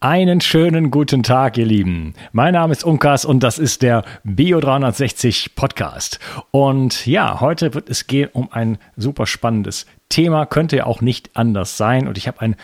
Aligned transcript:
Einen 0.00 0.42
schönen 0.42 0.90
guten 0.90 1.22
Tag, 1.22 1.56
ihr 1.56 1.64
Lieben. 1.64 2.12
Mein 2.32 2.52
Name 2.52 2.72
ist 2.72 2.84
Unkas 2.84 3.24
und 3.24 3.42
das 3.42 3.58
ist 3.58 3.80
der 3.80 4.04
Bio 4.22 4.60
360 4.60 5.54
Podcast. 5.54 6.20
Und 6.50 7.06
ja, 7.06 7.40
heute 7.40 7.72
wird 7.72 7.88
es 7.88 8.06
gehen 8.06 8.28
um 8.34 8.52
ein 8.52 8.76
super 8.96 9.26
spannendes 9.26 9.86
Thema. 10.14 10.46
Könnte 10.46 10.76
ja 10.76 10.86
auch 10.86 11.00
nicht 11.00 11.30
anders 11.34 11.76
sein. 11.76 12.06
Und 12.06 12.16
ich 12.16 12.28
habe 12.28 12.40
ein 12.40 12.56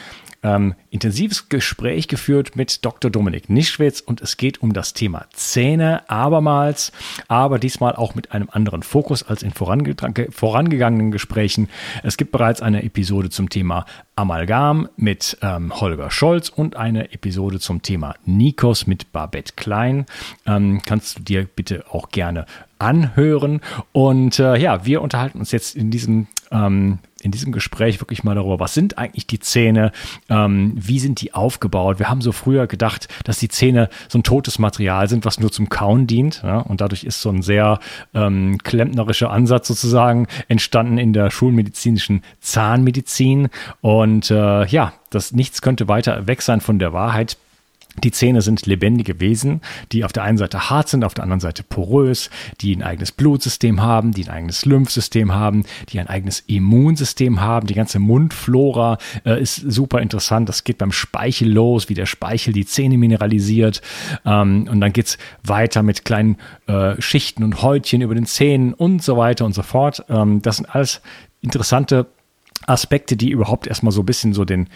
ähm, 0.42 0.74
intensives 0.90 1.48
Gespräch 1.48 2.08
geführt 2.08 2.56
mit 2.56 2.84
Dr. 2.84 3.10
Dominik 3.10 3.50
Nischwitz 3.50 4.00
und 4.00 4.20
es 4.20 4.36
geht 4.36 4.62
um 4.62 4.72
das 4.72 4.94
Thema 4.94 5.26
Zähne 5.32 6.08
abermals, 6.08 6.92
aber 7.28 7.58
diesmal 7.58 7.94
auch 7.94 8.14
mit 8.14 8.32
einem 8.32 8.48
anderen 8.50 8.82
Fokus 8.82 9.22
als 9.22 9.42
in 9.42 9.50
vorange 9.50 9.94
vorangegangenen 10.30 11.10
Gesprächen. 11.10 11.68
Es 12.02 12.16
gibt 12.16 12.32
bereits 12.32 12.62
eine 12.62 12.84
Episode 12.84 13.30
zum 13.30 13.50
Thema 13.50 13.84
Amalgam 14.16 14.88
mit 14.96 15.36
ähm, 15.42 15.78
Holger 15.78 16.10
Scholz 16.10 16.48
und 16.48 16.76
eine 16.76 17.12
Episode 17.12 17.58
zum 17.58 17.82
Thema 17.82 18.14
Nikos 18.24 18.86
mit 18.86 19.12
Babette 19.12 19.54
Klein. 19.56 20.06
Ähm, 20.46 20.80
kannst 20.86 21.18
du 21.18 21.22
dir 21.22 21.44
bitte 21.44 21.84
auch 21.90 22.10
gerne 22.10 22.46
anhören. 22.78 23.60
Und 23.92 24.38
äh, 24.38 24.56
ja, 24.56 24.86
wir 24.86 25.02
unterhalten 25.02 25.38
uns 25.38 25.52
jetzt 25.52 25.76
in 25.76 25.90
diesem 25.90 26.28
ähm, 26.50 26.98
in 27.20 27.30
diesem 27.30 27.52
Gespräch 27.52 28.00
wirklich 28.00 28.24
mal 28.24 28.34
darüber, 28.34 28.60
was 28.60 28.74
sind 28.74 28.98
eigentlich 28.98 29.26
die 29.26 29.40
Zähne, 29.40 29.92
ähm, 30.28 30.72
wie 30.74 30.98
sind 30.98 31.20
die 31.20 31.34
aufgebaut. 31.34 31.98
Wir 31.98 32.08
haben 32.08 32.20
so 32.20 32.32
früher 32.32 32.66
gedacht, 32.66 33.08
dass 33.24 33.38
die 33.38 33.48
Zähne 33.48 33.88
so 34.08 34.18
ein 34.18 34.22
totes 34.22 34.58
Material 34.58 35.08
sind, 35.08 35.24
was 35.24 35.40
nur 35.40 35.52
zum 35.52 35.68
Kauen 35.68 36.06
dient. 36.06 36.42
Ja? 36.42 36.58
Und 36.58 36.80
dadurch 36.80 37.04
ist 37.04 37.20
so 37.20 37.30
ein 37.30 37.42
sehr 37.42 37.78
ähm, 38.14 38.58
klempnerischer 38.58 39.30
Ansatz 39.30 39.68
sozusagen 39.68 40.26
entstanden 40.48 40.98
in 40.98 41.12
der 41.12 41.30
schulmedizinischen 41.30 42.22
Zahnmedizin. 42.40 43.48
Und 43.80 44.30
äh, 44.30 44.66
ja, 44.66 44.92
das 45.10 45.32
nichts 45.32 45.62
könnte 45.62 45.88
weiter 45.88 46.26
weg 46.26 46.42
sein 46.42 46.60
von 46.60 46.78
der 46.78 46.92
Wahrheit. 46.92 47.36
Die 48.04 48.10
Zähne 48.10 48.42
sind 48.42 48.66
lebendige 48.66 49.20
Wesen, 49.20 49.60
die 49.92 50.04
auf 50.04 50.12
der 50.12 50.22
einen 50.22 50.38
Seite 50.38 50.70
hart 50.70 50.88
sind, 50.88 51.04
auf 51.04 51.14
der 51.14 51.24
anderen 51.24 51.40
Seite 51.40 51.62
porös, 51.62 52.30
die 52.60 52.74
ein 52.74 52.82
eigenes 52.82 53.12
Blutsystem 53.12 53.82
haben, 53.82 54.12
die 54.12 54.24
ein 54.24 54.30
eigenes 54.30 54.64
Lymphsystem 54.64 55.32
haben, 55.32 55.64
die 55.90 56.00
ein 56.00 56.06
eigenes 56.06 56.40
Immunsystem 56.46 57.40
haben. 57.40 57.66
Die 57.66 57.74
ganze 57.74 57.98
Mundflora 57.98 58.98
äh, 59.24 59.40
ist 59.40 59.56
super 59.56 60.00
interessant. 60.00 60.48
Das 60.48 60.64
geht 60.64 60.78
beim 60.78 60.92
Speichel 60.92 61.52
los, 61.52 61.88
wie 61.88 61.94
der 61.94 62.06
Speichel 62.06 62.52
die 62.52 62.66
Zähne 62.66 62.98
mineralisiert. 62.98 63.82
Ähm, 64.24 64.68
und 64.70 64.80
dann 64.80 64.92
geht's 64.92 65.18
weiter 65.42 65.82
mit 65.82 66.04
kleinen 66.04 66.36
äh, 66.66 67.00
Schichten 67.00 67.44
und 67.44 67.62
Häutchen 67.62 68.00
über 68.02 68.14
den 68.14 68.26
Zähnen 68.26 68.74
und 68.74 69.02
so 69.02 69.16
weiter 69.16 69.44
und 69.44 69.54
so 69.54 69.62
fort. 69.62 70.04
Ähm, 70.08 70.42
das 70.42 70.56
sind 70.56 70.74
alles 70.74 71.00
interessante 71.42 72.06
Aspekte, 72.66 73.16
die 73.16 73.30
überhaupt 73.30 73.66
erstmal 73.66 73.92
so 73.92 74.02
ein 74.02 74.06
bisschen 74.06 74.32
so 74.34 74.44
den, 74.44 74.68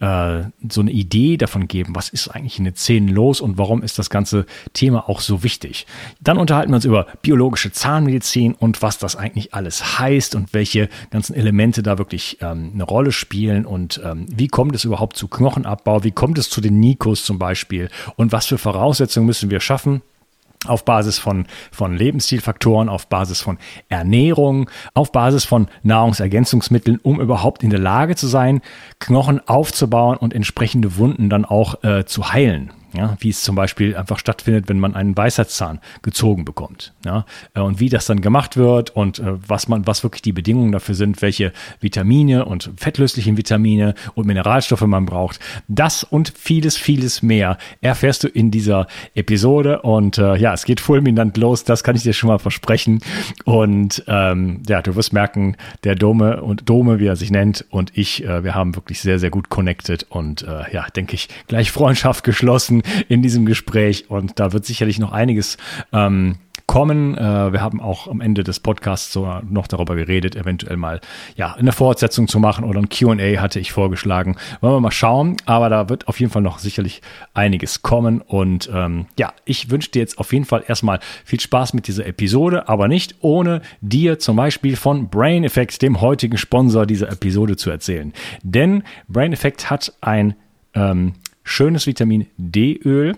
äh, 0.00 0.42
so 0.68 0.80
eine 0.80 0.90
Idee 0.92 1.36
davon 1.36 1.66
geben, 1.66 1.94
was 1.94 2.08
ist 2.08 2.28
eigentlich 2.28 2.58
in 2.58 2.64
den 2.64 2.76
Zähnen 2.76 3.08
los 3.08 3.40
und 3.40 3.58
warum 3.58 3.82
ist 3.82 3.98
das 3.98 4.10
ganze 4.10 4.46
Thema 4.72 5.08
auch 5.08 5.20
so 5.20 5.42
wichtig. 5.42 5.86
Dann 6.20 6.38
unterhalten 6.38 6.70
wir 6.70 6.76
uns 6.76 6.84
über 6.84 7.06
biologische 7.20 7.72
Zahnmedizin 7.72 8.54
und 8.54 8.80
was 8.80 8.98
das 8.98 9.16
eigentlich 9.16 9.54
alles 9.54 9.98
heißt 9.98 10.34
und 10.34 10.54
welche 10.54 10.88
ganzen 11.10 11.34
Elemente 11.34 11.82
da 11.82 11.98
wirklich 11.98 12.38
ähm, 12.40 12.70
eine 12.74 12.84
Rolle 12.84 13.12
spielen 13.12 13.66
und 13.66 14.00
ähm, 14.04 14.26
wie 14.30 14.48
kommt 14.48 14.74
es 14.74 14.84
überhaupt 14.84 15.16
zu 15.16 15.28
Knochenabbau, 15.28 16.04
wie 16.04 16.12
kommt 16.12 16.38
es 16.38 16.48
zu 16.48 16.60
den 16.60 16.78
Nikos 16.78 17.24
zum 17.24 17.38
Beispiel 17.38 17.90
und 18.16 18.32
was 18.32 18.46
für 18.46 18.58
Voraussetzungen 18.58 19.26
müssen 19.26 19.50
wir 19.50 19.60
schaffen, 19.60 20.02
auf 20.66 20.84
Basis 20.84 21.18
von, 21.18 21.46
von 21.70 21.96
Lebensstilfaktoren, 21.96 22.88
auf 22.88 23.08
Basis 23.08 23.40
von 23.40 23.58
Ernährung, 23.88 24.70
auf 24.94 25.12
Basis 25.12 25.44
von 25.44 25.68
Nahrungsergänzungsmitteln, 25.82 27.00
um 27.02 27.20
überhaupt 27.20 27.62
in 27.62 27.70
der 27.70 27.80
Lage 27.80 28.16
zu 28.16 28.26
sein, 28.26 28.60
Knochen 28.98 29.46
aufzubauen 29.48 30.16
und 30.16 30.34
entsprechende 30.34 30.96
Wunden 30.96 31.28
dann 31.30 31.44
auch 31.44 31.82
äh, 31.82 32.04
zu 32.04 32.32
heilen 32.32 32.72
ja, 32.94 33.16
wie 33.20 33.30
es 33.30 33.42
zum 33.42 33.56
Beispiel 33.56 33.96
einfach 33.96 34.18
stattfindet, 34.18 34.68
wenn 34.68 34.78
man 34.78 34.94
einen 34.94 35.16
Weisheitszahn 35.16 35.80
gezogen 36.02 36.44
bekommt. 36.44 36.92
Ja, 37.04 37.24
äh, 37.54 37.60
und 37.60 37.80
wie 37.80 37.88
das 37.88 38.06
dann 38.06 38.20
gemacht 38.20 38.56
wird 38.56 38.90
und 38.90 39.18
äh, 39.18 39.34
was 39.46 39.68
man, 39.68 39.86
was 39.86 40.02
wirklich 40.02 40.22
die 40.22 40.32
Bedingungen 40.32 40.72
dafür 40.72 40.94
sind, 40.94 41.22
welche 41.22 41.52
Vitamine 41.80 42.44
und 42.44 42.70
fettlöslichen 42.76 43.36
Vitamine 43.36 43.94
und 44.14 44.26
Mineralstoffe 44.26 44.82
man 44.82 45.06
braucht. 45.06 45.40
Das 45.68 46.04
und 46.04 46.32
vieles, 46.36 46.76
vieles 46.76 47.22
mehr 47.22 47.58
erfährst 47.80 48.24
du 48.24 48.28
in 48.28 48.50
dieser 48.50 48.86
Episode. 49.14 49.82
Und 49.82 50.18
äh, 50.18 50.36
ja, 50.36 50.52
es 50.52 50.64
geht 50.64 50.80
fulminant 50.80 51.36
los, 51.36 51.64
das 51.64 51.84
kann 51.84 51.96
ich 51.96 52.02
dir 52.02 52.12
schon 52.12 52.28
mal 52.28 52.38
versprechen. 52.38 53.00
Und 53.44 54.04
ähm, 54.06 54.62
ja, 54.68 54.82
du 54.82 54.94
wirst 54.96 55.12
merken, 55.12 55.56
der 55.84 55.94
Dome 55.94 56.42
und 56.42 56.68
Dome, 56.68 56.98
wie 56.98 57.06
er 57.06 57.16
sich 57.16 57.30
nennt, 57.30 57.64
und 57.70 57.96
ich, 57.96 58.24
äh, 58.24 58.44
wir 58.44 58.54
haben 58.54 58.74
wirklich 58.74 59.00
sehr, 59.00 59.18
sehr 59.18 59.30
gut 59.30 59.48
connected 59.48 60.06
und 60.10 60.42
äh, 60.42 60.72
ja, 60.72 60.86
denke 60.94 61.14
ich, 61.14 61.28
gleich 61.46 61.70
Freundschaft 61.70 62.24
geschlossen 62.24 62.81
in 63.08 63.22
diesem 63.22 63.46
Gespräch 63.46 64.10
und 64.10 64.38
da 64.38 64.52
wird 64.52 64.64
sicherlich 64.64 64.98
noch 64.98 65.12
einiges 65.12 65.56
ähm, 65.92 66.36
kommen. 66.66 67.16
Äh, 67.16 67.52
wir 67.52 67.60
haben 67.60 67.80
auch 67.80 68.08
am 68.08 68.20
Ende 68.20 68.44
des 68.44 68.60
Podcasts 68.60 69.12
so 69.12 69.28
noch 69.48 69.66
darüber 69.66 69.94
geredet, 69.94 70.36
eventuell 70.36 70.76
mal 70.76 71.00
ja 71.36 71.52
eine 71.54 71.72
Fortsetzung 71.72 72.28
zu 72.28 72.38
machen 72.38 72.64
oder 72.64 72.80
ein 72.80 72.88
Q&A 72.88 73.40
hatte 73.40 73.60
ich 73.60 73.72
vorgeschlagen. 73.72 74.36
Wollen 74.62 74.74
wir 74.76 74.80
mal 74.80 74.90
schauen, 74.90 75.36
aber 75.44 75.68
da 75.68 75.88
wird 75.88 76.08
auf 76.08 76.18
jeden 76.20 76.32
Fall 76.32 76.40
noch 76.40 76.58
sicherlich 76.58 77.02
einiges 77.34 77.82
kommen 77.82 78.22
und 78.22 78.70
ähm, 78.72 79.06
ja, 79.18 79.34
ich 79.44 79.70
wünsche 79.70 79.90
dir 79.90 79.98
jetzt 80.00 80.18
auf 80.18 80.32
jeden 80.32 80.44
Fall 80.44 80.64
erstmal 80.66 81.00
viel 81.24 81.40
Spaß 81.40 81.74
mit 81.74 81.88
dieser 81.88 82.06
Episode, 82.06 82.68
aber 82.68 82.88
nicht 82.88 83.16
ohne 83.20 83.60
dir 83.80 84.18
zum 84.18 84.36
Beispiel 84.36 84.76
von 84.76 85.08
Brain 85.08 85.44
Effect, 85.44 85.82
dem 85.82 86.00
heutigen 86.00 86.38
Sponsor 86.38 86.86
dieser 86.86 87.10
Episode 87.10 87.56
zu 87.56 87.70
erzählen. 87.70 88.12
Denn 88.42 88.82
Brain 89.08 89.32
Effect 89.32 89.68
hat 89.70 89.92
ein 90.00 90.36
ähm, 90.74 91.14
schönes 91.44 91.86
Vitamin 91.86 92.26
D-Öl 92.36 93.16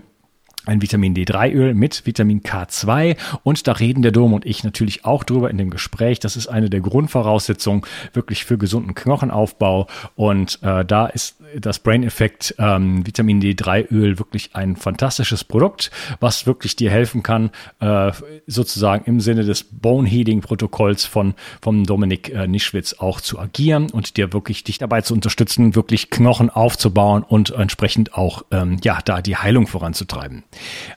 ein 0.67 0.83
Vitamin 0.83 1.15
D3-Öl 1.15 1.75
mit 1.75 2.07
Vitamin 2.07 2.43
K2 2.43 3.17
und 3.43 3.67
da 3.67 3.73
reden 3.73 4.03
der 4.03 4.13
Dom 4.13 4.33
und 4.33 4.47
ich 4.47 4.65
natürlich 4.65 5.05
auch 5.05 5.25
drüber 5.25 5.51
in 5.51 5.59
dem 5.59 5.71
Gespräch. 5.71 6.21
Das 6.21 6.37
ist 6.37 6.49
eine 6.49 6.71
der 6.71 6.81
Grundvoraussetzungen 6.81 7.83
wirklich 8.13 8.45
für 8.45 8.59
gesunden 8.59 8.95
Knochenaufbau 8.95 9.87
und 10.15 10.59
äh, 10.63 10.85
da 10.85 11.07
ist 11.07 11.37
das 11.59 11.79
Brain 11.79 12.03
Effect 12.03 12.55
ähm, 12.59 13.07
Vitamin 13.07 13.41
D3-Öl 13.41 14.19
wirklich 14.19 14.55
ein 14.55 14.77
fantastisches 14.77 15.45
Produkt, 15.45 15.91
was 16.21 16.47
wirklich 16.47 16.77
dir 16.77 16.91
helfen 16.91 17.23
kann, 17.23 17.51
äh, 17.81 18.13
sozusagen 18.47 19.05
im 19.05 19.21
Sinne 19.21 19.45
des 19.45 19.65
Bone 19.65 20.09
Healing 20.09 20.41
Protokolls 20.41 21.05
von 21.05 21.35
vom 21.61 21.85
Dominik 21.85 22.31
äh, 22.31 22.47
Nischwitz 22.47 22.95
auch 22.95 23.21
zu 23.21 23.39
agieren 23.39 23.91
und 23.91 24.17
dir 24.17 24.33
wirklich 24.33 24.65
dich 24.65 24.79
dabei 24.79 25.03
zu 25.03 25.15
unterstützen, 25.15 25.75
wirklich 25.75 26.11
Knochen 26.11 26.51
aufzubauen 26.51 27.23
und 27.23 27.51
entsprechend 27.51 28.15
auch 28.15 28.45
ähm, 28.51 28.79
ja 28.83 28.99
da 29.05 29.21
die 29.21 29.37
Heilung 29.37 29.67
voranzutreiben. 29.67 30.45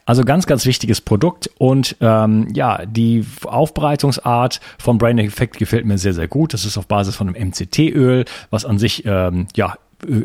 Also 0.06 0.24
ganz, 0.24 0.46
ganz 0.46 0.66
wichtiges 0.66 1.00
Produkt 1.00 1.50
und 1.58 1.96
ähm, 2.00 2.48
ja, 2.54 2.84
die 2.86 3.24
Aufbereitungsart 3.44 4.60
vom 4.78 4.98
Brain 4.98 5.18
Effect 5.18 5.58
gefällt 5.58 5.84
mir 5.86 5.98
sehr, 5.98 6.14
sehr 6.14 6.28
gut. 6.28 6.54
Das 6.54 6.64
ist 6.64 6.78
auf 6.78 6.86
Basis 6.86 7.16
von 7.16 7.28
einem 7.28 7.48
MCT-Öl, 7.48 8.24
was 8.50 8.64
an 8.64 8.78
sich 8.78 9.04
ähm, 9.04 9.46
ja 9.56 9.76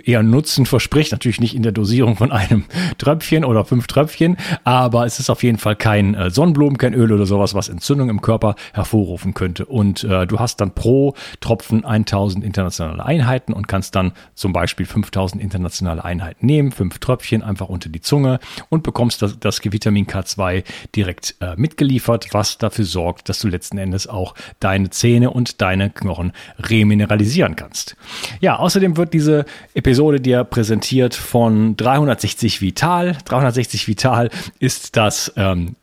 eher 0.03 0.21
Nutzen 0.23 0.65
verspricht. 0.65 1.11
Natürlich 1.11 1.39
nicht 1.39 1.55
in 1.55 1.63
der 1.63 1.71
Dosierung 1.71 2.15
von 2.15 2.31
einem 2.31 2.65
Tröpfchen 2.97 3.43
oder 3.43 3.65
fünf 3.65 3.87
Tröpfchen, 3.87 4.37
aber 4.63 5.05
es 5.05 5.19
ist 5.19 5.29
auf 5.29 5.43
jeden 5.43 5.57
Fall 5.57 5.75
kein 5.75 6.13
äh, 6.13 6.29
Sonnenblumen, 6.29 6.77
kein 6.77 6.93
Öl 6.93 7.11
oder 7.11 7.25
sowas, 7.25 7.53
was 7.53 7.69
Entzündung 7.69 8.09
im 8.09 8.21
Körper 8.21 8.55
hervorrufen 8.73 9.33
könnte. 9.33 9.65
Und 9.65 10.03
äh, 10.03 10.27
du 10.27 10.39
hast 10.39 10.61
dann 10.61 10.71
pro 10.75 11.15
Tropfen 11.39 11.85
1000 11.85 12.43
internationale 12.43 13.03
Einheiten 13.03 13.53
und 13.53 13.67
kannst 13.67 13.95
dann 13.95 14.13
zum 14.35 14.53
Beispiel 14.53 14.85
5000 14.85 15.41
internationale 15.41 16.03
Einheiten 16.03 16.45
nehmen, 16.45 16.71
fünf 16.71 16.99
Tröpfchen 16.99 17.41
einfach 17.41 17.69
unter 17.69 17.89
die 17.89 18.01
Zunge 18.01 18.39
und 18.69 18.83
bekommst 18.83 19.21
das, 19.21 19.39
das 19.39 19.63
Vitamin 19.63 20.05
K2 20.05 20.63
direkt 20.95 21.35
äh, 21.39 21.55
mitgeliefert, 21.55 22.33
was 22.33 22.57
dafür 22.57 22.85
sorgt, 22.85 23.29
dass 23.29 23.39
du 23.39 23.47
letzten 23.47 23.77
Endes 23.77 24.07
auch 24.07 24.35
deine 24.59 24.89
Zähne 24.89 25.31
und 25.31 25.61
deine 25.61 25.89
Knochen 25.89 26.33
remineralisieren 26.59 27.55
kannst. 27.55 27.95
Ja, 28.39 28.57
außerdem 28.57 28.97
wird 28.97 29.13
diese 29.13 29.45
Episode 29.73 30.21
dir 30.21 30.43
präsentiert 30.43 31.15
von 31.15 31.75
360 31.77 32.61
Vital. 32.61 33.17
360 33.25 33.87
Vital 33.87 34.29
ist 34.59 34.95
das 34.95 35.33
ähm, 35.35 35.75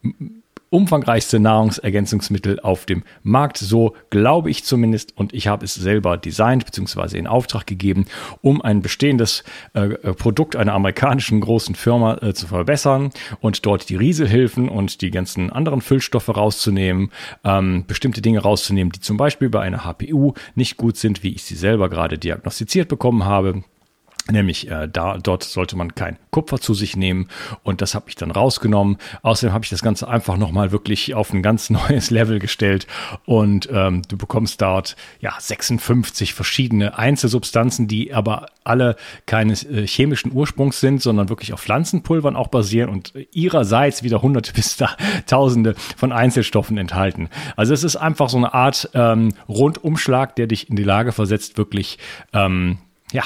umfangreichste 0.70 1.40
Nahrungsergänzungsmittel 1.40 2.60
auf 2.60 2.86
dem 2.86 3.02
Markt. 3.22 3.58
So 3.58 3.94
glaube 4.08 4.50
ich 4.50 4.64
zumindest. 4.64 5.16
Und 5.16 5.34
ich 5.34 5.48
habe 5.48 5.64
es 5.64 5.74
selber 5.74 6.16
designt 6.16 6.64
bzw. 6.64 7.18
in 7.18 7.26
Auftrag 7.26 7.66
gegeben, 7.66 8.06
um 8.40 8.62
ein 8.62 8.80
bestehendes 8.80 9.44
äh, 9.74 9.88
Produkt 10.14 10.56
einer 10.56 10.72
amerikanischen 10.72 11.40
großen 11.40 11.74
Firma 11.74 12.18
äh, 12.22 12.32
zu 12.32 12.46
verbessern 12.46 13.10
und 13.40 13.66
dort 13.66 13.88
die 13.88 13.96
Rieselhilfen 13.96 14.68
und 14.68 15.02
die 15.02 15.10
ganzen 15.10 15.50
anderen 15.50 15.80
Füllstoffe 15.80 16.28
rauszunehmen, 16.28 17.10
ähm, 17.44 17.84
bestimmte 17.86 18.22
Dinge 18.22 18.38
rauszunehmen, 18.38 18.92
die 18.92 19.00
zum 19.00 19.16
Beispiel 19.16 19.50
bei 19.50 19.60
einer 19.60 19.84
HPU 19.84 20.34
nicht 20.54 20.76
gut 20.76 20.96
sind, 20.96 21.24
wie 21.24 21.34
ich 21.34 21.42
sie 21.42 21.56
selber 21.56 21.88
gerade 21.88 22.16
diagnostiziert 22.16 22.88
bekommen 22.88 23.24
habe 23.24 23.64
Nämlich 24.30 24.70
äh, 24.70 24.88
da, 24.88 25.18
dort 25.18 25.44
sollte 25.44 25.76
man 25.76 25.94
kein 25.94 26.18
Kupfer 26.30 26.60
zu 26.60 26.74
sich 26.74 26.96
nehmen 26.96 27.28
und 27.62 27.80
das 27.80 27.94
habe 27.94 28.06
ich 28.08 28.14
dann 28.14 28.30
rausgenommen. 28.30 28.98
Außerdem 29.22 29.52
habe 29.52 29.64
ich 29.64 29.70
das 29.70 29.82
Ganze 29.82 30.08
einfach 30.08 30.36
nochmal 30.36 30.72
wirklich 30.72 31.14
auf 31.14 31.32
ein 31.32 31.42
ganz 31.42 31.70
neues 31.70 32.10
Level 32.10 32.38
gestellt 32.38 32.86
und 33.24 33.68
ähm, 33.72 34.02
du 34.08 34.16
bekommst 34.16 34.62
dort 34.62 34.96
ja 35.20 35.34
56 35.38 36.34
verschiedene 36.34 36.98
Einzelsubstanzen, 36.98 37.88
die 37.88 38.14
aber 38.14 38.46
alle 38.64 38.96
keines 39.26 39.64
äh, 39.64 39.86
chemischen 39.86 40.32
Ursprungs 40.32 40.80
sind, 40.80 41.02
sondern 41.02 41.28
wirklich 41.28 41.52
auf 41.52 41.60
Pflanzenpulvern 41.60 42.36
auch 42.36 42.48
basieren 42.48 42.90
und 42.90 43.12
ihrerseits 43.32 44.02
wieder 44.02 44.22
hunderte 44.22 44.52
bis 44.60 44.76
da, 44.76 44.96
tausende 45.26 45.74
von 45.96 46.12
Einzelstoffen 46.12 46.78
enthalten. 46.78 47.28
Also 47.56 47.74
es 47.74 47.84
ist 47.84 47.96
einfach 47.96 48.28
so 48.28 48.36
eine 48.36 48.54
Art 48.54 48.90
ähm, 48.94 49.34
Rundumschlag, 49.48 50.36
der 50.36 50.46
dich 50.46 50.68
in 50.68 50.76
die 50.76 50.84
Lage 50.84 51.12
versetzt, 51.12 51.58
wirklich 51.58 51.98
ähm, 52.32 52.78
ja, 53.12 53.24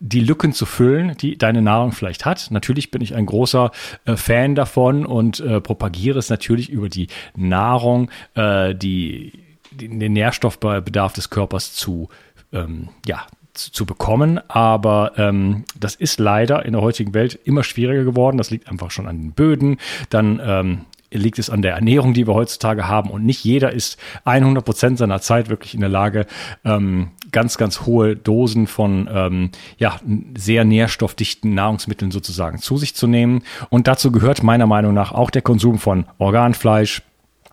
die 0.00 0.20
Lücken 0.20 0.52
zu 0.52 0.64
füllen, 0.64 1.14
die 1.18 1.36
deine 1.36 1.60
Nahrung 1.60 1.92
vielleicht 1.92 2.24
hat. 2.24 2.48
Natürlich 2.50 2.90
bin 2.90 3.02
ich 3.02 3.14
ein 3.14 3.26
großer 3.26 3.70
äh, 4.06 4.16
Fan 4.16 4.54
davon 4.54 5.04
und 5.04 5.40
äh, 5.40 5.60
propagiere 5.60 6.18
es 6.18 6.30
natürlich 6.30 6.70
über 6.70 6.88
die 6.88 7.08
Nahrung, 7.36 8.10
äh, 8.34 8.74
die, 8.74 9.44
den 9.70 10.12
Nährstoffbedarf 10.14 11.12
des 11.12 11.28
Körpers 11.28 11.74
zu, 11.74 12.08
ähm, 12.52 12.88
ja, 13.06 13.26
zu, 13.52 13.72
zu 13.72 13.84
bekommen. 13.84 14.40
Aber 14.48 15.12
ähm, 15.18 15.64
das 15.78 15.96
ist 15.96 16.18
leider 16.18 16.64
in 16.64 16.72
der 16.72 16.80
heutigen 16.80 17.12
Welt 17.12 17.38
immer 17.44 17.62
schwieriger 17.62 18.04
geworden. 18.04 18.38
Das 18.38 18.50
liegt 18.50 18.68
einfach 18.68 18.90
schon 18.90 19.06
an 19.06 19.20
den 19.20 19.32
Böden. 19.32 19.76
Dann 20.08 20.40
ähm, 20.42 20.84
liegt 21.12 21.38
es 21.38 21.50
an 21.50 21.62
der 21.62 21.74
Ernährung, 21.74 22.14
die 22.14 22.26
wir 22.26 22.34
heutzutage 22.34 22.88
haben. 22.88 23.10
Und 23.10 23.24
nicht 23.24 23.44
jeder 23.44 23.72
ist 23.72 23.98
100 24.24 24.64
Prozent 24.64 24.98
seiner 24.98 25.20
Zeit 25.20 25.48
wirklich 25.48 25.74
in 25.74 25.80
der 25.80 25.88
Lage, 25.88 26.26
ähm, 26.64 27.10
ganz, 27.32 27.58
ganz 27.58 27.82
hohe 27.82 28.16
Dosen 28.16 28.66
von 28.66 29.08
ähm, 29.12 29.50
ja, 29.78 29.98
sehr 30.36 30.64
nährstoffdichten 30.64 31.54
Nahrungsmitteln 31.54 32.10
sozusagen 32.10 32.58
zu 32.58 32.76
sich 32.76 32.94
zu 32.94 33.06
nehmen. 33.06 33.42
Und 33.68 33.86
dazu 33.86 34.12
gehört 34.12 34.42
meiner 34.42 34.66
Meinung 34.66 34.94
nach 34.94 35.12
auch 35.12 35.30
der 35.30 35.42
Konsum 35.42 35.78
von 35.78 36.06
Organfleisch, 36.18 37.02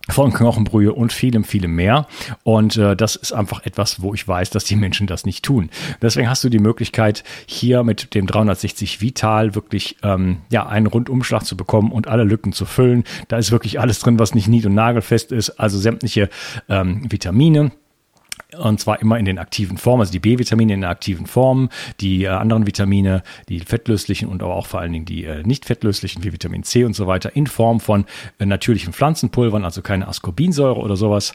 von 0.08 0.32
Knochenbrühe 0.32 0.92
und 0.92 1.12
vielem, 1.12 1.44
vielem 1.44 1.74
mehr. 1.74 2.06
Und 2.42 2.76
äh, 2.76 2.96
das 2.96 3.16
ist 3.16 3.32
einfach 3.32 3.64
etwas, 3.66 4.00
wo 4.00 4.14
ich 4.14 4.26
weiß, 4.26 4.50
dass 4.50 4.64
die 4.64 4.76
Menschen 4.76 5.06
das 5.06 5.26
nicht 5.26 5.44
tun. 5.44 5.70
Deswegen 6.00 6.30
hast 6.30 6.42
du 6.44 6.48
die 6.48 6.58
Möglichkeit, 6.58 7.24
hier 7.46 7.82
mit 7.82 8.14
dem 8.14 8.26
360 8.26 9.00
Vital 9.00 9.54
wirklich 9.54 9.96
ähm, 10.02 10.38
ja 10.50 10.66
einen 10.66 10.86
Rundumschlag 10.86 11.44
zu 11.44 11.56
bekommen 11.56 11.92
und 11.92 12.08
alle 12.08 12.24
Lücken 12.24 12.52
zu 12.52 12.64
füllen. 12.64 13.04
Da 13.28 13.36
ist 13.36 13.52
wirklich 13.52 13.80
alles 13.80 14.00
drin, 14.00 14.18
was 14.18 14.34
nicht 14.34 14.48
nied- 14.48 14.66
und 14.66 14.74
nagelfest 14.74 15.30
ist, 15.32 15.50
also 15.50 15.78
sämtliche 15.78 16.30
ähm, 16.68 17.10
Vitamine 17.10 17.72
und 18.56 18.80
zwar 18.80 19.00
immer 19.00 19.18
in 19.18 19.24
den 19.24 19.38
aktiven 19.38 19.76
Formen, 19.76 20.00
also 20.00 20.12
die 20.12 20.20
B-Vitamine 20.20 20.72
in 20.72 20.80
den 20.80 20.90
aktiven 20.90 21.26
Formen, 21.26 21.68
die 22.00 22.24
äh, 22.24 22.28
anderen 22.28 22.66
Vitamine, 22.66 23.22
die 23.48 23.60
fettlöslichen 23.60 24.28
und 24.28 24.42
aber 24.42 24.54
auch 24.54 24.66
vor 24.66 24.80
allen 24.80 24.92
Dingen 24.92 25.04
die 25.04 25.24
äh, 25.24 25.42
nicht 25.42 25.66
fettlöslichen, 25.66 26.24
wie 26.24 26.32
Vitamin 26.32 26.62
C 26.62 26.84
und 26.84 26.94
so 26.94 27.06
weiter, 27.06 27.36
in 27.36 27.46
Form 27.46 27.80
von 27.80 28.06
äh, 28.38 28.46
natürlichen 28.46 28.92
Pflanzenpulvern, 28.92 29.64
also 29.64 29.82
keine 29.82 30.08
Ascorbinsäure 30.08 30.80
oder 30.80 30.96
sowas. 30.96 31.34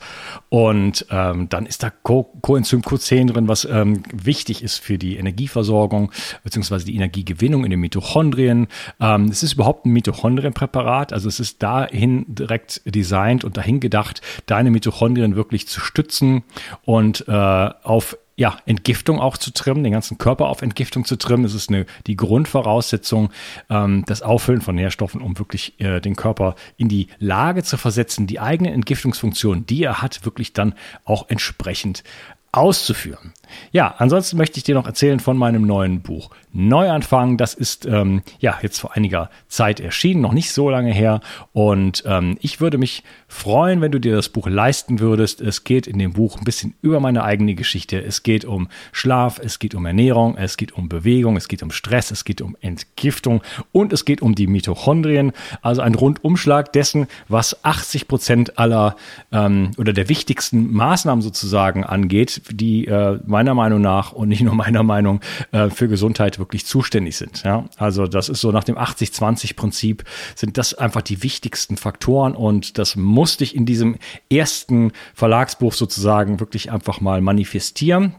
Und 0.49 1.05
ähm, 1.11 1.49
dann 1.49 1.65
ist 1.65 1.83
da 1.83 1.91
Co 1.91 2.23
Coenzym 2.41 2.81
Q10 2.81 3.31
drin, 3.31 3.47
was 3.47 3.65
ähm, 3.65 4.03
wichtig 4.11 4.63
ist 4.63 4.79
für 4.79 4.97
die 4.97 5.17
Energieversorgung 5.17 6.11
beziehungsweise 6.43 6.85
die 6.85 6.95
Energiegewinnung 6.95 7.63
in 7.63 7.69
den 7.69 7.79
Mitochondrien. 7.79 8.67
Ähm, 8.99 9.25
es 9.25 9.43
ist 9.43 9.53
überhaupt 9.53 9.85
ein 9.85 9.91
Mitochondrienpräparat, 9.91 11.13
also 11.13 11.27
es 11.27 11.39
ist 11.39 11.61
dahin 11.61 12.25
direkt 12.27 12.81
designt 12.85 13.43
und 13.43 13.57
dahin 13.57 13.79
gedacht, 13.79 14.21
deine 14.45 14.71
Mitochondrien 14.71 15.35
wirklich 15.35 15.67
zu 15.67 15.79
stützen 15.79 16.43
und 16.85 16.92
und 16.93 17.27
äh, 17.27 17.31
auf 17.31 18.19
ja, 18.35 18.57
Entgiftung 18.67 19.19
auch 19.19 19.37
zu 19.37 19.51
trimmen, 19.51 19.83
den 19.83 19.93
ganzen 19.93 20.19
Körper 20.19 20.47
auf 20.47 20.61
Entgiftung 20.61 21.05
zu 21.05 21.15
trimmen. 21.15 21.41
Das 21.41 21.55
ist 21.55 21.69
eine, 21.69 21.87
die 22.05 22.15
Grundvoraussetzung, 22.15 23.31
ähm, 23.71 24.03
das 24.05 24.21
Auffüllen 24.21 24.61
von 24.61 24.75
Nährstoffen, 24.75 25.19
um 25.19 25.39
wirklich 25.39 25.79
äh, 25.81 26.01
den 26.01 26.15
Körper 26.15 26.53
in 26.77 26.89
die 26.89 27.07
Lage 27.17 27.63
zu 27.63 27.77
versetzen, 27.77 28.27
die 28.27 28.39
eigene 28.39 28.71
Entgiftungsfunktion, 28.71 29.65
die 29.65 29.83
er 29.83 30.03
hat, 30.03 30.23
wirklich 30.23 30.53
dann 30.53 30.75
auch 31.03 31.29
entsprechend 31.29 32.03
auszuführen. 32.51 33.33
Ja, 33.71 33.95
ansonsten 33.97 34.37
möchte 34.37 34.57
ich 34.57 34.63
dir 34.63 34.75
noch 34.75 34.85
erzählen 34.85 35.19
von 35.19 35.37
meinem 35.37 35.65
neuen 35.65 36.01
Buch 36.01 36.29
Neuanfang. 36.53 37.37
Das 37.37 37.53
ist 37.55 37.85
ähm, 37.85 38.21
ja 38.39 38.57
jetzt 38.61 38.79
vor 38.79 38.95
einiger 38.95 39.29
Zeit 39.47 39.79
erschienen, 39.79 40.21
noch 40.21 40.33
nicht 40.33 40.51
so 40.51 40.69
lange 40.69 40.93
her. 40.93 41.19
Und 41.51 42.03
ähm, 42.05 42.37
ich 42.41 42.61
würde 42.61 42.77
mich 42.77 43.03
freuen, 43.27 43.81
wenn 43.81 43.91
du 43.91 43.99
dir 43.99 44.15
das 44.15 44.29
Buch 44.29 44.47
leisten 44.47 44.99
würdest. 44.99 45.41
Es 45.41 45.63
geht 45.63 45.87
in 45.87 45.97
dem 45.97 46.13
Buch 46.13 46.37
ein 46.37 46.43
bisschen 46.43 46.75
über 46.81 46.99
meine 46.99 47.23
eigene 47.23 47.55
Geschichte. 47.55 48.01
Es 48.01 48.21
geht 48.21 48.45
um 48.45 48.69
Schlaf, 48.91 49.39
es 49.43 49.57
geht 49.57 49.73
um 49.73 49.85
Ernährung, 49.85 50.37
es 50.37 50.57
geht 50.57 50.73
um 50.73 50.87
Bewegung, 50.87 51.35
es 51.37 51.47
geht 51.47 51.63
um 51.63 51.71
Stress, 51.71 52.11
es 52.11 52.23
geht 52.23 52.41
um 52.41 52.55
Entgiftung 52.61 53.41
und 53.71 53.91
es 53.91 54.05
geht 54.05 54.21
um 54.21 54.35
die 54.35 54.47
Mitochondrien. 54.47 55.31
Also 55.61 55.81
ein 55.81 55.95
Rundumschlag 55.95 56.71
dessen, 56.73 57.07
was 57.27 57.65
80 57.65 58.07
Prozent 58.07 58.59
aller 58.59 58.95
ähm, 59.31 59.71
oder 59.77 59.93
der 59.93 60.09
wichtigsten 60.09 60.71
Maßnahmen 60.71 61.23
sozusagen 61.23 61.83
angeht, 61.83 62.43
die 62.51 62.85
äh, 62.85 63.19
meiner 63.33 63.53
Meinung 63.53 63.81
nach 63.81 64.13
und 64.13 64.29
nicht 64.29 64.41
nur 64.41 64.55
meiner 64.55 64.83
Meinung 64.83 65.19
äh, 65.51 65.69
für 65.69 65.89
Gesundheit 65.89 66.39
wirklich 66.39 66.65
zuständig 66.65 67.17
sind. 67.17 67.43
Ja? 67.43 67.65
Also 67.77 68.07
das 68.07 68.29
ist 68.29 68.39
so 68.39 68.51
nach 68.51 68.63
dem 68.63 68.77
80-20-Prinzip 68.77 70.03
sind 70.35 70.57
das 70.57 70.73
einfach 70.73 71.01
die 71.01 71.23
wichtigsten 71.23 71.75
Faktoren 71.75 72.35
und 72.35 72.77
das 72.77 72.95
musste 72.95 73.43
ich 73.43 73.55
in 73.55 73.65
diesem 73.65 73.97
ersten 74.31 74.91
Verlagsbuch 75.15 75.73
sozusagen 75.73 76.39
wirklich 76.39 76.71
einfach 76.71 77.01
mal 77.01 77.21
manifestieren. 77.21 78.15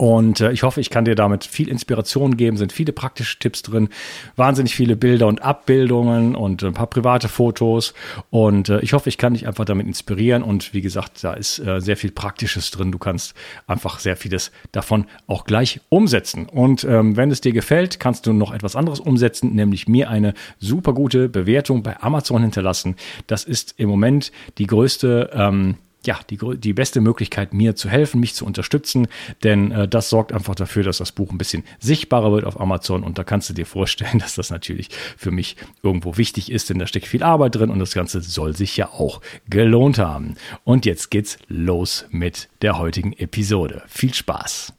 Und 0.00 0.40
äh, 0.40 0.50
ich 0.50 0.62
hoffe, 0.62 0.80
ich 0.80 0.88
kann 0.88 1.04
dir 1.04 1.14
damit 1.14 1.44
viel 1.44 1.68
Inspiration 1.68 2.38
geben. 2.38 2.56
Sind 2.56 2.72
viele 2.72 2.90
praktische 2.90 3.38
Tipps 3.38 3.60
drin, 3.60 3.90
wahnsinnig 4.34 4.74
viele 4.74 4.96
Bilder 4.96 5.26
und 5.26 5.42
Abbildungen 5.42 6.34
und 6.34 6.64
ein 6.64 6.72
paar 6.72 6.86
private 6.86 7.28
Fotos. 7.28 7.92
Und 8.30 8.70
äh, 8.70 8.80
ich 8.80 8.94
hoffe, 8.94 9.10
ich 9.10 9.18
kann 9.18 9.34
dich 9.34 9.46
einfach 9.46 9.66
damit 9.66 9.86
inspirieren. 9.86 10.42
Und 10.42 10.72
wie 10.72 10.80
gesagt, 10.80 11.22
da 11.22 11.34
ist 11.34 11.58
äh, 11.58 11.82
sehr 11.82 11.98
viel 11.98 12.12
Praktisches 12.12 12.70
drin. 12.70 12.92
Du 12.92 12.98
kannst 12.98 13.34
einfach 13.66 13.98
sehr 13.98 14.16
vieles 14.16 14.52
davon 14.72 15.04
auch 15.26 15.44
gleich 15.44 15.82
umsetzen. 15.90 16.46
Und 16.46 16.82
ähm, 16.84 17.18
wenn 17.18 17.30
es 17.30 17.42
dir 17.42 17.52
gefällt, 17.52 18.00
kannst 18.00 18.26
du 18.26 18.32
noch 18.32 18.54
etwas 18.54 18.76
anderes 18.76 19.00
umsetzen, 19.00 19.54
nämlich 19.54 19.86
mir 19.86 20.08
eine 20.08 20.32
super 20.58 20.94
gute 20.94 21.28
Bewertung 21.28 21.82
bei 21.82 22.00
Amazon 22.00 22.40
hinterlassen. 22.40 22.96
Das 23.26 23.44
ist 23.44 23.74
im 23.76 23.90
Moment 23.90 24.32
die 24.56 24.66
größte 24.66 25.28
ähm, 25.34 25.76
ja, 26.06 26.18
die, 26.30 26.38
die 26.58 26.72
beste 26.72 27.00
Möglichkeit, 27.00 27.52
mir 27.52 27.76
zu 27.76 27.88
helfen, 27.88 28.20
mich 28.20 28.34
zu 28.34 28.44
unterstützen, 28.46 29.08
denn 29.42 29.70
äh, 29.70 29.88
das 29.88 30.10
sorgt 30.10 30.32
einfach 30.32 30.54
dafür, 30.54 30.82
dass 30.82 30.98
das 30.98 31.12
Buch 31.12 31.30
ein 31.30 31.38
bisschen 31.38 31.64
sichtbarer 31.78 32.32
wird 32.32 32.44
auf 32.44 32.60
Amazon 32.60 33.02
und 33.02 33.18
da 33.18 33.24
kannst 33.24 33.48
du 33.50 33.54
dir 33.54 33.66
vorstellen, 33.66 34.18
dass 34.18 34.34
das 34.34 34.50
natürlich 34.50 34.88
für 35.16 35.30
mich 35.30 35.56
irgendwo 35.82 36.16
wichtig 36.16 36.50
ist, 36.50 36.70
denn 36.70 36.78
da 36.78 36.86
steckt 36.86 37.06
viel 37.06 37.22
Arbeit 37.22 37.56
drin 37.56 37.70
und 37.70 37.78
das 37.78 37.94
Ganze 37.94 38.20
soll 38.20 38.56
sich 38.56 38.76
ja 38.76 38.88
auch 38.88 39.20
gelohnt 39.48 39.98
haben. 39.98 40.34
Und 40.64 40.86
jetzt 40.86 41.10
geht's 41.10 41.38
los 41.48 42.06
mit 42.10 42.48
der 42.62 42.78
heutigen 42.78 43.12
Episode. 43.12 43.82
Viel 43.86 44.14
Spaß! 44.14 44.72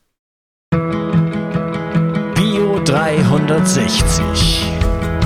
Bio 2.35 2.81
360. 2.83 4.65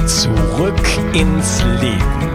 Zurück 0.06 0.82
ins 1.14 1.64
Leben. 1.82 2.35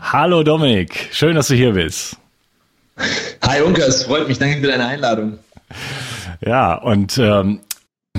Hallo 0.00 0.42
Dominik, 0.42 1.08
schön, 1.12 1.36
dass 1.36 1.48
du 1.48 1.54
hier 1.54 1.72
bist. 1.72 2.16
Hi 3.46 3.60
Unkas, 3.60 4.04
freut 4.04 4.26
mich, 4.28 4.38
danke 4.38 4.60
für 4.60 4.66
deine 4.66 4.86
Einladung. 4.86 5.38
Ja, 6.40 6.74
und 6.74 7.18
ähm, 7.18 7.60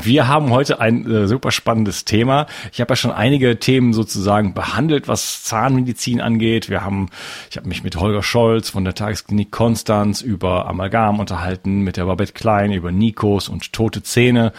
wir 0.05 0.27
haben 0.27 0.51
heute 0.51 0.79
ein 0.79 1.09
äh, 1.09 1.27
super 1.27 1.51
spannendes 1.51 2.05
Thema. 2.05 2.47
Ich 2.71 2.81
habe 2.81 2.91
ja 2.91 2.95
schon 2.95 3.11
einige 3.11 3.59
Themen 3.59 3.93
sozusagen 3.93 4.53
behandelt, 4.53 5.07
was 5.07 5.43
Zahnmedizin 5.43 6.21
angeht. 6.21 6.69
Wir 6.69 6.83
haben, 6.83 7.09
ich 7.49 7.57
habe 7.57 7.67
mich 7.67 7.83
mit 7.83 7.95
Holger 7.95 8.23
Scholz 8.23 8.69
von 8.69 8.83
der 8.83 8.95
Tagesklinik 8.95 9.51
Konstanz 9.51 10.21
über 10.21 10.67
Amalgam 10.67 11.19
unterhalten, 11.19 11.81
mit 11.81 11.97
der 11.97 12.05
Babette 12.05 12.33
Klein 12.33 12.71
über 12.71 12.91
Nikos 12.91 13.49
und 13.49 13.73
tote 13.73 14.03
Zähne. 14.03 14.53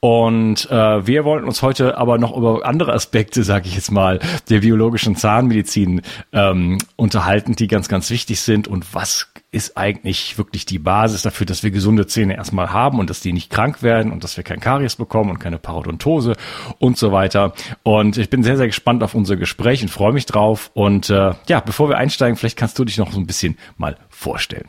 Und 0.00 0.70
äh, 0.70 1.06
wir 1.06 1.24
wollten 1.24 1.46
uns 1.46 1.62
heute 1.62 1.98
aber 1.98 2.18
noch 2.18 2.36
über 2.36 2.64
andere 2.64 2.92
Aspekte, 2.92 3.44
sage 3.44 3.68
ich 3.68 3.74
jetzt 3.74 3.90
mal, 3.90 4.20
der 4.48 4.60
biologischen 4.60 5.16
Zahnmedizin 5.16 6.02
ähm, 6.32 6.78
unterhalten, 6.96 7.54
die 7.54 7.66
ganz, 7.66 7.88
ganz 7.88 8.10
wichtig 8.10 8.40
sind 8.40 8.68
und 8.68 8.94
was 8.94 9.32
ist 9.50 9.78
eigentlich 9.78 10.36
wirklich 10.36 10.66
die 10.66 10.78
Basis 10.78 11.22
dafür, 11.22 11.46
dass 11.46 11.62
wir 11.62 11.70
gesunde 11.70 12.06
Zähne 12.06 12.36
erstmal 12.36 12.70
haben 12.70 12.98
und 12.98 13.08
dass 13.08 13.20
die 13.20 13.32
nicht 13.32 13.48
krank 13.48 13.82
werden 13.82 14.12
und 14.12 14.22
dass 14.22 14.36
wir 14.36 14.44
kein 14.44 14.60
Karies 14.60 14.96
bekommen 14.96 15.30
und 15.30 15.38
keine 15.38 15.58
Parodontose 15.58 16.34
und 16.78 16.98
so 16.98 17.12
weiter. 17.12 17.54
Und 17.82 18.18
ich 18.18 18.28
bin 18.28 18.42
sehr, 18.42 18.58
sehr 18.58 18.66
gespannt 18.66 19.02
auf 19.02 19.14
unser 19.14 19.36
Gespräch 19.36 19.80
und 19.80 19.88
freue 19.88 20.12
mich 20.12 20.26
drauf. 20.26 20.70
Und 20.74 21.08
äh, 21.08 21.32
ja, 21.48 21.60
bevor 21.60 21.88
wir 21.88 21.96
einsteigen, 21.96 22.36
vielleicht 22.36 22.58
kannst 22.58 22.78
du 22.78 22.84
dich 22.84 22.98
noch 22.98 23.10
so 23.10 23.18
ein 23.18 23.26
bisschen 23.26 23.56
mal 23.78 23.96
vorstellen. 24.10 24.68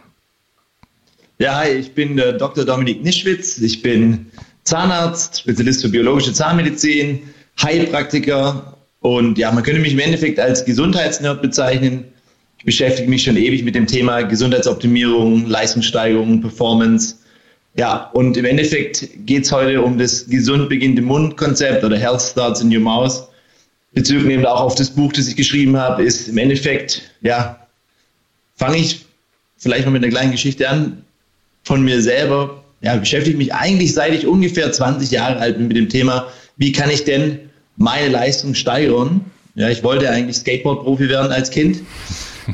Ja, 1.40 1.58
hi, 1.58 1.70
ich 1.70 1.94
bin 1.94 2.16
der 2.16 2.34
Dr. 2.34 2.64
Dominik 2.64 3.04
Nischwitz. 3.04 3.58
Ich 3.58 3.82
bin 3.82 4.28
Zahnarzt, 4.64 5.42
Spezialist 5.42 5.82
für 5.82 5.90
biologische 5.90 6.32
Zahnmedizin, 6.32 7.24
Heilpraktiker 7.62 8.78
und 9.02 9.38
ja, 9.38 9.52
man 9.52 9.64
könnte 9.64 9.82
mich 9.82 9.94
im 9.94 10.00
Endeffekt 10.00 10.40
als 10.40 10.66
Gesundheitsnerd 10.66 11.42
bezeichnen. 11.42 12.06
Ich 12.60 12.66
beschäftige 12.66 13.10
mich 13.10 13.24
schon 13.24 13.38
ewig 13.38 13.64
mit 13.64 13.74
dem 13.74 13.88
Thema 13.88 14.22
Gesundheitsoptimierung, 14.22 15.48
Leistungssteigerung, 15.48 16.42
Performance. 16.42 17.16
Ja, 17.76 18.10
und 18.12 18.36
im 18.36 18.44
Endeffekt 18.44 19.08
geht 19.26 19.46
es 19.46 19.52
heute 19.54 19.82
um 19.82 19.98
das 19.98 20.28
gesund 20.28 20.68
beginnende 20.68 21.02
Mund-Konzept 21.02 21.86
oder 21.86 21.98
Health 21.98 22.22
Starts 22.22 22.60
in 22.60 22.76
Your 22.76 22.82
Mouth. 22.82 23.30
Bezüglich 23.94 24.34
eben 24.34 24.46
auch 24.46 24.60
auf 24.60 24.76
das 24.76 24.90
Buch, 24.90 25.14
das 25.14 25.30
ich 25.30 25.38
geschrieben 25.38 25.78
habe, 25.78 26.04
ist 26.04 26.28
im 26.28 26.38
Endeffekt, 26.38 27.02
ja, 27.22 27.66
fange 28.58 28.78
ich 28.78 29.06
vielleicht 29.58 29.86
mal 29.86 29.92
mit 29.92 30.04
einer 30.04 30.12
kleinen 30.12 30.34
Geschichte 30.34 30.68
an 30.68 31.04
von 31.64 31.82
mir 31.82 32.02
selber. 32.02 32.62
Ja, 32.82 32.98
beschäftige 32.98 33.38
mich 33.38 33.54
eigentlich 33.54 33.94
seit 33.94 34.14
ich 34.14 34.28
ungefähr 34.28 34.70
20 34.70 35.12
Jahre 35.12 35.38
alt 35.40 35.58
bin 35.58 35.70
mit 35.70 35.78
dem 35.78 35.88
Thema, 35.88 36.28
wie 36.58 36.74
kann 36.74 36.90
ich 36.90 37.06
denn 37.06 37.40
meine 37.78 38.10
Leistung 38.10 38.54
steigern. 38.54 39.22
Ja, 39.56 39.70
ich 39.70 39.82
wollte 39.82 40.10
eigentlich 40.10 40.36
Skateboard-Profi 40.36 41.08
werden 41.08 41.32
als 41.32 41.52
Kind. 41.52 41.84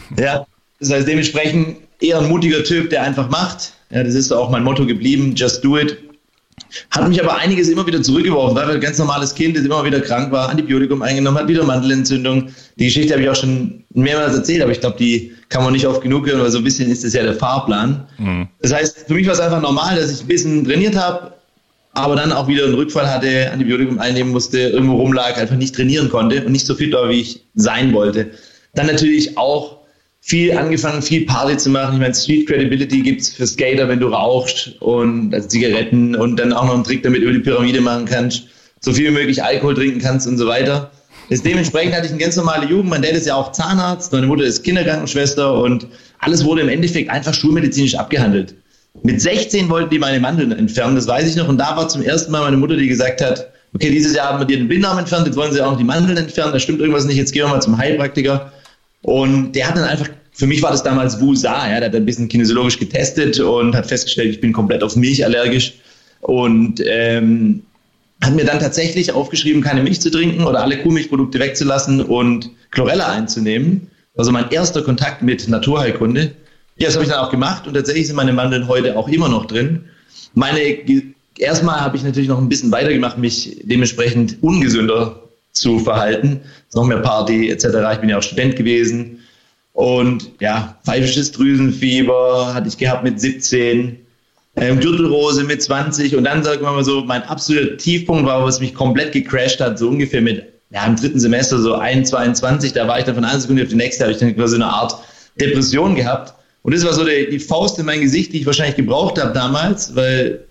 Ja, 0.20 0.46
das 0.80 0.92
heißt 0.92 1.08
dementsprechend 1.08 1.78
eher 2.02 2.20
ein 2.20 2.30
mutiger 2.30 2.64
Typ, 2.64 2.90
der 2.90 3.04
einfach 3.04 3.30
macht. 3.30 3.74
Ja, 3.90 4.04
das 4.04 4.14
ist 4.14 4.32
auch 4.32 4.50
mein 4.50 4.64
Motto 4.64 4.86
geblieben, 4.86 5.34
just 5.36 5.64
do 5.64 5.78
it. 5.78 5.98
Hat 6.92 7.08
mich 7.08 7.22
aber 7.22 7.38
einiges 7.38 7.70
immer 7.70 7.86
wieder 7.86 8.02
zurückgeworfen, 8.02 8.56
weil 8.58 8.70
ein 8.70 8.82
ganz 8.82 8.98
normales 8.98 9.34
Kind, 9.34 9.56
das 9.56 9.64
immer 9.64 9.84
wieder 9.86 10.02
krank 10.02 10.32
war, 10.32 10.50
Antibiotikum 10.50 11.02
eingenommen 11.02 11.38
hat, 11.38 11.48
wieder 11.48 11.64
Mandelentzündung. 11.64 12.50
Die 12.78 12.86
Geschichte 12.86 13.14
habe 13.14 13.24
ich 13.24 13.30
auch 13.30 13.36
schon 13.36 13.84
mehrmals 13.94 14.36
erzählt, 14.36 14.62
aber 14.62 14.72
ich 14.72 14.80
glaube, 14.80 14.98
die 14.98 15.34
kann 15.50 15.64
man 15.64 15.74
nicht 15.74 15.86
oft 15.86 16.02
genug 16.02 16.28
hören, 16.28 16.42
weil 16.42 16.52
so 16.52 16.58
ein 16.58 16.64
bisschen 16.64 16.90
ist 16.90 17.04
das 17.04 17.14
ja 17.14 17.24
der 17.24 17.36
Fahrplan. 17.36 18.08
Mhm. 18.18 18.48
Das 18.62 18.74
heißt, 18.74 19.08
für 19.08 19.14
mich 19.14 19.28
war 19.28 19.34
es 19.34 19.40
einfach 19.40 19.62
normal, 19.62 19.96
dass 19.96 20.12
ich 20.12 20.22
ein 20.22 20.28
bisschen 20.28 20.66
trainiert 20.66 20.96
habe, 20.96 21.34
aber 21.94 22.16
dann 22.16 22.32
auch 22.32 22.48
wieder 22.48 22.66
einen 22.66 22.74
Rückfall 22.74 23.10
hatte, 23.10 23.52
Antibiotikum 23.52 24.00
einnehmen 24.00 24.32
musste, 24.32 24.60
irgendwo 24.60 24.96
rumlag, 24.96 25.38
einfach 25.38 25.56
nicht 25.56 25.76
trainieren 25.76 26.10
konnte 26.10 26.44
und 26.46 26.52
nicht 26.52 26.66
so 26.66 26.76
fit 26.76 26.94
war, 26.94 27.10
wie 27.10 27.22
ich 27.22 27.42
sein 27.56 27.94
wollte. 27.94 28.32
Dann 28.74 28.88
natürlich 28.88 29.38
auch 29.38 29.78
viel 30.28 30.58
angefangen, 30.58 31.04
viel 31.04 31.24
Party 31.24 31.56
zu 31.56 31.70
machen. 31.70 31.94
Ich 31.94 32.00
meine, 32.00 32.16
Street 32.16 32.48
Credibility 32.48 33.02
gibt's 33.02 33.30
für 33.30 33.46
Skater, 33.46 33.88
wenn 33.88 34.00
du 34.00 34.08
rauchst 34.08 34.76
und 34.80 35.32
also 35.36 35.48
Zigaretten 35.48 36.16
und 36.16 36.40
dann 36.40 36.52
auch 36.52 36.66
noch 36.66 36.74
einen 36.74 36.84
Trick 36.84 37.04
damit 37.04 37.22
über 37.22 37.32
die 37.32 37.40
Pyramide 37.40 37.80
machen 37.80 38.06
kannst, 38.06 38.46
so 38.80 38.92
viel 38.92 39.06
wie 39.06 39.12
möglich 39.12 39.44
Alkohol 39.44 39.76
trinken 39.76 40.00
kannst 40.00 40.28
und 40.28 40.40
so 40.40 40.48
weiter. 40.48 40.90
Das 41.30 41.44
dementsprechend 41.44 41.94
hatte 41.94 42.08
ich 42.08 42.12
eine 42.12 42.20
ganz 42.20 42.36
normale 42.38 42.66
Jugend. 42.66 42.90
Mein 42.90 43.04
Dad 43.04 43.12
ist 43.12 43.28
ja 43.28 43.36
auch 43.36 43.52
Zahnarzt, 43.52 44.12
meine 44.14 44.26
Mutter 44.26 44.44
ist 44.44 44.64
Kinderkrankenschwester 44.64 45.62
und 45.62 45.86
alles 46.18 46.44
wurde 46.44 46.62
im 46.62 46.70
Endeffekt 46.70 47.12
einfach 47.12 47.36
schulmedizinisch 47.36 47.94
abgehandelt. 47.94 48.56
Mit 49.04 49.22
16 49.22 49.70
wollten 49.70 49.92
die 49.92 50.00
meine 50.00 50.20
Mandeln 50.20 50.52
entfernen, 50.54 50.96
das 50.96 51.08
weiß 51.08 51.30
ich 51.30 51.36
noch. 51.36 51.48
Und 51.48 51.60
da 51.60 51.78
war 51.78 51.88
zum 51.88 52.02
ersten 52.02 52.32
Mal 52.32 52.42
meine 52.42 52.58
Mutter, 52.58 52.76
die 52.76 52.88
gesagt 52.88 53.22
hat, 53.22 53.52
okay, 53.76 53.92
dieses 53.92 54.16
Jahr 54.16 54.30
haben 54.30 54.40
wir 54.40 54.46
dir 54.46 54.58
den 54.58 54.68
Blinddarm 54.68 54.98
entfernt, 54.98 55.28
jetzt 55.28 55.36
wollen 55.36 55.54
sie 55.54 55.62
auch 55.62 55.72
noch 55.72 55.78
die 55.78 55.84
Mandeln 55.84 56.18
entfernen, 56.18 56.52
da 56.52 56.60
stimmt 56.60 56.80
irgendwas 56.80 57.06
nicht, 57.06 57.18
jetzt 57.18 57.32
gehen 57.32 57.44
wir 57.44 57.50
mal 57.50 57.62
zum 57.62 57.78
Heilpraktiker. 57.78 58.52
Und 59.06 59.52
der 59.52 59.68
hat 59.68 59.78
dann 59.78 59.84
einfach, 59.84 60.10
für 60.32 60.48
mich 60.48 60.64
war 60.64 60.72
das 60.72 60.82
damals 60.82 61.22
Wusa, 61.22 61.70
ja, 61.70 61.80
der 61.80 61.90
hat 61.90 61.96
ein 61.96 62.08
bisschen 62.08 62.28
kinesiologisch 62.28 62.80
getestet 62.80 63.40
und 63.40 63.76
hat 63.76 63.86
festgestellt, 63.86 64.32
ich 64.32 64.42
bin 64.42 64.52
komplett 64.52 64.82
auf 64.82 64.96
Milch 64.96 65.24
allergisch. 65.24 65.76
Und 66.22 66.82
ähm, 66.84 67.62
hat 68.24 68.34
mir 68.34 68.46
dann 68.46 68.60
tatsächlich 68.60 69.12
aufgeschrieben, 69.12 69.62
keine 69.62 69.84
Milch 69.84 70.02
zu 70.02 70.10
trinken 70.10 70.44
oder 70.44 70.64
alle 70.64 70.80
Kuhmilchprodukte 70.80 71.38
wegzulassen 71.38 72.02
und 72.02 72.50
Chlorella 72.72 73.12
einzunehmen. 73.12 73.92
Also 74.18 74.32
mein 74.32 74.50
erster 74.50 74.82
Kontakt 74.82 75.22
mit 75.22 75.48
Naturheilkunde. 75.48 76.32
Ja, 76.78 76.88
das 76.88 76.96
habe 76.96 77.06
ich 77.06 77.12
dann 77.12 77.20
auch 77.20 77.30
gemacht 77.30 77.68
und 77.68 77.76
tatsächlich 77.76 78.08
sind 78.08 78.16
meine 78.16 78.34
Mandeln 78.34 78.68
heute 78.68 78.98
auch 78.98 79.08
immer 79.08 79.30
noch 79.30 79.46
drin. 79.46 79.86
Meine, 80.34 80.62
erstmal 81.38 81.80
habe 81.80 81.96
ich 81.96 82.04
natürlich 82.04 82.28
noch 82.28 82.40
ein 82.40 82.50
bisschen 82.50 82.72
weitergemacht, 82.72 83.20
mich 83.20 83.62
dementsprechend 83.66 84.42
ungesünder 84.42 85.25
zu 85.56 85.80
verhalten. 85.80 86.42
Noch 86.74 86.86
mehr 86.86 87.00
Party 87.00 87.50
etc. 87.50 87.66
Ich 87.94 88.00
bin 88.00 88.10
ja 88.10 88.18
auch 88.18 88.24
Student 88.24 88.56
gewesen. 88.56 89.20
Und 89.74 90.32
ja, 90.40 90.78
pfeifisches 90.86 91.32
Drüsenfieber 91.32 92.54
hatte 92.54 92.68
ich 92.68 92.78
gehabt 92.78 93.04
mit 93.04 93.20
17, 93.20 93.98
ähm, 94.58 94.80
Gürtelrose 94.80 95.44
mit 95.44 95.62
20 95.62 96.16
und 96.16 96.24
dann 96.24 96.44
sagen 96.44 96.62
wir 96.62 96.72
mal 96.72 96.84
so, 96.84 97.04
mein 97.04 97.24
absoluter 97.24 97.76
Tiefpunkt 97.76 98.26
war, 98.26 98.42
was 98.44 98.62
mich 98.62 98.74
komplett 98.74 99.12
gecrashed 99.12 99.60
hat, 99.60 99.78
so 99.78 99.90
ungefähr 99.90 100.22
mit, 100.22 100.46
ja, 100.70 100.86
im 100.86 100.96
dritten 100.96 101.20
Semester 101.20 101.60
so 101.60 101.76
1, 101.76 102.10
22, 102.10 102.72
da 102.72 102.88
war 102.88 103.00
ich 103.00 103.06
dann 103.06 103.16
von 103.16 103.26
einer 103.26 103.38
Sekunde 103.38 103.64
auf 103.64 103.70
die 103.70 103.76
nächste, 103.76 104.06
habe 104.06 104.14
ich 104.14 104.20
dann 104.20 104.34
quasi 104.34 104.56
eine 104.56 104.68
Art 104.68 104.96
Depression 105.42 105.96
gehabt. 105.96 106.34
Und 106.64 106.74
das 106.74 106.86
war 106.86 106.94
so 106.94 107.04
die, 107.04 107.30
die 107.30 107.40
Faust 107.40 107.78
in 107.78 107.86
mein 107.86 108.00
Gesicht, 108.00 108.32
die 108.32 108.40
ich 108.40 108.46
wahrscheinlich 108.46 108.78
gebraucht 108.78 109.22
habe 109.22 109.34
damals, 109.34 109.94
weil 109.94 110.46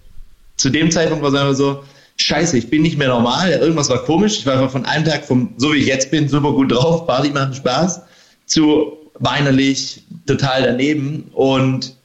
zu 0.56 0.68
dem 0.68 0.90
Zeitpunkt 0.90 1.23
war 1.23 1.32
es 1.32 1.40
einfach 1.40 1.54
so, 1.54 1.82
scheiße, 2.16 2.56
ich 2.56 2.71
bin 2.71 2.83
nicht 2.83 2.99
mehr 2.99 3.09
normal, 3.09 3.50
irgendwas 3.50 3.90
war 3.90 4.04
komisch. 4.04 4.38
Ich 4.38 4.47
war 4.47 4.54
einfach 4.54 4.71
von 4.71 4.85
einem 4.85 5.04
Tag, 5.04 5.25
vom, 5.25 5.54
so 5.56 5.73
wie 5.73 5.78
ich 5.78 5.87
jetzt 5.87 6.11
bin, 6.11 6.28
super 6.28 6.52
gut 6.52 6.73
drauf, 6.73 7.06
Party 7.06 7.30
machen 7.30 7.54
Spaß, 7.54 8.02
zu 8.47 8.99
weinerlich, 9.18 10.04
total 10.26 10.62
daneben. 10.62 11.25
Und 11.33 11.97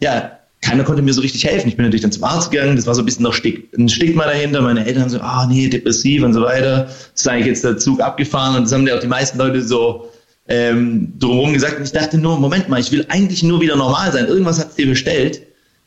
ja, 0.00 0.32
keiner 0.60 0.84
konnte 0.84 1.02
mir 1.02 1.12
so 1.12 1.20
richtig 1.20 1.44
helfen. 1.44 1.68
Ich 1.68 1.76
bin 1.76 1.84
natürlich 1.84 2.02
dann 2.02 2.12
zum 2.12 2.24
Arzt 2.24 2.50
gegangen, 2.50 2.76
das 2.76 2.86
war 2.86 2.94
so 2.94 3.02
ein 3.02 3.04
bisschen 3.04 3.24
noch 3.24 3.36
ein 3.76 3.88
Stigma 3.88 4.24
dahinter. 4.24 4.62
Meine 4.62 4.86
Eltern 4.86 5.08
so, 5.08 5.20
ah 5.20 5.44
oh, 5.44 5.48
nee, 5.48 5.68
depressiv 5.68 6.22
und 6.22 6.32
so 6.32 6.42
weiter. 6.42 6.84
Das 6.84 7.12
ist 7.14 7.28
eigentlich 7.28 7.46
jetzt 7.46 7.64
der 7.64 7.78
Zug 7.78 8.00
abgefahren 8.00 8.56
und 8.56 8.64
das 8.64 8.72
haben 8.72 8.86
ja 8.86 8.96
auch 8.96 9.00
die 9.00 9.08
meisten 9.08 9.38
Leute 9.38 9.62
so 9.62 10.08
ähm, 10.48 11.12
drumherum 11.18 11.52
gesagt. 11.52 11.78
Und 11.78 11.84
ich 11.84 11.92
dachte 11.92 12.18
nur, 12.18 12.38
Moment 12.38 12.68
mal, 12.68 12.80
ich 12.80 12.92
will 12.92 13.04
eigentlich 13.08 13.42
nur 13.42 13.60
wieder 13.60 13.76
normal 13.76 14.12
sein. 14.12 14.26
Irgendwas 14.26 14.60
hat 14.60 14.70
es 14.70 14.76
dir 14.76 14.86
bestellt. 14.86 15.42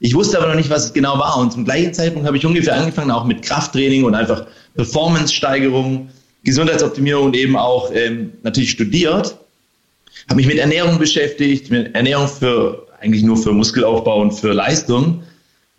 Ich 0.06 0.14
wusste 0.14 0.38
aber 0.38 0.46
noch 0.50 0.56
nicht, 0.56 0.70
was 0.70 0.86
es 0.86 0.94
genau 0.94 1.18
war. 1.18 1.36
Und 1.40 1.52
zum 1.52 1.66
gleichen 1.66 1.92
Zeitpunkt 1.92 2.28
habe 2.28 2.38
ich 2.38 2.46
ungefähr 2.46 2.76
angefangen, 2.76 3.10
auch 3.10 3.26
mit 3.26 3.42
Krafttraining 3.42 4.04
und 4.04 4.14
einfach 4.14 4.46
Performance-Steigerung, 4.76 6.10
Gesundheitsoptimierung 6.44 7.26
und 7.26 7.36
eben 7.36 7.58
auch 7.58 7.90
ähm, 7.92 8.34
natürlich 8.44 8.70
studiert. 8.70 9.36
Habe 10.28 10.36
mich 10.36 10.46
mit 10.46 10.60
Ernährung 10.60 11.00
beschäftigt, 11.00 11.72
mit 11.72 11.96
Ernährung 11.96 12.28
für 12.28 12.86
eigentlich 13.02 13.24
nur 13.24 13.36
für 13.36 13.52
Muskelaufbau 13.52 14.22
und 14.22 14.34
für 14.34 14.54
Leistung. 14.54 15.24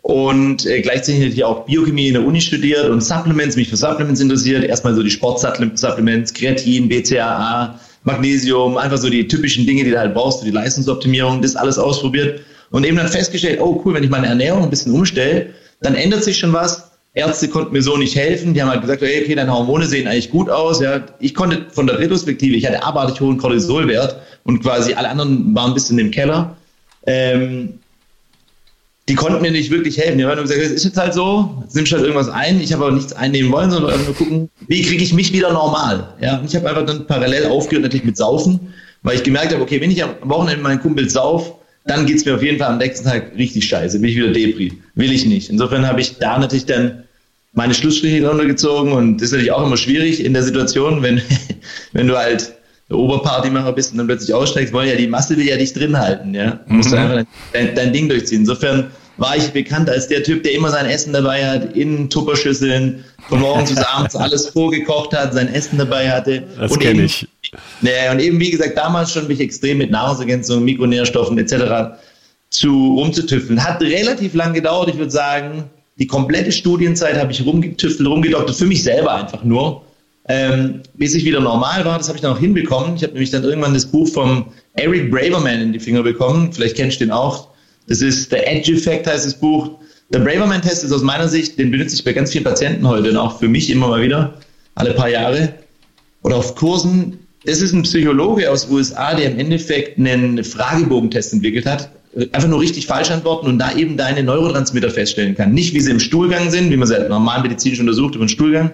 Und 0.03 0.67
äh, 0.67 0.81
gleichzeitig 0.81 1.21
hatte 1.21 1.33
ich 1.33 1.45
auch 1.45 1.65
Biochemie 1.65 2.09
in 2.09 2.15
der 2.15 2.27
Uni 2.27 2.41
studiert 2.41 2.89
und 2.89 3.03
Supplements, 3.03 3.55
mich 3.55 3.69
für 3.69 3.77
Supplements 3.77 4.21
interessiert. 4.21 4.65
Erstmal 4.65 4.97
so 4.97 5.05
die 5.05 5.11
Sportsupplements, 5.13 6.35
Kreatin, 6.35 6.89
BCAA, 6.89 7.79
Magnesium, 8.03 8.77
einfach 8.77 8.99
so 8.99 9.09
die 9.09 9.29
typischen 9.29 9.67
Dinge, 9.67 9.85
die 9.85 9.93
du 9.93 9.99
halt 10.01 10.15
brauchst 10.15 10.41
für 10.41 10.47
die 10.47 10.51
Leistungsoptimierung, 10.51 11.43
das 11.43 11.55
alles 11.55 11.79
ausprobiert 11.79 12.41
und 12.71 12.85
eben 12.85 12.97
dann 12.97 13.09
festgestellt, 13.09 13.61
oh 13.61 13.83
cool, 13.85 13.95
wenn 13.95 14.05
ich 14.05 14.11
meine 14.11 14.27
Ernährung 14.27 14.65
ein 14.65 14.71
bisschen 14.71 14.93
umstelle, 14.93 15.51
dann 15.81 15.95
ändert 15.95 16.25
sich 16.25 16.39
schon 16.39 16.53
was. 16.53 16.91
Ärzte 17.15 17.49
konnten 17.49 17.73
mir 17.73 17.83
so 17.83 17.97
nicht 17.97 18.15
helfen. 18.15 18.53
Die 18.53 18.61
haben 18.61 18.69
halt 18.69 18.83
gesagt, 18.83 19.01
hey, 19.01 19.23
okay, 19.23 19.35
deine 19.35 19.53
Hormone 19.53 19.87
sehen 19.87 20.07
eigentlich 20.07 20.31
gut 20.31 20.51
aus. 20.51 20.81
Ja, 20.81 21.01
ich 21.19 21.35
konnte 21.35 21.67
von 21.71 21.87
der 21.87 21.99
Retrospektive, 21.99 22.55
ich 22.57 22.67
hatte 22.67 22.83
abartig 22.85 23.21
hohen 23.21 23.39
Cortisolwert 23.39 24.17
und 24.45 24.61
quasi 24.61 24.93
alle 24.93 25.09
anderen 25.09 25.55
waren 25.55 25.71
ein 25.71 25.75
bisschen 25.75 25.99
im 25.99 26.11
Keller. 26.11 26.57
Ähm, 27.07 27.79
die 29.09 29.15
konnten 29.15 29.41
mir 29.41 29.53
nicht 29.53 29.71
wirklich 29.71 29.99
helfen. 29.99 30.19
Die 30.19 30.25
haben 30.25 30.43
gesagt, 30.43 30.61
es 30.61 30.73
ist 30.73 30.85
jetzt 30.85 30.99
halt 30.99 31.15
so, 31.15 31.63
jetzt 31.63 31.77
nimmst 31.77 31.93
halt 31.93 32.03
irgendwas 32.03 32.29
ein. 32.29 32.61
Ich 32.61 32.73
habe 32.73 32.85
aber 32.85 32.95
nichts 32.95 33.13
einnehmen 33.13 33.53
wollen, 33.53 33.71
sondern 33.71 33.93
einfach 33.93 34.07
nur 34.07 34.17
gucken, 34.17 34.51
wie 34.67 34.83
kriege 34.83 35.03
ich 35.03 35.15
mich 35.15 35.33
wieder 35.33 35.53
normal. 35.53 36.15
Ja, 36.21 36.39
und 36.39 36.47
ich 36.47 36.57
habe 36.57 36.69
einfach 36.69 36.85
dann 36.85 37.07
parallel 37.07 37.47
aufgehört 37.47 37.85
natürlich 37.85 38.05
mit 38.05 38.17
Saufen, 38.17 38.75
weil 39.03 39.17
ich 39.17 39.23
gemerkt 39.23 39.53
habe, 39.53 39.63
okay, 39.63 39.81
wenn 39.81 39.93
ich 39.93 40.03
am 40.03 40.11
Wochenende 40.23 40.63
meinen 40.63 40.81
Kumpel 40.81 41.09
sauf, 41.09 41.55
dann 41.87 42.07
geht 42.07 42.17
es 42.17 42.25
mir 42.25 42.35
auf 42.35 42.43
jeden 42.43 42.59
Fall 42.59 42.69
am 42.69 42.79
nächsten 42.79 43.07
Tag 43.09 43.33
richtig 43.37 43.69
scheiße, 43.69 43.99
bin 44.01 44.11
ich 44.11 44.17
wieder 44.17 44.33
Depri. 44.33 44.73
Will 44.95 45.13
ich 45.13 45.25
nicht. 45.27 45.51
Insofern 45.51 45.87
habe 45.87 46.01
ich 46.01 46.19
da 46.19 46.39
natürlich 46.39 46.67
dann 46.67 47.05
meine 47.53 47.75
Schlussstriche 47.75 48.27
runtergezogen 48.27 48.93
und 48.93 49.17
das 49.17 49.27
ist 49.27 49.33
natürlich 49.33 49.53
auch 49.53 49.67
immer 49.67 49.77
schwierig 49.77 50.25
in 50.25 50.35
der 50.35 50.43
Situation, 50.43 51.03
wenn, 51.03 51.23
wenn 51.93 52.07
du 52.07 52.17
halt 52.17 52.53
der 52.89 52.99
Oberpartymacher 52.99 53.73
bist 53.73 53.93
und 53.93 53.99
dann 53.99 54.07
plötzlich 54.07 54.33
aussteigst, 54.35 54.73
wollen 54.73 54.89
ja 54.89 54.97
die 54.97 55.09
Masse 55.09 55.37
will 55.37 55.47
ja 55.47 55.57
dich 55.57 55.73
drin 55.73 55.99
halten, 55.99 56.35
ja. 56.35 56.61
Du 56.69 56.75
musst 56.75 56.91
mhm. 56.91 56.99
einfach 56.99 57.25
dein, 57.53 57.75
dein, 57.75 57.93
Ding 57.93 58.09
durchziehen. 58.09 58.41
Insofern 58.41 58.91
war 59.17 59.37
ich 59.37 59.49
bekannt 59.51 59.89
als 59.89 60.09
der 60.09 60.23
Typ, 60.23 60.43
der 60.43 60.53
immer 60.53 60.71
sein 60.71 60.87
Essen 60.87 61.13
dabei 61.13 61.47
hat, 61.47 61.77
in 61.77 62.11
Tupperschüsseln, 62.11 63.05
von 63.29 63.41
morgens 63.41 63.71
bis 63.71 63.79
abends 63.85 64.15
alles 64.15 64.49
vorgekocht 64.49 65.17
hat, 65.17 65.33
sein 65.33 65.53
Essen 65.53 65.79
dabei 65.79 66.11
hatte. 66.11 66.43
Das 66.59 66.79
kenne 66.79 67.05
ich. 67.05 67.27
Ja, 67.81 68.13
und 68.13 68.21
eben, 68.21 68.39
wie 68.41 68.51
gesagt, 68.51 68.77
damals 68.77 69.13
schon 69.13 69.27
mich 69.27 69.41
extrem 69.41 69.79
mit 69.79 69.91
Nahrungsergänzungen, 69.91 70.65
Mikronährstoffen 70.65 71.39
etc. 71.39 71.99
zu 72.51 72.95
rumzutüffeln. 72.99 73.63
Hat 73.63 73.81
relativ 73.81 74.35
lang 74.35 74.53
gedauert, 74.53 74.91
ich 74.91 74.99
würde 74.99 75.11
sagen, 75.11 75.65
die 75.99 76.07
komplette 76.07 76.53
Studienzeit 76.53 77.17
habe 77.17 77.33
ich 77.33 77.45
rumgetüftelt, 77.45 78.09
rumgedoktert, 78.09 78.57
für 78.57 78.67
mich 78.67 78.83
selber 78.83 79.15
einfach 79.15 79.43
nur 79.45 79.83
ähm, 80.29 80.83
bis 80.95 81.15
ich 81.15 81.25
wieder 81.25 81.41
normal 81.41 81.85
war. 81.85 81.99
Das 81.99 82.09
habe 82.09 82.17
ich 82.17 82.23
dann 82.23 82.33
auch 82.33 82.39
hinbekommen. 82.39 82.97
Ich 82.97 83.03
habe 83.03 83.13
nämlich 83.13 83.31
dann 83.31 83.45
irgendwann 83.45 83.75
das 83.75 83.87
Buch 83.87 84.09
vom 84.09 84.47
Eric 84.75 85.11
Braverman 85.11 85.61
in 85.61 85.73
die 85.73 85.79
Finger 85.79 86.03
bekommen. 86.03 86.53
Vielleicht 86.53 86.77
kennst 86.77 87.01
du 87.01 87.05
den 87.05 87.13
auch. 87.13 87.49
Das 87.89 88.01
ist 88.01 88.33
der 88.33 88.51
Edge 88.51 88.73
Effect 88.73 89.07
heißt 89.07 89.27
das 89.27 89.35
Buch. 89.35 89.79
Der 90.11 90.21
Braverman-Test 90.21 90.85
ist 90.85 90.93
aus 90.93 91.03
meiner 91.03 91.29
Sicht, 91.29 91.59
den 91.59 91.71
benutze 91.71 91.95
ich 91.95 92.05
bei 92.05 92.13
ganz 92.13 92.31
vielen 92.31 92.45
Patienten 92.45 92.87
heute 92.87 93.11
und 93.11 93.17
auch 93.17 93.39
für 93.39 93.49
mich 93.49 93.71
immer 93.71 93.89
mal 93.89 94.03
wieder, 94.03 94.35
alle 94.75 94.95
paar 94.95 95.09
Jahre. 95.09 95.55
Oder 96.23 96.37
auf 96.37 96.55
Kursen. 96.55 97.19
Das 97.45 97.61
ist 97.61 97.73
ein 97.73 97.83
Psychologe 97.83 98.51
aus 98.51 98.69
USA, 98.69 99.15
der 99.15 99.31
im 99.31 99.39
Endeffekt 99.39 99.99
einen 99.99 100.43
Fragebogentest 100.43 101.33
entwickelt 101.33 101.67
hat. 101.67 101.91
Einfach 102.33 102.49
nur 102.49 102.61
richtig 102.61 102.87
falsch 102.87 103.11
antworten 103.11 103.47
und 103.47 103.59
da 103.59 103.77
eben 103.77 103.97
deine 103.97 104.23
Neurotransmitter 104.23 104.91
feststellen 104.91 105.37
kann. 105.37 105.53
Nicht 105.53 105.75
wie 105.75 105.81
sie 105.81 105.91
im 105.91 106.01
Stuhlgang 106.01 106.51
sind, 106.51 106.71
wie 106.71 106.77
man 106.77 106.89
sie 106.89 106.95
halt 106.95 107.09
normal 107.09 107.43
medizinisch 107.43 107.79
untersucht 107.79 108.15
über 108.15 108.25
den 108.25 108.31
Stuhlgang, 108.31 108.73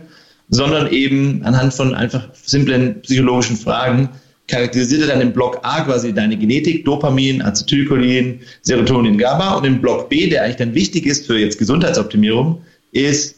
sondern 0.48 0.90
eben 0.90 1.42
anhand 1.44 1.74
von 1.74 1.94
einfach 1.94 2.28
simplen 2.44 3.00
psychologischen 3.02 3.56
Fragen 3.56 4.10
charakterisiert 4.48 5.02
er 5.02 5.08
dann 5.08 5.20
im 5.20 5.32
Block 5.32 5.60
A 5.62 5.82
quasi 5.82 6.12
deine 6.12 6.36
Genetik, 6.36 6.84
Dopamin, 6.84 7.42
Acetylcholin, 7.42 8.40
Serotonin, 8.62 9.18
GABA 9.18 9.54
und 9.54 9.64
im 9.64 9.80
Block 9.80 10.08
B, 10.08 10.28
der 10.28 10.42
eigentlich 10.42 10.56
dann 10.56 10.74
wichtig 10.74 11.06
ist 11.06 11.26
für 11.26 11.38
jetzt 11.38 11.58
Gesundheitsoptimierung, 11.58 12.60
ist 12.92 13.36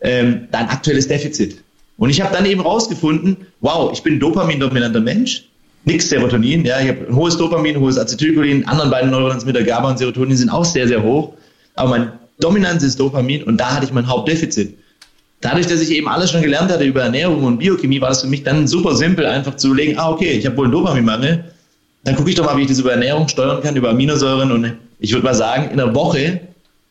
ähm, 0.00 0.48
dein 0.50 0.68
aktuelles 0.68 1.08
Defizit. 1.08 1.62
Und 1.96 2.10
ich 2.10 2.20
habe 2.20 2.34
dann 2.34 2.44
eben 2.46 2.60
rausgefunden, 2.60 3.36
wow, 3.60 3.92
ich 3.92 4.02
bin 4.02 4.18
Dopamin-dominanter 4.18 5.00
Mensch, 5.00 5.44
nix 5.84 6.08
Serotonin, 6.08 6.64
ja, 6.64 6.80
ich 6.80 6.88
habe 6.88 7.14
hohes 7.14 7.36
Dopamin, 7.36 7.78
hohes 7.78 7.98
Acetylcholin, 7.98 8.66
anderen 8.66 8.90
beiden 8.90 9.10
Neurotransmitter 9.10 9.62
GABA 9.62 9.90
und 9.90 9.98
Serotonin 9.98 10.36
sind 10.36 10.50
auch 10.50 10.64
sehr, 10.64 10.88
sehr 10.88 11.02
hoch, 11.02 11.34
aber 11.74 11.90
mein 11.90 12.12
Dominanz 12.40 12.82
ist 12.82 12.98
Dopamin 12.98 13.44
und 13.44 13.58
da 13.58 13.76
hatte 13.76 13.86
ich 13.86 13.92
mein 13.92 14.08
Hauptdefizit 14.08 14.76
dadurch, 15.42 15.66
dass 15.66 15.80
ich 15.80 15.90
eben 15.90 16.08
alles 16.08 16.30
schon 16.30 16.40
gelernt 16.40 16.72
hatte 16.72 16.84
über 16.84 17.02
Ernährung 17.02 17.44
und 17.44 17.58
Biochemie, 17.58 18.00
war 18.00 18.10
es 18.10 18.22
für 18.22 18.28
mich 18.28 18.42
dann 18.44 18.66
super 18.66 18.94
simpel, 18.94 19.26
einfach 19.26 19.56
zu 19.56 19.68
überlegen, 19.68 19.98
ah, 19.98 20.10
okay, 20.10 20.30
ich 20.30 20.46
habe 20.46 20.56
wohl 20.56 20.64
einen 20.64 20.72
Dopaminmangel, 20.72 21.44
dann 22.04 22.16
gucke 22.16 22.30
ich 22.30 22.36
doch 22.36 22.46
mal, 22.46 22.56
wie 22.56 22.62
ich 22.62 22.68
das 22.68 22.78
über 22.78 22.92
Ernährung 22.92 23.28
steuern 23.28 23.62
kann, 23.62 23.76
über 23.76 23.90
Aminosäuren. 23.90 24.50
Und 24.50 24.72
ich 24.98 25.12
würde 25.12 25.24
mal 25.24 25.34
sagen, 25.34 25.70
in 25.70 25.78
einer 25.78 25.94
Woche, 25.94 26.40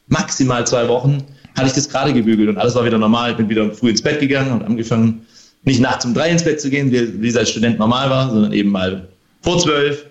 maximal 0.08 0.66
zwei 0.68 0.88
Wochen, 0.88 1.24
hatte 1.58 1.68
ich 1.68 1.74
das 1.74 1.90
gerade 1.90 2.14
gebügelt. 2.14 2.50
Und 2.50 2.58
alles 2.58 2.76
war 2.76 2.86
wieder 2.86 2.98
normal. 2.98 3.32
Ich 3.32 3.38
bin 3.38 3.50
wieder 3.50 3.72
früh 3.72 3.90
ins 3.90 4.02
Bett 4.02 4.20
gegangen 4.20 4.52
und 4.52 4.64
angefangen, 4.64 5.26
nicht 5.64 5.82
nachts 5.82 6.06
um 6.06 6.14
drei 6.14 6.30
ins 6.30 6.44
Bett 6.44 6.62
zu 6.62 6.70
gehen, 6.70 6.92
wie, 6.92 7.22
wie 7.22 7.28
es 7.28 7.36
als 7.36 7.50
Student 7.50 7.78
normal 7.78 8.10
war, 8.10 8.30
sondern 8.32 8.54
eben 8.54 8.70
mal 8.70 9.08
vor 9.42 9.60
zwölf. 9.60 10.06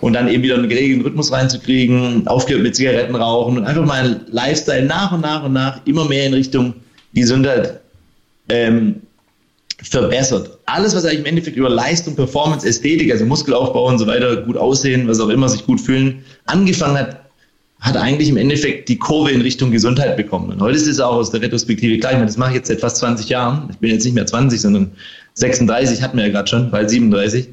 Und 0.00 0.12
dann 0.12 0.28
eben 0.28 0.42
wieder 0.44 0.54
einen 0.54 0.68
geregelten 0.68 1.04
Rhythmus 1.04 1.32
reinzukriegen, 1.32 2.28
aufgehört 2.28 2.62
mit 2.62 2.76
Zigaretten 2.76 3.16
rauchen 3.16 3.58
und 3.58 3.64
einfach 3.64 3.84
meinen 3.84 4.20
Lifestyle 4.30 4.84
nach 4.84 5.10
und 5.10 5.22
nach 5.22 5.42
und 5.42 5.52
nach 5.54 5.80
immer 5.86 6.04
mehr 6.04 6.26
in 6.26 6.34
Richtung 6.34 6.74
Gesundheit 7.14 7.80
ähm, 8.48 8.96
verbessert. 9.82 10.58
Alles, 10.66 10.94
was 10.94 11.04
eigentlich 11.04 11.20
im 11.20 11.26
Endeffekt 11.26 11.56
über 11.56 11.70
Leistung, 11.70 12.16
Performance, 12.16 12.66
Ästhetik, 12.66 13.12
also 13.12 13.24
Muskelaufbau 13.24 13.88
und 13.88 13.98
so 13.98 14.06
weiter, 14.06 14.42
gut 14.42 14.56
aussehen, 14.56 15.06
was 15.06 15.20
auch 15.20 15.28
immer, 15.28 15.48
sich 15.48 15.64
gut 15.64 15.80
fühlen, 15.80 16.24
angefangen 16.46 16.98
hat, 16.98 17.20
hat 17.80 17.96
eigentlich 17.96 18.28
im 18.28 18.36
Endeffekt 18.36 18.88
die 18.88 18.98
Kurve 18.98 19.30
in 19.30 19.40
Richtung 19.40 19.70
Gesundheit 19.70 20.16
bekommen. 20.16 20.50
Und 20.50 20.60
heute 20.60 20.76
ist 20.76 20.88
es 20.88 20.98
auch 20.98 21.14
aus 21.14 21.30
der 21.30 21.42
Retrospektive 21.42 21.98
klar, 21.98 22.12
ich 22.12 22.18
meine, 22.18 22.26
das 22.26 22.36
mache 22.36 22.50
ich 22.50 22.56
jetzt 22.56 22.68
seit 22.68 22.80
fast 22.80 22.96
20 22.96 23.28
Jahren. 23.28 23.68
Ich 23.70 23.78
bin 23.78 23.90
jetzt 23.90 24.04
nicht 24.04 24.14
mehr 24.14 24.26
20, 24.26 24.60
sondern 24.60 24.90
36 25.34 26.02
hatten 26.02 26.16
wir 26.16 26.26
ja 26.26 26.32
gerade 26.32 26.48
schon, 26.48 26.70
bald 26.72 26.90
37. 26.90 27.48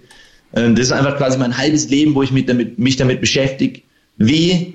Das 0.52 0.80
ist 0.80 0.92
einfach 0.92 1.18
quasi 1.18 1.38
mein 1.38 1.56
halbes 1.56 1.90
Leben, 1.90 2.16
wo 2.16 2.24
ich 2.24 2.32
mich 2.32 2.46
damit, 2.46 2.80
mich 2.80 2.96
damit 2.96 3.22
beschäftige, 3.22 3.82
wie 4.18 4.74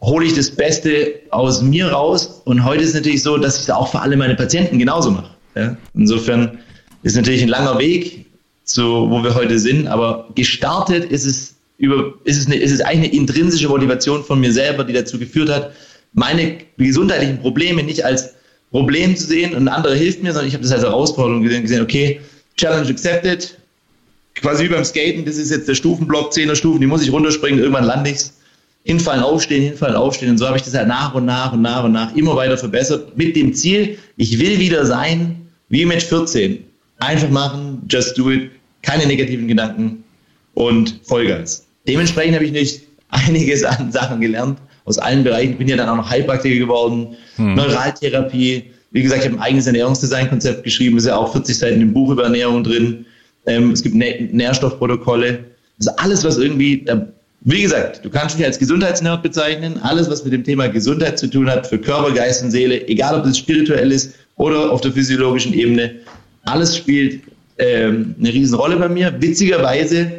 hole 0.00 0.26
ich 0.26 0.34
das 0.34 0.50
Beste 0.50 1.20
aus 1.30 1.62
mir 1.62 1.88
raus. 1.88 2.42
Und 2.44 2.64
heute 2.64 2.82
ist 2.82 2.90
es 2.90 2.94
natürlich 2.94 3.22
so, 3.22 3.36
dass 3.36 3.60
ich 3.60 3.66
da 3.66 3.76
auch 3.76 3.90
für 3.90 4.00
alle 4.00 4.16
meine 4.16 4.36
Patienten 4.36 4.78
genauso 4.78 5.10
mache. 5.10 5.30
Ja? 5.54 5.76
Insofern 5.94 6.58
ist 7.02 7.16
natürlich 7.16 7.42
ein 7.42 7.48
langer 7.48 7.78
Weg 7.78 8.26
zu, 8.64 9.10
wo 9.10 9.22
wir 9.22 9.34
heute 9.34 9.58
sind, 9.58 9.86
aber 9.86 10.28
gestartet 10.34 11.10
ist 11.10 11.24
es 11.24 11.54
über, 11.78 12.12
ist 12.24 12.36
es, 12.38 12.46
eine, 12.46 12.56
ist 12.56 12.72
es 12.72 12.80
eigentlich 12.80 13.12
eine 13.12 13.20
intrinsische 13.20 13.68
Motivation 13.68 14.22
von 14.24 14.40
mir 14.40 14.52
selber, 14.52 14.84
die 14.84 14.92
dazu 14.92 15.18
geführt 15.18 15.48
hat, 15.48 15.72
meine 16.12 16.58
gesundheitlichen 16.76 17.38
Probleme 17.38 17.82
nicht 17.82 18.04
als 18.04 18.34
Problem 18.70 19.16
zu 19.16 19.26
sehen 19.26 19.54
und 19.54 19.62
ein 19.62 19.68
anderer 19.68 19.94
hilft 19.94 20.22
mir, 20.22 20.32
sondern 20.32 20.48
ich 20.48 20.54
habe 20.54 20.64
das 20.64 20.72
als 20.72 20.82
Herausforderung 20.82 21.42
gesehen, 21.42 21.62
gesehen, 21.62 21.82
okay, 21.82 22.20
Challenge 22.56 22.88
accepted, 22.88 23.56
quasi 24.34 24.64
wie 24.64 24.68
beim 24.68 24.84
Skaten, 24.84 25.24
das 25.24 25.36
ist 25.36 25.50
jetzt 25.50 25.68
der 25.68 25.74
Stufenblock, 25.74 26.32
10er 26.32 26.56
Stufen, 26.56 26.80
die 26.80 26.86
muss 26.86 27.02
ich 27.02 27.12
runterspringen, 27.12 27.60
irgendwann 27.60 27.84
lande 27.84 28.10
ich's 28.10 28.34
hinfallen, 28.88 29.22
aufstehen, 29.22 29.62
hinfallen, 29.62 29.96
aufstehen. 29.96 30.30
Und 30.30 30.38
so 30.38 30.46
habe 30.46 30.56
ich 30.56 30.62
das 30.62 30.74
halt 30.74 30.88
nach 30.88 31.14
und 31.14 31.26
nach 31.26 31.52
und 31.52 31.60
nach 31.60 31.84
und 31.84 31.92
nach 31.92 32.16
immer 32.16 32.34
weiter 32.36 32.56
verbessert 32.56 33.16
mit 33.18 33.36
dem 33.36 33.52
Ziel, 33.52 33.98
ich 34.16 34.38
will 34.38 34.58
wieder 34.58 34.86
sein 34.86 35.36
wie 35.68 35.84
mit 35.84 36.02
14. 36.02 36.64
Einfach 36.98 37.28
machen, 37.28 37.82
just 37.90 38.16
do 38.16 38.30
it, 38.30 38.50
keine 38.80 39.06
negativen 39.06 39.46
Gedanken 39.46 40.02
und 40.54 41.00
Vollgas. 41.04 41.66
Dementsprechend 41.86 42.34
habe 42.34 42.46
ich 42.46 42.52
nicht 42.52 42.80
einiges 43.10 43.62
an 43.62 43.92
Sachen 43.92 44.22
gelernt 44.22 44.58
aus 44.86 44.96
allen 44.96 45.22
Bereichen. 45.22 45.52
Ich 45.52 45.58
bin 45.58 45.68
ja 45.68 45.76
dann 45.76 45.90
auch 45.90 45.96
noch 45.96 46.08
Heilpraktiker 46.08 46.58
geworden, 46.58 47.08
hm. 47.36 47.54
Neuraltherapie. 47.56 48.64
Wie 48.90 49.02
gesagt, 49.02 49.20
ich 49.20 49.28
habe 49.28 49.38
ein 49.38 49.42
eigenes 49.42 49.66
Ernährungsdesign-Konzept 49.66 50.64
geschrieben, 50.64 50.96
ist 50.96 51.06
ja 51.06 51.16
auch 51.16 51.30
40 51.30 51.58
Seiten 51.58 51.82
im 51.82 51.92
Buch 51.92 52.10
über 52.10 52.24
Ernährung 52.24 52.64
drin. 52.64 53.04
Ähm, 53.44 53.72
es 53.72 53.82
gibt 53.82 53.94
Nährstoffprotokolle. 53.94 55.44
Also 55.78 55.90
alles, 55.98 56.24
was 56.24 56.38
irgendwie, 56.38 56.86
wie 57.40 57.62
gesagt, 57.62 58.04
du 58.04 58.10
kannst 58.10 58.36
dich 58.38 58.44
als 58.44 58.58
Gesundheitsnerd 58.58 59.22
bezeichnen. 59.22 59.78
Alles, 59.82 60.10
was 60.10 60.24
mit 60.24 60.32
dem 60.32 60.44
Thema 60.44 60.68
Gesundheit 60.68 61.18
zu 61.18 61.28
tun 61.28 61.48
hat, 61.48 61.66
für 61.66 61.78
Körper, 61.78 62.12
Geist 62.12 62.42
und 62.42 62.50
Seele, 62.50 62.86
egal 62.88 63.16
ob 63.16 63.24
das 63.24 63.38
spirituell 63.38 63.92
ist 63.92 64.14
oder 64.36 64.70
auf 64.70 64.80
der 64.80 64.92
physiologischen 64.92 65.54
Ebene, 65.54 65.94
alles 66.44 66.76
spielt 66.76 67.22
ähm, 67.58 68.14
eine 68.18 68.32
Riesenrolle 68.32 68.76
bei 68.76 68.88
mir. 68.88 69.14
Witzigerweise 69.20 70.10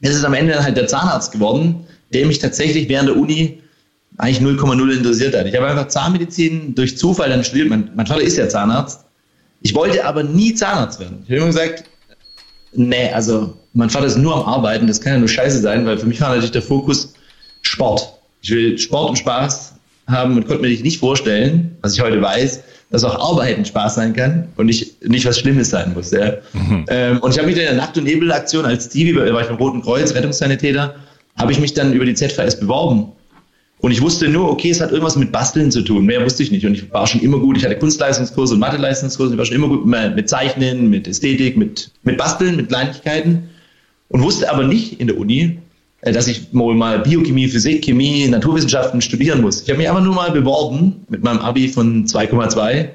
ist 0.00 0.14
es 0.14 0.24
am 0.24 0.34
Ende 0.34 0.52
dann 0.52 0.64
halt 0.64 0.76
der 0.76 0.86
Zahnarzt 0.86 1.32
geworden, 1.32 1.86
der 2.12 2.26
mich 2.26 2.38
tatsächlich 2.38 2.88
während 2.88 3.08
der 3.08 3.16
Uni 3.16 3.58
eigentlich 4.18 4.40
0,0 4.40 4.96
interessiert 4.96 5.36
hat. 5.36 5.46
Ich 5.46 5.56
habe 5.56 5.66
einfach 5.66 5.88
Zahnmedizin 5.88 6.74
durch 6.74 6.96
Zufall 6.98 7.30
dann 7.30 7.42
studiert. 7.42 7.70
Mein, 7.70 7.90
mein 7.94 8.06
Vater 8.06 8.22
ist 8.22 8.36
ja 8.36 8.48
Zahnarzt. 8.48 9.04
Ich 9.62 9.74
wollte 9.74 10.04
aber 10.04 10.22
nie 10.22 10.54
Zahnarzt 10.54 11.00
werden. 11.00 11.18
Ich 11.24 11.30
habe 11.30 11.36
immer 11.38 11.46
gesagt, 11.46 11.84
nee, 12.72 13.10
also 13.10 13.56
mein 13.74 13.90
Vater 13.90 14.06
ist 14.06 14.18
nur 14.18 14.34
am 14.34 14.42
Arbeiten, 14.42 14.86
das 14.86 15.00
kann 15.00 15.14
ja 15.14 15.18
nur 15.18 15.28
scheiße 15.28 15.60
sein, 15.60 15.86
weil 15.86 15.98
für 15.98 16.06
mich 16.06 16.20
war 16.20 16.28
natürlich 16.28 16.50
der 16.52 16.62
Fokus 16.62 17.14
Sport. 17.62 18.12
Ich 18.42 18.50
will 18.50 18.78
Sport 18.78 19.10
und 19.10 19.16
Spaß 19.16 19.74
haben 20.08 20.36
und 20.36 20.46
konnte 20.46 20.62
mir 20.62 20.68
nicht 20.68 20.98
vorstellen, 20.98 21.76
was 21.80 21.94
ich 21.94 22.00
heute 22.00 22.20
weiß, 22.20 22.62
dass 22.90 23.04
auch 23.04 23.30
Arbeiten 23.30 23.64
Spaß 23.64 23.94
sein 23.94 24.12
kann 24.12 24.48
und 24.56 24.66
nicht, 24.66 25.08
nicht 25.08 25.24
was 25.24 25.38
Schlimmes 25.38 25.70
sein 25.70 25.94
muss. 25.94 26.10
Ja. 26.10 26.34
Mhm. 26.52 26.84
Ähm, 26.88 27.18
und 27.20 27.30
ich 27.30 27.38
habe 27.38 27.46
mich 27.46 27.56
dann 27.56 27.64
in 27.64 27.76
der 27.76 27.84
Nacht- 27.84 27.96
und 27.96 28.04
Nebelaktion 28.04 28.66
als 28.66 28.86
Stevie, 28.86 29.14
war 29.14 29.40
ich 29.40 29.46
beim 29.46 29.56
Roten 29.56 29.80
Kreuz, 29.80 30.14
Rettungssanitäter, 30.14 30.96
habe 31.38 31.52
ich 31.52 31.60
mich 31.60 31.72
dann 31.72 31.94
über 31.94 32.04
die 32.04 32.14
ZVS 32.14 32.60
beworben 32.60 33.12
und 33.82 33.90
ich 33.90 34.00
wusste 34.00 34.28
nur, 34.28 34.48
okay, 34.48 34.70
es 34.70 34.80
hat 34.80 34.92
irgendwas 34.92 35.16
mit 35.16 35.32
Basteln 35.32 35.72
zu 35.72 35.82
tun. 35.82 36.06
Mehr 36.06 36.24
wusste 36.24 36.44
ich 36.44 36.52
nicht. 36.52 36.64
Und 36.64 36.74
ich 36.74 36.92
war 36.92 37.04
schon 37.08 37.20
immer 37.20 37.38
gut. 37.38 37.56
Ich 37.56 37.64
hatte 37.64 37.76
Kunstleistungskurse 37.76 38.54
und 38.54 38.60
Mathe-Leistungskurse. 38.60 39.32
Ich 39.32 39.38
war 39.38 39.44
schon 39.44 39.56
immer 39.56 39.66
gut 39.66 39.84
mit 39.84 40.28
Zeichnen, 40.28 40.88
mit 40.88 41.08
Ästhetik, 41.08 41.56
mit, 41.56 41.90
mit 42.04 42.16
Basteln, 42.16 42.54
mit 42.54 42.68
Kleinigkeiten. 42.68 43.48
Und 44.12 44.22
wusste 44.22 44.50
aber 44.50 44.64
nicht 44.64 45.00
in 45.00 45.08
der 45.08 45.18
Uni, 45.18 45.58
äh, 46.02 46.12
dass 46.12 46.28
ich 46.28 46.52
mal 46.52 47.00
Biochemie, 47.00 47.48
Physik, 47.48 47.84
Chemie, 47.84 48.28
Naturwissenschaften 48.28 49.00
studieren 49.00 49.40
muss. 49.40 49.62
Ich 49.62 49.68
habe 49.68 49.78
mich 49.78 49.88
einfach 49.88 50.02
nur 50.02 50.14
mal 50.14 50.30
beworben 50.30 51.04
mit 51.08 51.22
meinem 51.22 51.38
Abi 51.38 51.68
von 51.68 52.06
2,2 52.06 52.88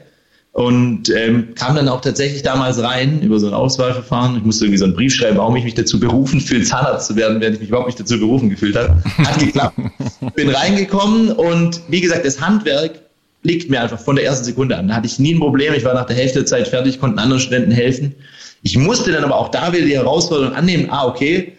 und 0.52 1.10
ähm, 1.10 1.50
kam 1.54 1.76
dann 1.76 1.88
auch 1.88 2.02
tatsächlich 2.02 2.42
damals 2.42 2.82
rein 2.82 3.22
über 3.22 3.40
so 3.40 3.48
ein 3.48 3.54
Auswahlverfahren. 3.54 4.38
Ich 4.38 4.44
musste 4.44 4.66
irgendwie 4.66 4.80
so 4.80 4.86
einen 4.86 4.96
Brief 4.96 5.14
schreiben, 5.14 5.38
warum 5.38 5.56
ich 5.56 5.64
mich 5.64 5.76
dazu 5.76 6.00
berufen 6.00 6.42
fühle, 6.42 6.64
Zahnarzt 6.64 7.08
zu 7.08 7.16
werden, 7.16 7.40
während 7.42 7.56
ich 7.56 7.62
mich 7.62 7.70
überhaupt 7.70 7.90
nicht 7.90 8.00
dazu 8.00 8.20
berufen 8.20 8.50
gefühlt 8.50 8.76
habe. 8.76 9.02
Hat 9.20 9.40
geklappt. 9.40 9.78
Bin 10.36 10.50
reingekommen 10.50 11.32
und 11.32 11.82
wie 11.90 12.02
gesagt, 12.02 12.26
das 12.26 12.42
Handwerk 12.42 13.00
liegt 13.44 13.70
mir 13.70 13.82
einfach 13.82 14.00
von 14.00 14.16
der 14.16 14.26
ersten 14.26 14.46
Sekunde 14.46 14.78
an. 14.78 14.88
Da 14.88 14.96
hatte 14.96 15.06
ich 15.06 15.20
nie 15.20 15.36
ein 15.36 15.40
Problem. 15.40 15.74
Ich 15.76 15.86
war 15.86 15.94
nach 15.94 16.08
der 16.08 16.16
Hälfte 16.16 16.40
der 16.40 16.48
Zeit 16.48 16.68
fertig, 16.68 17.00
konnte 17.00 17.22
anderen 17.22 17.40
Studenten 17.40 17.72
helfen. 17.72 18.16
Ich 18.64 18.78
musste 18.78 19.12
dann 19.12 19.24
aber 19.24 19.36
auch 19.36 19.50
da 19.50 19.72
wieder 19.72 19.86
die 19.86 19.96
Herausforderung 19.96 20.54
annehmen, 20.54 20.88
ah, 20.90 21.06
okay, 21.08 21.54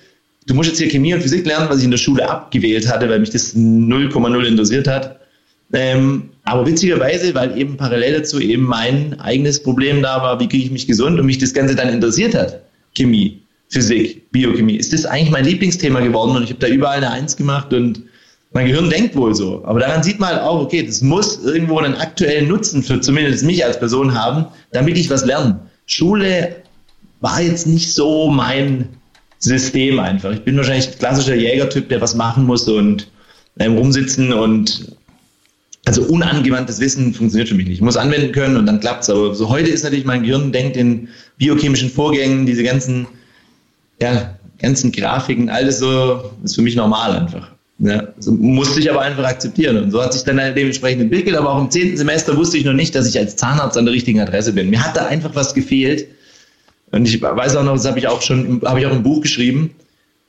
du 0.47 0.55
musst 0.55 0.69
jetzt 0.69 0.79
hier 0.79 0.89
Chemie 0.89 1.15
und 1.15 1.23
Physik 1.23 1.47
lernen, 1.47 1.69
was 1.69 1.79
ich 1.79 1.85
in 1.85 1.91
der 1.91 1.99
Schule 1.99 2.29
abgewählt 2.29 2.89
hatte, 2.89 3.09
weil 3.09 3.21
mich 3.21 3.31
das 3.31 3.55
0,0 3.55 4.45
interessiert 4.45 4.89
hat. 4.89 5.21
Ähm, 5.73 6.31
aber 6.45 6.67
witzigerweise, 6.67 7.35
weil 7.35 7.57
eben 7.59 7.77
parallel 7.77 8.21
dazu 8.21 8.41
eben 8.41 8.63
mein 8.63 9.21
eigenes 9.21 9.63
Problem 9.63 10.03
da 10.03 10.23
war, 10.23 10.41
wie 10.41 10.49
kriege 10.49 10.65
ich 10.65 10.71
mich 10.71 10.87
gesund 10.87 11.21
und 11.21 11.27
mich 11.27 11.39
das 11.39 11.53
Ganze 11.53 11.75
dann 11.75 11.91
interessiert 11.91 12.35
hat, 12.35 12.63
Chemie, 12.97 13.43
Physik, 13.69 14.31
Biochemie, 14.33 14.77
ist 14.77 14.95
das 14.95 15.05
eigentlich 15.05 15.31
mein 15.31 15.45
Lieblingsthema 15.45 16.01
geworden 16.01 16.37
und 16.37 16.45
ich 16.45 16.51
habe 16.51 16.61
da 16.61 16.69
überall 16.69 16.97
eine 16.97 17.11
Eins 17.11 17.37
gemacht 17.37 17.73
und 17.75 18.03
mein 18.53 18.67
Gehirn 18.67 18.89
denkt 18.89 19.15
wohl 19.15 19.35
so. 19.35 19.63
Aber 19.67 19.79
daran 19.79 20.03
sieht 20.03 20.19
man 20.19 20.31
halt 20.31 20.41
auch, 20.41 20.63
okay, 20.63 20.83
das 20.83 21.03
muss 21.03 21.45
irgendwo 21.45 21.79
einen 21.79 21.95
aktuellen 21.97 22.49
Nutzen 22.49 22.83
für 22.83 22.99
zumindest 22.99 23.45
mich 23.45 23.63
als 23.63 23.79
Person 23.79 24.15
haben, 24.15 24.47
damit 24.73 24.97
ich 24.97 25.11
was 25.11 25.27
lerne. 25.27 25.61
Schule 25.85 26.57
war 27.21 27.41
jetzt 27.41 27.67
nicht 27.67 27.95
so 27.95 28.29
mein 28.29 28.89
System 29.39 29.99
einfach. 29.99 30.33
Ich 30.33 30.43
bin 30.43 30.57
wahrscheinlich 30.57 30.89
ein 30.89 30.99
klassischer 30.99 31.35
Jägertyp, 31.35 31.89
der 31.89 32.01
was 32.01 32.15
machen 32.15 32.45
muss 32.45 32.69
und 32.69 33.09
ähm, 33.59 33.77
rumsitzen 33.77 34.33
und 34.33 34.97
also 35.85 36.03
unangewandtes 36.03 36.81
Wissen 36.81 37.15
funktioniert 37.15 37.49
für 37.49 37.55
mich 37.55 37.67
nicht. 37.67 37.77
Ich 37.77 37.83
muss 37.83 37.97
anwenden 37.97 38.33
können 38.33 38.57
und 38.57 38.67
dann 38.67 38.79
klappt's. 38.81 39.09
Aber 39.09 39.35
so 39.35 39.49
heute 39.49 39.71
ist 39.71 39.85
natürlich 39.85 40.05
mein 40.05 40.23
Gehirn 40.23 40.53
denkt 40.53 40.77
in 40.77 41.09
biochemischen 41.39 41.89
Vorgängen, 41.89 42.47
diese 42.47 42.63
ganzen, 42.63 43.07
ja, 44.01 44.35
ganzen 44.61 44.93
Grafiken, 44.93 45.49
alles 45.49 45.79
so, 45.79 46.33
ist 46.45 46.57
für 46.57 46.63
mich 46.63 46.77
normal 46.77 47.13
einfach. 47.13 47.53
Ja, 47.79 48.09
so 48.19 48.33
musste 48.33 48.81
ich 48.81 48.91
aber 48.91 49.03
einfach 49.03 49.25
akzeptieren. 49.25 49.77
Und 49.77 49.93
so 49.93 50.03
hat 50.03 50.13
sich 50.13 50.25
dann 50.25 50.37
dementsprechend 50.37 51.03
entwickelt. 51.03 51.37
Aber 51.37 51.55
auch 51.55 51.61
im 51.63 51.71
zehnten 51.71 51.97
Semester 51.97 52.37
wusste 52.37 52.59
ich 52.59 52.65
noch 52.65 52.73
nicht, 52.73 52.95
dass 52.95 53.09
ich 53.09 53.17
als 53.17 53.37
Zahnarzt 53.37 53.79
an 53.79 53.85
der 53.85 53.95
richtigen 53.95 54.21
Adresse 54.21 54.53
bin. 54.53 54.69
Mir 54.69 54.85
hat 54.85 54.97
da 54.97 55.07
einfach 55.07 55.35
was 55.35 55.55
gefehlt. 55.55 56.09
Und 56.91 57.07
ich 57.07 57.21
weiß 57.21 57.57
auch 57.57 57.65
noch, 57.65 57.75
das 57.75 57.87
habe 57.87 57.99
ich 57.99 58.09
auch 58.09 58.23
schon, 58.23 58.63
habe 58.65 58.81
ich 58.81 58.87
auch 58.87 58.93
im 58.93 59.03
Buch 59.03 59.21
geschrieben. 59.21 59.75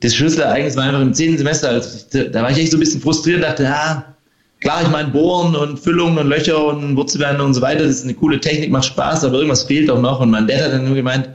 Das 0.02 0.15
Schlüsselereignis 0.15 0.76
war 0.76 0.84
einfach 0.84 1.02
im 1.02 1.13
zehnten 1.13 1.38
Semester. 1.38 1.69
Also 1.69 1.98
ich, 1.98 2.32
da 2.32 2.41
war 2.41 2.52
ich 2.52 2.58
echt 2.58 2.72
so 2.72 2.78
ein 2.78 2.82
bisschen 2.82 3.02
frustriert, 3.02 3.43
dachte, 3.43 3.63
ja, 3.63 4.15
klar, 4.62 4.82
ich 4.82 4.89
meine, 4.89 5.10
Bohren 5.10 5.56
und 5.56 5.80
Füllungen 5.80 6.17
und 6.17 6.28
Löcher 6.28 6.65
und 6.65 6.95
Wurzelbehandlung 6.95 7.48
und 7.48 7.54
so 7.54 7.62
weiter, 7.62 7.84
das 7.84 7.98
ist 7.98 8.04
eine 8.04 8.13
coole 8.13 8.39
Technik, 8.39 8.72
macht 8.72 8.86
Spaß, 8.86 9.24
aber 9.24 9.36
irgendwas 9.36 9.63
fehlt 9.63 9.89
auch 9.89 10.02
noch. 10.02 10.19
Und 10.19 10.32
mein 10.32 10.48
Dad 10.48 10.62
hat 10.62 10.74
dann 10.74 10.86
nur 10.86 10.95
gemeint, 10.95 11.30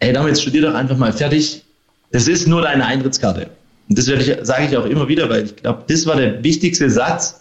ey, 0.00 0.12
damit 0.12 0.40
studier 0.40 0.62
doch 0.62 0.74
einfach 0.74 0.96
mal 0.96 1.12
fertig. 1.12 1.64
Das 2.12 2.26
ist 2.26 2.46
nur 2.46 2.62
deine 2.62 2.84
Eintrittskarte. 2.84 3.48
Und 3.88 3.98
das 3.98 4.06
werde 4.06 4.22
ich, 4.22 4.46
sage 4.46 4.66
ich 4.66 4.76
auch 4.76 4.86
immer 4.86 5.08
wieder, 5.08 5.28
weil 5.28 5.44
ich 5.44 5.56
glaube, 5.56 5.84
das 5.88 6.06
war 6.06 6.16
der 6.16 6.42
wichtigste 6.42 6.88
Satz, 6.90 7.39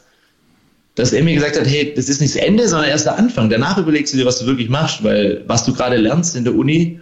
dass 0.99 1.13
er 1.13 1.23
mir 1.23 1.33
gesagt 1.33 1.57
hat, 1.57 1.65
hey, 1.65 1.93
das 1.95 2.09
ist 2.09 2.19
nicht 2.19 2.35
das 2.35 2.41
Ende, 2.41 2.67
sondern 2.67 2.89
erst 2.89 3.05
der 3.05 3.17
Anfang. 3.17 3.49
Danach 3.49 3.77
überlegst 3.77 4.13
du 4.13 4.17
dir, 4.17 4.25
was 4.25 4.39
du 4.39 4.45
wirklich 4.45 4.69
machst, 4.69 5.01
weil 5.01 5.43
was 5.47 5.63
du 5.63 5.73
gerade 5.73 5.95
lernst 5.95 6.35
in 6.35 6.43
der 6.43 6.53
Uni, 6.53 6.99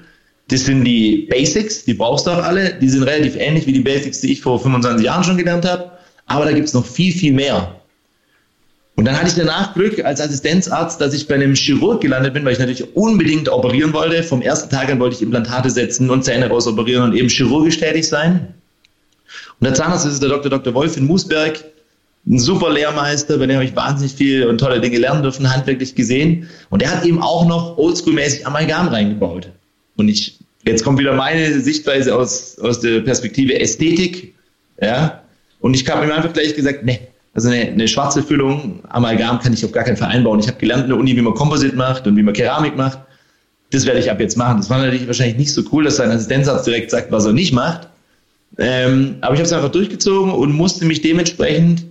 das 0.49 0.65
sind 0.65 0.85
die 0.85 1.27
Basics, 1.29 1.83
die 1.83 1.95
brauchst 1.95 2.27
du 2.27 2.31
auch 2.31 2.43
alle. 2.43 2.75
Die 2.75 2.87
sind 2.89 3.03
relativ 3.03 3.35
ähnlich 3.35 3.65
wie 3.65 3.73
die 3.73 3.79
Basics, 3.79 4.21
die 4.21 4.31
ich 4.31 4.41
vor 4.41 4.61
25 4.61 5.03
Jahren 5.03 5.23
schon 5.23 5.35
gelernt 5.35 5.65
habe. 5.65 5.91
Aber 6.27 6.45
da 6.45 6.51
gibt 6.51 6.67
es 6.67 6.75
noch 6.75 6.85
viel, 6.85 7.11
viel 7.11 7.33
mehr. 7.33 7.75
Und 8.95 9.05
dann 9.05 9.17
hatte 9.17 9.29
ich 9.29 9.35
danach 9.35 9.73
Glück 9.73 10.05
als 10.05 10.21
Assistenzarzt, 10.21 11.01
dass 11.01 11.15
ich 11.15 11.27
bei 11.27 11.33
einem 11.33 11.55
Chirurg 11.55 11.99
gelandet 11.99 12.35
bin, 12.35 12.45
weil 12.45 12.53
ich 12.53 12.59
natürlich 12.59 12.95
unbedingt 12.95 13.49
operieren 13.49 13.93
wollte. 13.93 14.21
Vom 14.21 14.43
ersten 14.43 14.69
Tag 14.69 14.91
an 14.91 14.99
wollte 14.99 15.15
ich 15.15 15.21
Implantate 15.23 15.71
setzen 15.71 16.11
und 16.11 16.23
Zähne 16.23 16.49
rausoperieren 16.49 17.03
und 17.09 17.15
eben 17.15 17.29
chirurgisch 17.29 17.79
tätig 17.79 18.07
sein. 18.07 18.53
Und 19.59 19.65
der 19.65 19.73
Zahnarzt 19.73 20.05
ist 20.05 20.21
der 20.21 20.29
Dr. 20.29 20.51
Dr. 20.51 20.73
Wolf 20.75 20.97
in 20.97 21.05
Moosberg, 21.07 21.63
ein 22.29 22.39
super 22.39 22.71
Lehrmeister, 22.71 23.37
bei 23.37 23.45
dem 23.45 23.55
habe 23.55 23.65
ich 23.65 23.75
wahnsinnig 23.75 24.13
viel 24.13 24.45
und 24.47 24.57
tolle 24.57 24.81
Dinge 24.81 24.97
lernen 24.97 25.23
dürfen, 25.23 25.51
handwerklich 25.51 25.95
gesehen. 25.95 26.49
Und 26.69 26.81
der 26.81 26.91
hat 26.91 27.05
eben 27.05 27.21
auch 27.21 27.47
noch 27.47 27.77
oldschool-mäßig 27.77 28.45
Amalgam 28.45 28.89
reingebaut. 28.89 29.49
Und 29.95 30.09
ich, 30.09 30.37
jetzt 30.65 30.83
kommt 30.83 30.99
wieder 30.99 31.13
meine 31.13 31.59
Sichtweise 31.61 32.15
aus, 32.15 32.59
aus 32.59 32.81
der 32.81 32.99
Perspektive 33.01 33.59
Ästhetik, 33.59 34.33
ja. 34.81 35.23
Und 35.59 35.73
ich 35.73 35.89
habe 35.89 36.05
ihm 36.05 36.11
einfach 36.11 36.33
gleich 36.33 36.53
gesagt, 36.53 36.85
ne, 36.85 36.99
also 37.33 37.49
eine, 37.49 37.61
eine 37.61 37.87
schwarze 37.87 38.21
Füllung, 38.21 38.83
Amalgam 38.89 39.39
kann 39.39 39.53
ich 39.53 39.63
auf 39.63 39.71
gar 39.71 39.83
keinen 39.83 39.97
Fall 39.97 40.09
einbauen. 40.09 40.39
Ich 40.39 40.47
habe 40.47 40.57
gelernt 40.57 40.83
in 40.83 40.89
der 40.89 40.97
Uni, 40.97 41.15
wie 41.15 41.21
man 41.21 41.33
Komposit 41.33 41.75
macht 41.75 42.07
und 42.07 42.17
wie 42.17 42.23
man 42.23 42.33
Keramik 42.33 42.75
macht. 42.75 42.99
Das 43.71 43.85
werde 43.85 43.99
ich 43.99 44.11
ab 44.11 44.19
jetzt 44.19 44.37
machen. 44.37 44.57
Das 44.57 44.69
war 44.69 44.79
natürlich 44.79 45.07
wahrscheinlich 45.07 45.37
nicht 45.37 45.53
so 45.53 45.63
cool, 45.71 45.83
dass 45.85 45.97
sein 45.97 46.11
Assistenzarzt 46.11 46.67
direkt 46.67 46.91
sagt, 46.91 47.11
was 47.11 47.25
er 47.25 47.33
nicht 47.33 47.53
macht. 47.53 47.87
Ähm, 48.57 49.17
aber 49.21 49.33
ich 49.33 49.39
habe 49.39 49.47
es 49.47 49.53
einfach 49.53 49.71
durchgezogen 49.71 50.31
und 50.31 50.53
musste 50.53 50.85
mich 50.85 51.01
dementsprechend 51.01 51.85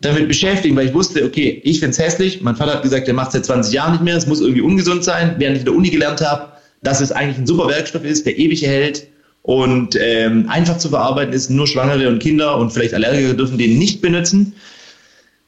damit 0.00 0.28
beschäftigen, 0.28 0.76
weil 0.76 0.86
ich 0.86 0.94
wusste, 0.94 1.24
okay, 1.24 1.60
ich 1.64 1.80
finde 1.80 1.90
es 1.90 1.98
hässlich. 1.98 2.40
Mein 2.40 2.56
Vater 2.56 2.74
hat 2.74 2.82
gesagt, 2.82 3.06
er 3.06 3.14
macht 3.14 3.28
es 3.28 3.32
seit 3.34 3.46
20 3.46 3.72
Jahren 3.72 3.92
nicht 3.92 4.02
mehr. 4.02 4.16
Es 4.16 4.26
muss 4.26 4.40
irgendwie 4.40 4.62
ungesund 4.62 5.04
sein. 5.04 5.34
Während 5.38 5.56
ich 5.56 5.62
in 5.62 5.66
der 5.66 5.74
Uni 5.74 5.90
gelernt 5.90 6.20
habe, 6.22 6.52
dass 6.82 7.00
es 7.00 7.12
eigentlich 7.12 7.38
ein 7.38 7.46
super 7.46 7.68
Werkstoff 7.68 8.04
ist, 8.04 8.24
der 8.24 8.38
ewig 8.38 8.62
hält 8.66 9.06
und 9.42 9.98
ähm, 10.00 10.46
einfach 10.48 10.78
zu 10.78 10.88
verarbeiten 10.88 11.34
ist. 11.34 11.50
Nur 11.50 11.66
Schwangere 11.66 12.08
und 12.08 12.18
Kinder 12.18 12.56
und 12.56 12.72
vielleicht 12.72 12.94
Allergiker 12.94 13.34
dürfen 13.34 13.58
den 13.58 13.78
nicht 13.78 14.00
benutzen. 14.00 14.54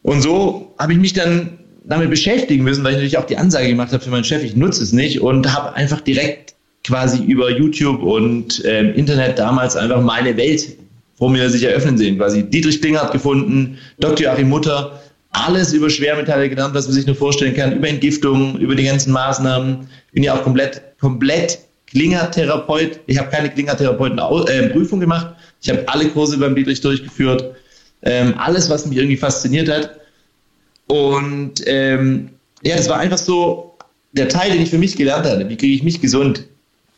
Und 0.03 0.21
so 0.21 0.75
habe 0.79 0.93
ich 0.93 0.99
mich 0.99 1.15
dann 1.15 1.59
damit 1.85 2.11
beschäftigen 2.11 2.63
müssen, 2.63 2.85
weil 2.85 2.93
ich 2.93 2.97
natürlich 2.97 3.19
auch 3.19 3.27
die 3.27 3.39
Ansage 3.39 3.69
gemacht 3.69 3.93
habe 3.93 4.05
für 4.05 4.11
meinen 4.11 4.25
Chef, 4.25 4.45
ich 4.45 4.55
nutze 4.55 4.83
es 4.83 4.93
nicht 4.93 5.21
und 5.21 5.53
habe 5.53 5.75
einfach 5.75 6.01
direkt 6.01 6.55
quasi 6.85 7.23
über 7.23 7.51
YouTube 7.51 8.03
und 8.03 8.63
ähm, 8.65 8.95
Internet 8.95 9.39
damals 9.39 9.77
einfach 9.77 10.01
meine 10.01 10.37
Welt 10.37 10.77
vor 11.23 11.31
mir 11.31 11.49
sich 11.51 11.63
eröffnen 11.63 11.97
sehen. 11.97 12.17
Quasi 12.17 12.43
Dietrich 12.43 12.81
Klinghardt 12.81 13.13
gefunden, 13.13 13.79
Dr. 14.01 14.33
Achim 14.33 14.49
Mutter, 14.49 15.01
alles 15.31 15.73
über 15.73 15.89
Schwermetalle 15.89 16.49
gelernt, 16.49 16.75
was 16.75 16.87
man 16.87 16.95
sich 16.95 17.07
nur 17.07 17.15
vorstellen 17.15 17.55
kann, 17.55 17.77
über 17.77 17.89
Entgiftung, 17.89 18.59
über 18.59 18.75
die 18.75 18.83
ganzen 18.83 19.13
Maßnahmen. 19.13 19.87
Bin 20.11 20.25
ja 20.25 20.35
auch 20.35 20.43
komplett, 20.43 20.83
komplett 21.01 21.61
Klingertherapeut. 21.87 22.99
Ich 23.07 23.19
habe 23.19 23.31
keine 23.31 23.51
Klingertherapeuten-Prüfung 23.51 24.99
äh, 24.99 25.01
gemacht. 25.01 25.29
Ich 25.61 25.71
habe 25.71 25.85
alle 25.87 26.09
Kurse 26.09 26.39
beim 26.39 26.57
Dietrich 26.57 26.81
durchgeführt. 26.81 27.55
Ähm, 28.03 28.35
alles, 28.37 28.69
was 28.69 28.85
mich 28.87 28.99
irgendwie 28.99 29.17
fasziniert 29.17 29.69
hat. 29.69 30.01
Und 30.89 31.63
ähm, 31.67 32.31
ja, 32.65 32.77
das 32.77 32.89
war 32.89 32.99
einfach 32.99 33.19
so 33.19 33.79
der 34.11 34.29
Teil, 34.29 34.51
den 34.51 34.63
ich 34.63 34.71
für 34.71 34.79
mich 34.79 34.97
gelernt 34.97 35.25
hatte. 35.25 35.49
Wie 35.49 35.57
kriege 35.57 35.73
ich 35.73 35.85
mich 35.85 36.01
gesund? 36.01 36.49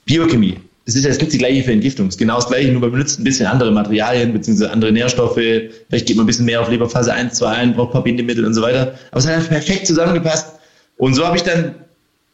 Biochemie. 0.07 0.57
Das 0.87 0.95
ist 0.95 1.05
ja 1.05 1.11
das 1.11 1.19
die 1.19 1.39
gleiche 1.39 1.63
für 1.63 1.73
Entgiftung. 1.73 2.07
Das 2.07 2.17
ist 2.17 2.19
genau 2.19 2.37
das 2.37 2.49
gleiche, 2.49 2.71
nur 2.71 2.83
man 2.83 2.93
benutzt 2.93 3.19
ein 3.19 3.25
bisschen 3.25 3.47
andere 3.47 3.73
Materialien 3.73 4.33
bzw. 4.35 4.67
andere 4.67 4.93
Nährstoffe. 4.93 5.35
Vielleicht 5.35 6.07
geht 6.07 6.17
man 6.17 6.25
ein 6.25 6.27
bisschen 6.27 6.45
mehr 6.45 6.61
auf 6.61 6.69
Leberphase 6.69 7.13
1, 7.13 7.35
2 7.35 7.49
ein, 7.49 7.75
braucht 7.75 7.91
ein 7.91 7.93
paar 7.93 8.05
Bindemittel 8.05 8.45
und 8.45 8.53
so 8.53 8.61
weiter. 8.61 8.95
Aber 9.11 9.19
es 9.19 9.27
hat 9.27 9.35
einfach 9.35 9.49
perfekt 9.49 9.87
zusammengepasst. 9.87 10.59
Und 10.99 11.15
so 11.15 11.27
habe 11.27 11.37
ich 11.37 11.43
dann 11.43 11.75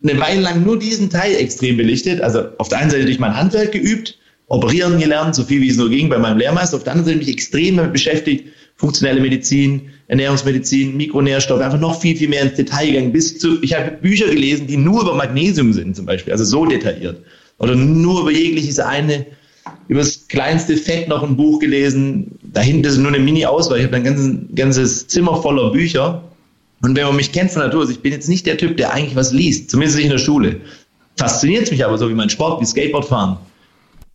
eine 0.02 0.18
Weile 0.18 0.40
lang 0.40 0.64
nur 0.64 0.78
diesen 0.78 1.10
Teil 1.10 1.36
extrem 1.36 1.76
belichtet. 1.76 2.20
Also 2.22 2.44
auf 2.58 2.68
der 2.68 2.78
einen 2.78 2.90
Seite 2.90 3.04
durch 3.04 3.20
mein 3.20 3.36
Handwerk 3.36 3.70
geübt, 3.70 4.18
operieren 4.48 4.98
gelernt, 4.98 5.36
so 5.36 5.44
viel 5.44 5.60
wie 5.60 5.68
es 5.68 5.76
nur 5.76 5.88
ging 5.88 6.08
bei 6.08 6.18
meinem 6.18 6.38
Lehrmeister. 6.38 6.76
Auf 6.76 6.82
der 6.82 6.94
anderen 6.94 7.06
Seite 7.06 7.18
mich 7.18 7.32
extrem 7.32 7.76
damit 7.76 7.92
beschäftigt, 7.92 8.48
funktionelle 8.74 9.20
Medizin, 9.20 9.90
Ernährungsmedizin, 10.08 10.96
Mikronährstoffe, 10.96 11.60
einfach 11.60 11.78
noch 11.78 12.00
viel, 12.00 12.16
viel 12.16 12.28
mehr 12.28 12.42
ins 12.42 12.54
Detail 12.54 12.86
gegangen. 12.86 13.12
Bis 13.12 13.38
zu, 13.38 13.62
ich 13.62 13.74
habe 13.74 13.92
Bücher 13.92 14.26
gelesen, 14.26 14.66
die 14.66 14.76
nur 14.76 15.02
über 15.02 15.14
Magnesium 15.14 15.72
sind 15.72 15.94
zum 15.94 16.06
Beispiel, 16.06 16.32
also 16.32 16.44
so 16.44 16.66
detailliert 16.66 17.22
oder 17.60 17.76
nur 17.76 18.22
über 18.22 18.32
jegliches 18.32 18.78
eine, 18.78 19.26
über 19.88 20.00
das 20.00 20.26
kleinste 20.28 20.76
Fett 20.76 21.08
noch 21.08 21.22
ein 21.22 21.36
Buch 21.36 21.60
gelesen. 21.60 22.38
Dahinter 22.42 22.88
ist 22.88 22.96
nur 22.96 23.12
eine 23.12 23.18
Mini-Auswahl. 23.18 23.78
Ich 23.78 23.84
habe 23.84 23.96
ein 23.96 24.04
ganzes, 24.04 24.34
ganzes 24.54 25.06
Zimmer 25.06 25.40
voller 25.40 25.70
Bücher. 25.70 26.22
Und 26.82 26.96
wenn 26.96 27.06
man 27.06 27.16
mich 27.16 27.32
kennt 27.32 27.50
von 27.50 27.62
Natur, 27.62 27.82
also 27.82 27.92
ich 27.92 28.00
bin 28.00 28.12
jetzt 28.12 28.28
nicht 28.28 28.46
der 28.46 28.56
Typ, 28.56 28.78
der 28.78 28.92
eigentlich 28.92 29.14
was 29.14 29.32
liest, 29.32 29.70
zumindest 29.70 29.98
nicht 29.98 30.06
in 30.06 30.12
der 30.12 30.18
Schule. 30.18 30.60
Fasziniert 31.16 31.64
es 31.64 31.70
mich 31.70 31.84
aber 31.84 31.98
so 31.98 32.08
wie 32.08 32.14
mein 32.14 32.30
Sport, 32.30 32.62
wie 32.62 32.64
Skateboardfahren. 32.64 33.36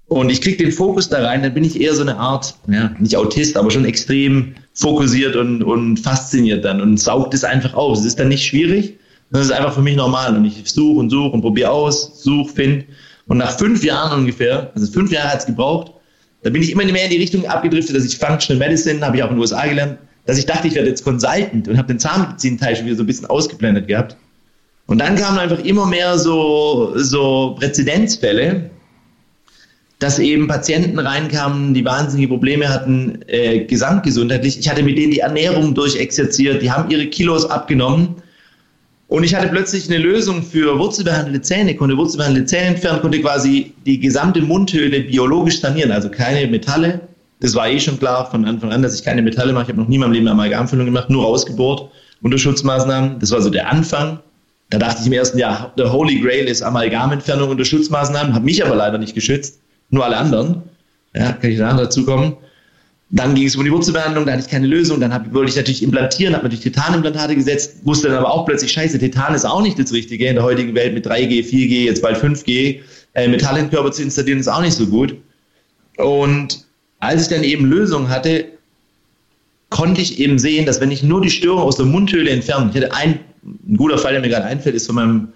Und 0.08 0.32
ich 0.32 0.42
kriege 0.42 0.58
den 0.58 0.72
Fokus 0.72 1.10
da 1.10 1.24
rein, 1.24 1.44
dann 1.44 1.54
bin 1.54 1.64
ich 1.64 1.80
eher 1.80 1.94
so 1.94 2.02
eine 2.02 2.18
Art, 2.18 2.56
ja, 2.68 2.92
nicht 3.00 3.16
Autist, 3.16 3.58
aber 3.58 3.70
schon 3.70 3.86
extrem 3.86 4.56
fokussiert 4.74 5.36
und, 5.36 5.64
und 5.64 5.98
fasziniert 5.98 6.66
dann 6.66 6.82
und 6.82 7.00
saugt 7.00 7.34
es 7.34 7.44
einfach 7.44 7.74
aus. 7.76 8.00
Es 8.00 8.06
ist 8.06 8.20
dann 8.20 8.30
nicht 8.30 8.46
schwierig, 8.46 8.98
das 9.32 9.46
ist 9.46 9.52
einfach 9.52 9.74
für 9.74 9.82
mich 9.82 9.96
normal. 9.96 10.36
Und 10.36 10.46
ich 10.46 10.64
suche 10.66 11.00
und 11.00 11.10
suche 11.12 11.32
und 11.32 11.42
probiere 11.42 11.70
aus, 11.70 12.24
suche, 12.24 12.54
finde. 12.54 12.86
Und 13.28 13.38
nach 13.38 13.58
fünf 13.58 13.84
Jahren 13.84 14.20
ungefähr, 14.20 14.72
also 14.76 14.92
fünf 14.92 15.12
Jahre 15.12 15.30
hat 15.30 15.40
es 15.40 15.46
gebraucht, 15.46 15.92
da 16.44 16.52
bin 16.52 16.62
ich 16.62 16.72
immer 16.72 16.86
mehr 16.86 17.06
in 17.06 17.10
die 17.10 17.18
Richtung 17.18 17.46
abgedriftet, 17.48 17.96
dass 17.96 18.06
ich 18.06 18.18
Functional 18.18 18.60
Medicine, 18.60 19.04
habe 19.04 19.18
ich 19.18 19.24
auch 19.24 19.30
in 19.30 19.36
den 19.36 19.42
USA 19.42 19.66
gelernt, 19.66 19.98
dass 20.26 20.38
ich 20.38 20.46
dachte, 20.46 20.68
ich 20.68 20.76
werde 20.76 20.90
jetzt 20.90 21.04
Consultant 21.04 21.68
und 21.68 21.78
habe 21.78 21.88
den 21.88 22.00
Zahnmedizin-Teil 22.00 22.76
schon 22.76 22.86
wieder 22.86 22.96
so 22.96 23.04
ein 23.04 23.08
bisschen 23.08 23.26
ausgeblendet 23.26 23.88
gehabt. 23.88 24.16
Und 24.88 25.00
dann 25.00 25.16
kamen 25.16 25.40
einfach 25.40 25.60
immer 25.64 25.88
mehr 25.88 26.20
so, 26.20 26.94
so 26.96 27.56
Präzedenzfälle, 27.60 28.70
dass 29.98 30.20
eben 30.20 30.48
Patienten 30.48 31.00
reinkamen, 31.00 31.74
die 31.74 31.84
wahnsinnige 31.84 32.28
Probleme 32.28 32.70
hatten, 32.70 33.20
äh, 33.28 33.66
gesamtgesundheitlich. 33.66 34.60
Ich 34.60 34.70
hatte 34.70 34.84
mit 34.84 34.98
denen 34.98 35.12
die 35.12 35.20
Ernährung 35.20 35.74
durchexerziert, 35.74 36.62
die 36.62 36.72
haben 36.72 36.92
ihre 36.92 37.08
Kilos 37.08 37.50
abgenommen 37.50 38.16
und 39.16 39.24
ich 39.24 39.34
hatte 39.34 39.48
plötzlich 39.48 39.88
eine 39.88 39.98
Lösung 39.98 40.44
für 40.44 40.78
wurzelbehandelte 40.78 41.42
Zähne, 41.42 41.74
konnte 41.74 41.96
wurzelbehandelte 41.96 42.48
Zähne 42.48 42.68
entfernen, 42.68 43.00
konnte 43.00 43.22
quasi 43.22 43.72
die 43.86 43.98
gesamte 43.98 44.42
Mundhöhle 44.42 45.00
biologisch 45.00 45.62
sanieren, 45.62 45.94
also 45.94 46.10
keine 46.10 46.46
Metalle. 46.52 47.00
Das 47.40 47.56
war 47.56 47.70
eh 47.70 47.80
schon 47.80 47.98
klar 47.98 48.30
von 48.30 48.44
Anfang 48.44 48.74
an, 48.74 48.82
dass 48.82 48.94
ich 48.94 49.06
keine 49.06 49.22
Metalle 49.22 49.54
mache. 49.54 49.64
Ich 49.64 49.70
habe 49.70 49.80
noch 49.80 49.88
nie 49.88 49.96
in 49.96 50.02
meinem 50.02 50.12
Leben 50.12 50.28
Amalgamfüllung 50.28 50.86
gemacht, 50.88 51.10
nur 51.10 51.26
ausgebohrt 51.26 51.90
unter 52.24 52.38
Schutzmaßnahmen. 52.38 53.20
Das 53.20 53.32
war 53.32 53.42
so 53.42 53.50
der 53.50 53.72
Anfang. 53.72 54.20
Da 54.70 54.80
dachte 54.80 55.00
ich 55.00 55.08
im 55.08 55.14
ersten 55.14 55.38
Jahr, 55.38 55.72
der 55.78 55.94
Holy 55.94 56.20
Grail 56.20 56.50
ist 56.50 56.62
Amalgamentfernung 56.62 57.50
unter 57.50 57.64
Schutzmaßnahmen, 57.64 58.34
habe 58.34 58.44
mich 58.44 58.66
aber 58.66 58.76
leider 58.76 58.98
nicht 58.98 59.16
geschützt, 59.16 59.62
nur 59.92 60.04
alle 60.04 60.18
anderen. 60.18 60.64
Ja, 61.14 61.32
kann 61.32 61.52
ich 61.52 61.58
da 61.58 61.74
dazu 61.74 62.06
kommen. 62.06 62.36
Dann 63.16 63.34
ging 63.34 63.48
es 63.48 63.56
um 63.56 63.64
die 63.64 63.72
Wurzelbehandlung, 63.72 64.26
da 64.26 64.34
hatte 64.34 64.44
ich 64.44 64.52
keine 64.52 64.68
Lösung. 64.68 65.00
Dann 65.00 65.14
hab, 65.14 65.34
wollte 65.34 65.50
ich 65.50 65.56
natürlich 65.56 65.82
implantieren, 65.82 66.34
habe 66.34 66.44
natürlich 66.44 66.66
Titanimplantate 66.66 67.34
gesetzt, 67.34 67.78
wusste 67.86 68.10
dann 68.10 68.18
aber 68.18 68.30
auch 68.30 68.46
plötzlich, 68.46 68.74
scheiße, 68.74 69.00
Titan 69.00 69.34
ist 69.34 69.46
auch 69.46 69.62
nicht 69.62 69.80
das 69.80 69.94
Richtige 69.94 70.28
in 70.28 70.36
der 70.36 70.44
heutigen 70.44 70.76
Welt 70.76 70.94
mit 70.94 71.08
3G, 71.08 71.46
4G, 71.46 71.86
jetzt 71.86 72.02
bald 72.02 72.18
5G. 72.18 72.82
Äh, 73.14 73.30
Metall 73.30 73.58
in 73.58 73.70
Körper 73.70 73.94
zu 73.94 74.02
installieren 74.02 74.40
ist 74.40 74.50
auch 74.50 74.62
nicht 74.62 74.76
so 74.76 74.88
gut. 74.88 75.16
Und 75.96 76.66
als 77.00 77.22
ich 77.22 77.28
dann 77.30 77.46
eben 77.46 77.66
Lösungen 77.66 78.10
hatte, 78.10 78.48
konnte 79.70 80.02
ich 80.02 80.20
eben 80.20 80.38
sehen, 80.38 80.66
dass 80.66 80.82
wenn 80.82 80.92
ich 80.92 81.02
nur 81.02 81.22
die 81.22 81.30
Störung 81.30 81.62
aus 81.62 81.78
der 81.78 81.86
Mundhöhle 81.86 82.30
entferne, 82.30 82.70
ich 82.70 82.76
hatte 82.76 82.94
ein, 82.94 83.20
ein 83.46 83.78
guter 83.78 83.98
Fall, 83.98 84.12
der 84.12 84.20
mir 84.20 84.30
gerade 84.30 84.44
einfällt, 84.46 84.76
ist 84.76 84.88
von 84.88 84.96
meinem 84.96 85.30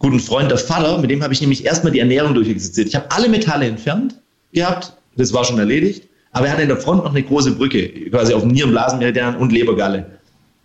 guten 0.00 0.18
Freund, 0.18 0.50
der 0.50 0.58
Vater, 0.58 0.98
mit 0.98 1.12
dem 1.12 1.22
habe 1.22 1.32
ich 1.32 1.40
nämlich 1.40 1.64
erstmal 1.64 1.92
die 1.92 2.00
Ernährung 2.00 2.34
durchexerziert. 2.34 2.88
Ich 2.88 2.96
habe 2.96 3.08
alle 3.12 3.28
Metalle 3.28 3.66
entfernt 3.66 4.16
gehabt, 4.52 4.94
das 5.16 5.32
war 5.32 5.44
schon 5.44 5.60
erledigt. 5.60 6.08
Aber 6.32 6.46
er 6.46 6.52
hatte 6.52 6.62
in 6.62 6.68
der 6.68 6.76
Front 6.76 7.04
noch 7.04 7.10
eine 7.10 7.22
große 7.22 7.52
Brücke, 7.52 7.88
quasi 8.10 8.34
auf 8.34 8.44
Nierenblasenmeridian 8.44 9.36
und 9.36 9.52
Lebergalle. 9.52 10.06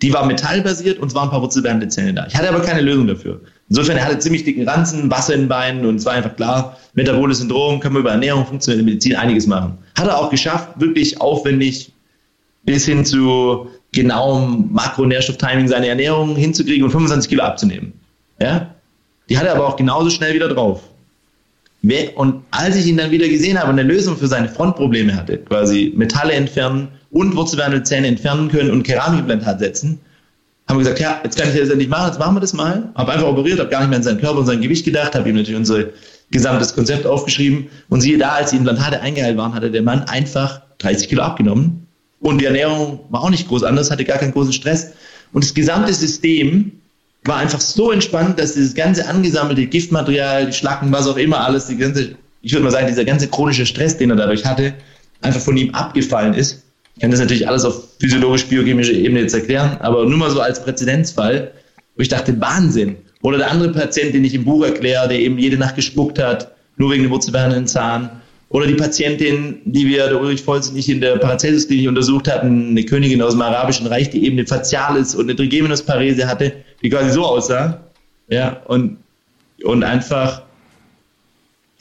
die 0.02 0.14
war 0.14 0.26
metallbasiert 0.26 1.00
und 1.00 1.08
es 1.08 1.16
waren 1.16 1.30
ein 1.30 1.32
paar 1.32 1.42
wurzelbehandete 1.42 1.90
Zähne 1.90 2.14
da. 2.14 2.28
Ich 2.28 2.36
hatte 2.36 2.50
aber 2.50 2.60
keine 2.60 2.82
Lösung 2.82 3.08
dafür. 3.08 3.40
Insofern, 3.70 3.96
er 3.96 4.06
hatte 4.06 4.20
ziemlich 4.20 4.44
dicken 4.44 4.68
Ranzen, 4.68 5.10
Wasser 5.10 5.34
in 5.34 5.42
den 5.42 5.48
Beinen 5.48 5.86
und 5.86 5.96
es 5.96 6.06
war 6.06 6.14
einfach 6.14 6.36
klar, 6.36 6.78
metaboles 6.94 7.40
Syndrom, 7.40 7.80
kann 7.80 7.94
man 7.94 8.02
über 8.02 8.12
Ernährung, 8.12 8.46
funktionelle 8.46 8.84
Medizin 8.84 9.16
einiges 9.16 9.48
machen. 9.48 9.78
Hat 9.98 10.08
er 10.08 10.18
auch 10.18 10.30
geschafft, 10.30 10.70
wirklich 10.80 11.22
aufwendig 11.22 11.94
bis 12.66 12.86
hin 12.86 13.06
zu 13.06 13.68
genauem 13.94 14.70
Makronährstofftiming 14.74 15.68
seine 15.68 15.88
Ernährung 15.88 16.36
hinzukriegen 16.36 16.84
und 16.84 16.92
25 16.92 17.30
Kilo 17.30 17.44
abzunehmen. 17.44 17.94
Ja? 18.42 18.76
Die 19.30 19.38
hat 19.38 19.46
er 19.46 19.56
aber 19.56 19.68
auch 19.68 19.78
genauso 19.78 20.10
schnell 20.10 20.34
wieder 20.34 20.50
drauf. 20.50 20.82
Und 22.16 22.44
als 22.52 22.78
ich 22.78 22.88
ihn 22.88 22.96
dann 22.96 23.12
wieder 23.12 23.28
gesehen 23.28 23.60
habe 23.60 23.70
und 23.70 23.78
eine 23.78 23.88
Lösung 23.88 24.16
für 24.16 24.28
seine 24.28 24.48
Frontprobleme 24.48 25.16
hatte, 25.16 25.38
quasi 25.38 25.92
Metalle 25.96 26.34
entfernen 26.34 26.88
und 27.12 27.36
wurzelbehandelte 27.36 27.84
Zähne 27.84 28.08
entfernen 28.08 28.50
können 28.50 28.72
und 28.72 28.84
Keramikimplantat 28.84 29.60
setzen, 29.60 30.00
haben 30.68 30.78
wir 30.78 30.84
gesagt, 30.84 31.02
ja, 31.02 31.20
jetzt 31.26 31.38
kann 31.38 31.50
ich 31.50 31.60
das 31.60 31.70
endlich 31.70 31.90
machen, 31.90 32.08
jetzt 32.08 32.20
machen 32.20 32.36
wir 32.36 32.40
das 32.40 32.54
mal. 32.54 32.90
Habe 32.96 33.12
einfach 33.12 33.28
operiert, 33.28 33.60
habe 33.60 33.70
gar 33.70 33.82
nicht 33.82 33.90
mehr 33.90 33.98
an 33.98 34.04
seinen 34.04 34.22
Körper 34.22 34.40
und 34.40 34.46
sein 34.46 34.62
Gewicht 34.62 34.86
gedacht, 34.86 35.14
habe 35.14 35.28
ihm 35.28 35.36
natürlich 35.36 35.58
unser 35.58 35.88
gesamtes 36.32 36.74
Konzept 36.74 37.06
aufgeschrieben. 37.06 37.68
Und 37.90 38.00
siehe 38.00 38.18
da, 38.18 38.30
als 38.30 38.52
die 38.52 38.58
Implantate 38.58 39.02
eingeheilt 39.02 39.36
waren, 39.36 39.54
hatte 39.54 39.70
der 39.70 39.82
Mann 39.82 40.04
einfach 40.04 40.62
30 40.78 41.10
Kilo 41.10 41.22
abgenommen. 41.22 41.86
Und 42.22 42.40
die 42.40 42.46
Ernährung 42.46 43.02
war 43.10 43.24
auch 43.24 43.30
nicht 43.30 43.50
groß 43.50 43.64
anders, 43.64 43.92
hatte 43.92 44.06
gar 44.06 44.20
keinen 44.20 44.32
großen 44.32 44.54
Stress. 44.54 44.94
Und 45.34 45.44
das 45.44 45.54
gesamte 45.54 45.94
System 45.94 46.72
war 47.26 47.38
einfach 47.38 47.62
so 47.62 47.92
entspannt, 47.92 48.40
dass 48.40 48.54
dieses 48.54 48.74
ganze 48.74 49.08
angesammelte 49.08 49.66
Giftmaterial, 49.66 50.48
die 50.48 50.54
Schlacken, 50.54 50.92
was 50.92 51.08
auch 51.08 51.18
immer 51.18 51.46
alles, 51.46 51.68
die 51.68 51.78
ganze, 51.78 52.16
ich 52.42 52.52
würde 52.52 52.64
mal 52.64 52.72
sagen, 52.72 52.88
dieser 52.88 53.06
ganze 53.06 53.28
chronische 53.28 53.66
Stress, 53.66 53.98
den 53.98 54.10
er 54.10 54.18
dadurch 54.18 54.46
hatte, 54.46 54.74
einfach 55.22 55.40
von 55.40 55.56
ihm 55.56 55.74
abgefallen 55.74 56.34
ist. 56.34 56.64
Ich 56.96 57.02
kann 57.02 57.12
das 57.12 57.20
natürlich 57.20 57.48
alles 57.48 57.66
auf 57.66 57.98
physiologisch-biochemischer 58.00 58.94
Ebene 58.94 59.22
jetzt 59.22 59.34
erklären, 59.34 59.78
aber 59.80 60.06
nur 60.06 60.18
mal 60.18 60.30
so 60.30 60.42
als 60.42 60.64
Präzedenzfall, 60.64 61.52
wo 61.96 62.02
ich 62.02 62.10
dachte, 62.10 62.40
Wahnsinn. 62.40 62.98
Oder 63.22 63.38
der 63.38 63.52
andere 63.52 63.72
Patient, 63.72 64.14
den 64.14 64.26
ich 64.26 64.34
im 64.34 64.44
Buch 64.44 64.64
erkläre, 64.66 65.08
der 65.08 65.20
eben 65.20 65.40
jede 65.40 65.58
Nacht 65.58 65.76
gespuckt 65.76 66.20
hat, 66.20 66.52
nur 66.76 66.92
wegen 66.92 67.04
dem 67.04 67.12
wurzelbehandelnden 67.12 67.68
Zahn. 67.68 68.22
Oder 68.54 68.68
die 68.68 68.76
Patientin, 68.76 69.62
die 69.66 69.88
wir, 69.88 70.10
der 70.10 70.22
Ulrich 70.22 70.46
Volz 70.46 70.72
nicht 70.72 70.88
in 70.88 71.02
der 71.02 71.18
Paracelsus-Klinik 71.18 71.88
untersucht 71.88 72.32
hatten, 72.32 72.70
eine 72.70 72.84
Königin 72.86 73.20
aus 73.24 73.34
dem 73.34 73.42
Arabischen 73.42 73.88
Reich, 73.88 74.12
die 74.12 74.24
eben 74.26 74.38
eine 74.38 74.46
Facialis 74.46 75.16
und 75.16 75.26
eine 75.26 75.36
Trigeminusparese 75.36 76.28
hatte, 76.28 76.54
die 76.84 76.90
quasi 76.90 77.10
so 77.10 77.26
aussah. 77.26 77.82
Ja, 78.28 78.62
und, 78.66 78.98
und 79.64 79.84
einfach 79.84 80.44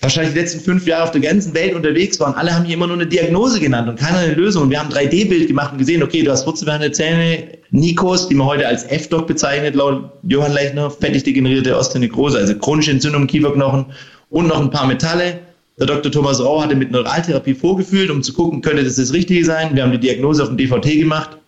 wahrscheinlich 0.01 0.33
die 0.33 0.41
letzten 0.41 0.61
fünf 0.61 0.87
Jahre 0.87 1.05
auf 1.05 1.11
der 1.11 1.21
ganzen 1.21 1.53
Welt 1.53 1.75
unterwegs 1.75 2.19
war 2.19 2.29
und 2.29 2.37
alle 2.37 2.55
haben 2.55 2.65
hier 2.65 2.75
immer 2.75 2.87
nur 2.87 2.97
eine 2.97 3.07
Diagnose 3.07 3.61
genannt 3.61 3.91
und 3.91 3.99
keiner 3.99 4.21
eine 4.21 4.33
Lösung. 4.33 4.63
Und 4.63 4.71
wir 4.71 4.81
haben 4.81 4.91
ein 4.95 5.09
3D-Bild 5.09 5.49
gemacht 5.49 5.73
und 5.73 5.79
gesehen, 5.79 6.03
okay, 6.03 6.23
du 6.23 6.31
hast 6.31 6.47
wurzelbehandelte 6.47 6.97
Zähne, 6.97 7.49
Nikos, 7.71 8.29
die 8.29 8.35
man 8.35 8.47
heute 8.47 8.67
als 8.67 8.85
F-Doc 8.85 9.27
bezeichnet, 9.27 9.75
laut 9.75 10.11
Johann 10.23 10.53
Leichner, 10.53 10.91
fettig 10.91 11.25
degenerierte 11.25 11.77
Osteonekrose, 11.77 12.39
also 12.39 12.55
chronische 12.55 12.93
Entzündung 12.93 13.23
im 13.23 13.29
Kieferknochen 13.29 13.85
und 14.31 14.47
noch 14.47 14.59
ein 14.59 14.71
paar 14.71 14.87
Metalle. 14.87 15.39
Der 15.79 15.87
Dr. 15.87 16.13
Thomas 16.13 16.41
Rau 16.41 16.63
hatte 16.63 16.77
mit 16.77 16.91
Neuraltherapie 16.91 17.55
vorgefühlt, 17.55 18.11
um 18.11 18.23
zu 18.23 18.33
gucken, 18.35 18.61
könnte 18.61 18.85
das 18.85 18.97
das 18.97 19.13
Richtige 19.13 19.45
sein. 19.45 19.75
Wir 19.75 19.83
haben 19.83 19.93
die 19.93 19.99
Diagnose 19.99 20.43
auf 20.43 20.49
dem 20.49 20.59
DVT 20.59 20.99
gemacht. 20.99 21.39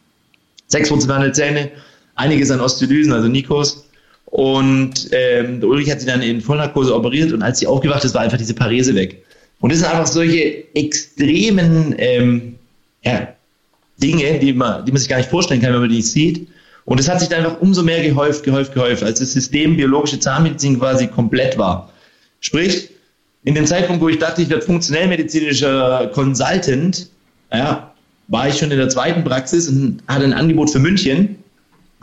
Sechs 0.66 0.90
wurzelbehandelte 0.90 1.36
Zähne, 1.36 1.70
einiges 2.14 2.50
an 2.50 2.60
Osteolysen, 2.60 3.12
also 3.12 3.28
Nikos. 3.28 3.86
Und 4.26 5.10
ähm, 5.12 5.62
Ulrich 5.62 5.90
hat 5.90 6.00
sie 6.00 6.06
dann 6.06 6.22
in 6.22 6.40
Vollnarkose 6.40 6.94
operiert 6.94 7.32
und 7.32 7.42
als 7.42 7.58
sie 7.58 7.66
aufgewacht 7.66 8.02
ist, 8.04 8.14
war 8.14 8.22
einfach 8.22 8.38
diese 8.38 8.54
Parese 8.54 8.94
weg. 8.94 9.22
Und 9.60 9.70
das 9.70 9.80
sind 9.80 9.88
einfach 9.88 10.06
solche 10.06 10.74
extremen 10.74 11.94
ähm, 11.98 12.56
ja, 13.04 13.28
Dinge, 14.02 14.38
die 14.38 14.52
man, 14.52 14.84
die 14.84 14.92
man 14.92 14.98
sich 14.98 15.08
gar 15.08 15.18
nicht 15.18 15.30
vorstellen 15.30 15.60
kann, 15.60 15.72
wenn 15.72 15.80
man 15.80 15.90
die 15.90 16.02
sieht. 16.02 16.48
Und 16.86 16.98
es 16.98 17.08
hat 17.08 17.20
sich 17.20 17.28
dann 17.28 17.44
einfach 17.44 17.60
umso 17.60 17.82
mehr 17.82 18.02
gehäuft, 18.02 18.42
gehäuft, 18.42 18.74
gehäuft, 18.74 19.02
als 19.02 19.20
das 19.20 19.32
System 19.32 19.76
biologische 19.76 20.18
Zahnmedizin 20.18 20.78
quasi 20.78 21.06
komplett 21.06 21.56
war. 21.56 21.92
Sprich, 22.40 22.90
in 23.44 23.54
dem 23.54 23.66
Zeitpunkt, 23.66 24.02
wo 24.02 24.08
ich 24.08 24.18
dachte, 24.18 24.42
ich 24.42 24.48
werde 24.48 24.64
funktionellmedizinischer 24.64 26.10
Consultant, 26.14 27.08
ja, 27.52 27.92
war 28.28 28.48
ich 28.48 28.58
schon 28.58 28.70
in 28.70 28.78
der 28.78 28.88
zweiten 28.88 29.22
Praxis 29.22 29.68
und 29.68 30.02
hatte 30.08 30.24
ein 30.24 30.32
Angebot 30.32 30.70
für 30.70 30.78
München 30.78 31.36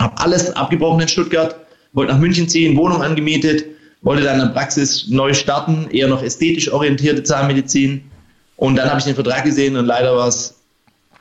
habe 0.01 0.17
alles 0.17 0.55
abgebrochen 0.55 1.01
in 1.01 1.07
Stuttgart, 1.07 1.55
wollte 1.93 2.13
nach 2.13 2.19
München 2.19 2.49
ziehen, 2.49 2.75
Wohnung 2.77 3.01
angemietet, 3.01 3.65
wollte 4.01 4.23
dann 4.23 4.41
eine 4.41 4.51
Praxis 4.51 5.07
neu 5.09 5.33
starten, 5.33 5.87
eher 5.91 6.07
noch 6.07 6.23
ästhetisch 6.23 6.71
orientierte 6.71 7.23
Zahnmedizin. 7.23 8.01
Und 8.57 8.75
dann 8.75 8.89
habe 8.89 8.99
ich 8.99 9.05
den 9.05 9.15
Vertrag 9.15 9.43
gesehen 9.43 9.75
und 9.77 9.85
leider 9.85 10.15
war 10.15 10.27
es, 10.27 10.55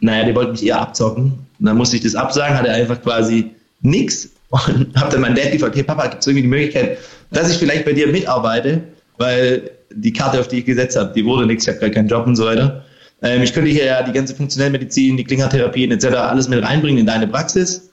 naja, 0.01 0.25
die 0.25 0.35
wollten 0.35 0.53
mich 0.53 0.65
eher 0.65 0.81
abzocken. 0.81 1.33
Und 1.59 1.67
dann 1.67 1.77
musste 1.77 1.97
ich 1.97 2.03
das 2.03 2.15
absagen, 2.15 2.57
hatte 2.57 2.71
einfach 2.71 3.01
quasi 3.03 3.51
nichts 3.83 4.31
und 4.51 4.97
habe 4.97 5.11
dann 5.13 5.21
meinen 5.21 5.37
Dad 5.37 5.53
gefragt, 5.53 5.77
hey 5.77 5.83
Papa, 5.83 6.07
gibt 6.09 6.23
es 6.23 6.27
irgendwie 6.27 6.43
die 6.43 6.49
Möglichkeit, 6.49 6.99
dass 7.31 7.51
ich 7.51 7.59
vielleicht 7.59 7.85
bei 7.85 7.93
dir 7.93 8.09
mitarbeite, 8.09 8.83
weil 9.19 9.71
die 9.93 10.13
Karte, 10.13 10.41
auf 10.41 10.49
die 10.49 10.59
ich 10.59 10.65
gesetzt 10.65 10.97
habe, 10.97 11.13
die 11.15 11.25
wurde 11.25 11.47
nichts, 11.47 11.67
ich 11.67 11.71
habe 11.71 11.81
gar 11.81 11.91
keinen 11.91 12.09
Job 12.09 12.27
und 12.27 12.37
so 12.37 12.47
weiter. 12.47 12.85
Ähm, 13.23 13.43
ich 13.43 13.53
könnte 13.53 13.71
hier 13.71 13.85
ja 13.85 14.03
die 14.03 14.13
ganze 14.13 14.35
Funktionellmedizin, 14.35 15.17
die 15.17 15.25
Klingertherapien 15.25 15.91
etc. 15.91 16.07
alles 16.07 16.49
mit 16.49 16.63
reinbringen 16.63 17.01
in 17.01 17.07
deine 17.07 17.27
Praxis 17.27 17.91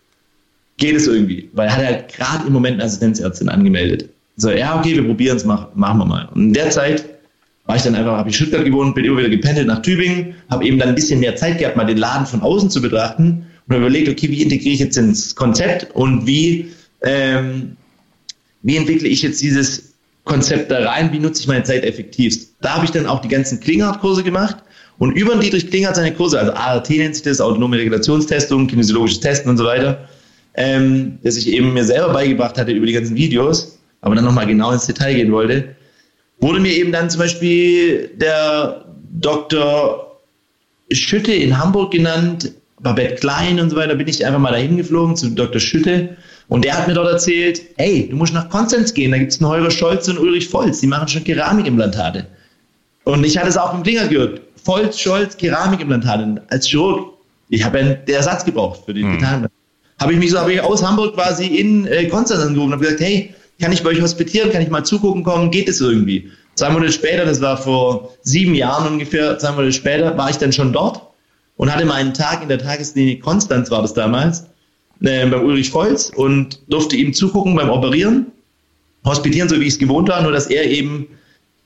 geht 0.78 0.96
es 0.96 1.08
irgendwie. 1.08 1.50
Weil 1.54 1.68
er 1.68 1.76
hat 1.76 1.86
halt 1.86 2.08
gerade 2.10 2.48
im 2.48 2.54
Moment 2.54 2.76
eine 2.76 2.84
Assistenzärztin 2.84 3.50
angemeldet. 3.50 4.10
So, 4.38 4.52
ja, 4.52 4.78
okay, 4.80 4.96
wir 4.96 5.04
probieren 5.04 5.38
es, 5.38 5.46
mach, 5.46 5.74
machen 5.74 5.98
wir 5.98 6.06
mal. 6.06 6.30
Und 6.34 6.44
in 6.44 6.54
der 6.54 6.70
Zeit 6.70 7.04
war 7.66 7.76
ich 7.76 7.82
dann 7.82 7.96
einfach, 7.96 8.18
habe 8.18 8.30
ich 8.30 8.40
in 8.40 8.46
Stuttgart 8.46 8.64
gewohnt, 8.64 8.96
bin 8.96 9.04
immer 9.04 9.18
wieder 9.18 9.30
gependelt 9.30 9.68
nach 9.68 9.82
Tübingen, 9.82 10.36
habe 10.50 10.66
eben 10.66 10.78
dann 10.78 10.90
ein 10.90 10.96
bisschen 10.96 11.20
mehr 11.20 11.36
Zeit 11.36 11.58
gehabt, 11.58 11.76
mal 11.76 11.86
den 11.86 11.98
Laden 11.98 12.26
von 12.26 12.42
außen 12.42 12.70
zu 12.70 12.82
betrachten 12.82 13.48
und 13.68 13.76
überlegt, 13.76 14.08
okay, 14.08 14.30
wie 14.30 14.42
integriere 14.42 14.74
ich 14.74 14.80
jetzt 14.80 14.98
ins 14.98 15.36
Konzept 15.36 15.94
und 15.94 16.26
wie, 16.28 16.72
ähm, 17.02 17.76
wie 18.62 18.78
entwickle 18.78 19.08
ich 19.08 19.22
jetzt 19.24 19.42
dieses 19.42 19.87
Konzept 20.28 20.70
da 20.70 20.88
rein, 20.88 21.12
wie 21.12 21.20
nutze 21.20 21.42
ich 21.42 21.48
meine 21.48 21.64
Zeit 21.64 21.84
effektivst. 21.84 22.54
Da 22.62 22.76
habe 22.76 22.86
ich 22.86 22.92
dann 22.92 23.08
auch 23.08 23.22
die 23.22 23.28
ganzen 23.28 23.60
Klinghardt-Kurse 23.60 24.24
gemacht 24.24 24.58
und 25.00 25.12
über 25.12 25.34
den 25.34 25.42
Dietrich 25.42 25.70
Klinghardt 25.70 25.96
seine 25.96 26.14
Kurse, 26.14 26.40
also 26.40 26.54
ART 26.54 26.90
nennt 26.90 27.16
sich 27.16 27.24
das, 27.24 27.42
autonome 27.42 27.78
Regulationstestung, 27.78 28.68
kinesiologisches 28.68 29.20
Testen 29.20 29.50
und 29.50 29.58
so 29.58 29.66
weiter, 29.66 30.08
ähm, 30.56 31.20
das 31.24 31.38
ich 31.38 31.50
eben 31.50 31.74
mir 31.74 31.84
selber 31.84 32.14
beigebracht 32.14 32.58
hatte 32.58 32.72
über 32.72 32.86
die 32.86 32.94
ganzen 32.94 33.16
Videos, 33.16 33.80
aber 34.02 34.16
dann 34.16 34.26
nochmal 34.26 34.48
genau 34.48 34.72
ins 34.72 34.86
Detail 34.86 35.14
gehen 35.16 35.32
wollte, 35.32 35.76
wurde 36.40 36.60
mir 36.60 36.74
eben 36.74 36.92
dann 36.92 37.10
zum 37.10 37.20
Beispiel 37.20 38.10
der 38.16 38.86
Dr. 39.20 40.18
Schütte 40.92 41.34
in 41.34 41.58
Hamburg 41.58 41.92
genannt, 41.92 42.52
Babette 42.80 43.16
Klein 43.16 43.60
und 43.60 43.70
so 43.70 43.76
weiter, 43.76 43.96
bin 43.96 44.08
ich 44.08 44.26
einfach 44.26 44.40
mal 44.40 44.52
dahin 44.52 44.78
geflogen 44.78 45.16
zu 45.16 45.30
Dr. 45.32 45.60
Schütte 45.60 46.18
und 46.50 46.64
der 46.64 46.78
hat 46.78 46.88
mir 46.88 46.94
dort 46.94 47.12
erzählt, 47.12 47.62
hey, 47.78 48.08
du 48.10 48.16
musst 48.16 48.34
nach 48.34 48.50
Konstanz 48.50 48.94
gehen, 48.94 49.12
da 49.12 49.18
gibt 49.18 49.32
es 49.32 49.40
einen 49.40 49.50
Holger 49.50 49.72
Scholz 49.72 50.08
und 50.08 50.18
Ulrich 50.18 50.52
Volz, 50.52 50.80
die 50.80 50.88
machen 50.88 51.08
schon 51.08 51.24
Keramikimplantate. 51.24 52.26
Und 53.04 53.26
ich 53.26 53.38
hatte 53.38 53.50
es 53.50 53.58
auch 53.58 53.74
im 53.74 53.84
Klinger 53.84 54.08
gehört, 54.08 54.42
Volz, 54.64 55.00
Scholz, 55.00 55.38
Keramikimplantate. 55.38 56.42
Als 56.50 56.68
Chirurg, 56.68 57.14
ich 57.50 57.64
habe 57.64 57.78
den 57.78 58.16
Ersatz 58.16 58.44
gebraucht 58.44 58.82
für 58.86 58.94
die 58.94 59.04
hm 59.04 59.48
habe 60.00 60.14
ich 60.14 60.20
mich 60.20 60.32
so, 60.32 60.40
habe 60.40 60.54
ich 60.54 60.62
aus 60.62 60.84
Hamburg 60.84 61.16
quasi 61.16 61.48
in 61.48 61.88
äh, 61.88 62.06
Konstanz 62.06 62.44
angerufen 62.44 62.68
und 62.68 62.74
habe 62.74 62.84
gesagt, 62.84 63.02
hey, 63.02 63.34
kann 63.60 63.72
ich 63.72 63.84
bei 63.84 63.90
euch 63.90 64.02
hospitieren, 64.02 64.52
kann 64.52 64.62
ich 64.62 64.70
mal 64.70 64.84
zugucken 64.84 65.24
kommen, 65.24 65.50
geht 65.50 65.68
es 65.68 65.82
irgendwie? 65.82 66.32
Zwei 66.56 66.70
Monate 66.70 66.92
später, 66.92 67.26
das 67.26 67.42
war 67.42 67.58
vor 67.58 68.14
sieben 68.22 68.54
Jahren 68.54 68.94
ungefähr, 68.94 69.38
zwei 69.40 69.52
Monate 69.52 69.74
später, 69.74 70.18
war 70.18 70.30
ich 70.30 70.38
dann 70.38 70.54
schon 70.54 70.74
dort 70.74 71.02
und 71.56 71.74
hatte 71.74 71.86
meinen 71.86 72.14
Tag 72.14 72.44
in 72.44 72.50
der 72.50 72.60
Tagesklinik 72.60 73.22
Konstanz, 73.22 73.72
war 73.72 73.82
das 73.82 73.94
damals, 73.94 74.46
äh, 75.02 75.26
beim 75.26 75.46
Ulrich 75.46 75.74
Volz 75.74 76.12
und 76.16 76.60
durfte 76.68 76.96
ihm 76.96 77.14
zugucken 77.14 77.56
beim 77.56 77.70
Operieren, 77.70 78.28
hospitieren, 79.06 79.50
so 79.50 79.60
wie 79.60 79.64
ich 79.64 79.74
es 79.74 79.80
gewohnt 79.80 80.10
war, 80.10 80.22
nur 80.22 80.32
dass 80.32 80.48
er 80.48 80.66
eben, 80.66 81.08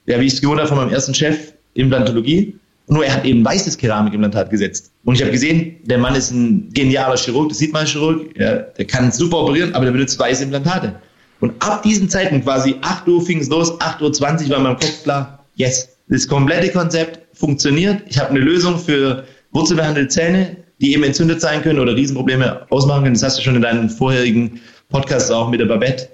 ja, 0.05 0.19
wie 0.19 0.25
ich 0.25 0.33
es 0.33 0.41
gewohnt 0.41 0.59
war 0.59 0.67
von 0.67 0.77
meinem 0.77 0.91
ersten 0.91 1.13
Chef, 1.13 1.53
Implantologie, 1.73 2.55
nur 2.87 3.05
er 3.05 3.13
hat 3.13 3.25
eben 3.25 3.45
weißes 3.45 3.77
Keramikimplantat 3.77 4.49
gesetzt. 4.49 4.91
Und 5.05 5.15
ich 5.15 5.21
habe 5.21 5.31
gesehen, 5.31 5.77
der 5.83 5.97
Mann 5.97 6.15
ist 6.15 6.31
ein 6.31 6.69
genialer 6.73 7.15
Chirurg, 7.15 7.49
das 7.49 7.59
sieht 7.59 7.71
man 7.71 7.85
Chirurg, 7.85 8.37
ja, 8.37 8.57
der 8.57 8.85
kann 8.85 9.11
super 9.11 9.37
operieren, 9.37 9.73
aber 9.73 9.85
der 9.85 9.93
benutzt 9.93 10.19
weiße 10.19 10.43
Implantate. 10.43 10.95
Und 11.39 11.53
ab 11.63 11.83
diesem 11.83 12.09
Zeitpunkt, 12.09 12.45
quasi 12.45 12.75
8 12.81 13.07
Uhr 13.07 13.25
fing 13.25 13.39
es 13.39 13.49
los, 13.49 13.79
8.20 13.79 14.01
Uhr 14.01 14.49
war 14.49 14.57
in 14.57 14.63
meinem 14.63 14.75
Kopf 14.75 15.03
klar, 15.03 15.43
yes, 15.55 15.89
das 16.07 16.27
komplette 16.27 16.69
Konzept 16.71 17.19
funktioniert. 17.35 18.03
Ich 18.07 18.19
habe 18.19 18.31
eine 18.31 18.39
Lösung 18.39 18.77
für 18.77 19.25
wurzelbehandelte 19.51 20.09
Zähne, 20.09 20.57
die 20.81 20.93
eben 20.93 21.03
entzündet 21.03 21.39
sein 21.39 21.61
können 21.61 21.79
oder 21.79 21.95
Riesenprobleme 21.95 22.65
ausmachen 22.69 23.03
können. 23.03 23.13
Das 23.13 23.23
hast 23.23 23.37
du 23.37 23.43
schon 23.43 23.55
in 23.55 23.61
deinen 23.61 23.89
vorherigen 23.89 24.59
Podcasts 24.89 25.29
auch 25.31 25.49
mit 25.49 25.59
der 25.59 25.65
Babette 25.65 26.09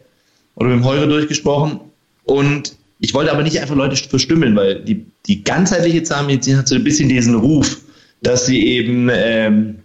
oder 0.56 0.70
mit 0.70 0.80
dem 0.80 0.86
Heure 0.86 1.08
durchgesprochen. 1.08 1.80
Und 2.26 2.76
ich 3.00 3.14
wollte 3.14 3.32
aber 3.32 3.44
nicht 3.44 3.60
einfach 3.60 3.76
Leute 3.76 3.96
verstümmeln, 3.96 4.56
weil 4.56 4.82
die, 4.82 5.06
die 5.26 5.44
ganzheitliche 5.44 6.04
Zahnmedizin 6.04 6.58
hat 6.58 6.68
so 6.68 6.76
ein 6.76 6.84
bisschen 6.84 7.08
diesen 7.10 7.36
Ruf, 7.36 7.78
dass 8.22 8.46
sie 8.46 8.68
eben 8.68 9.10
ähm, 9.12 9.80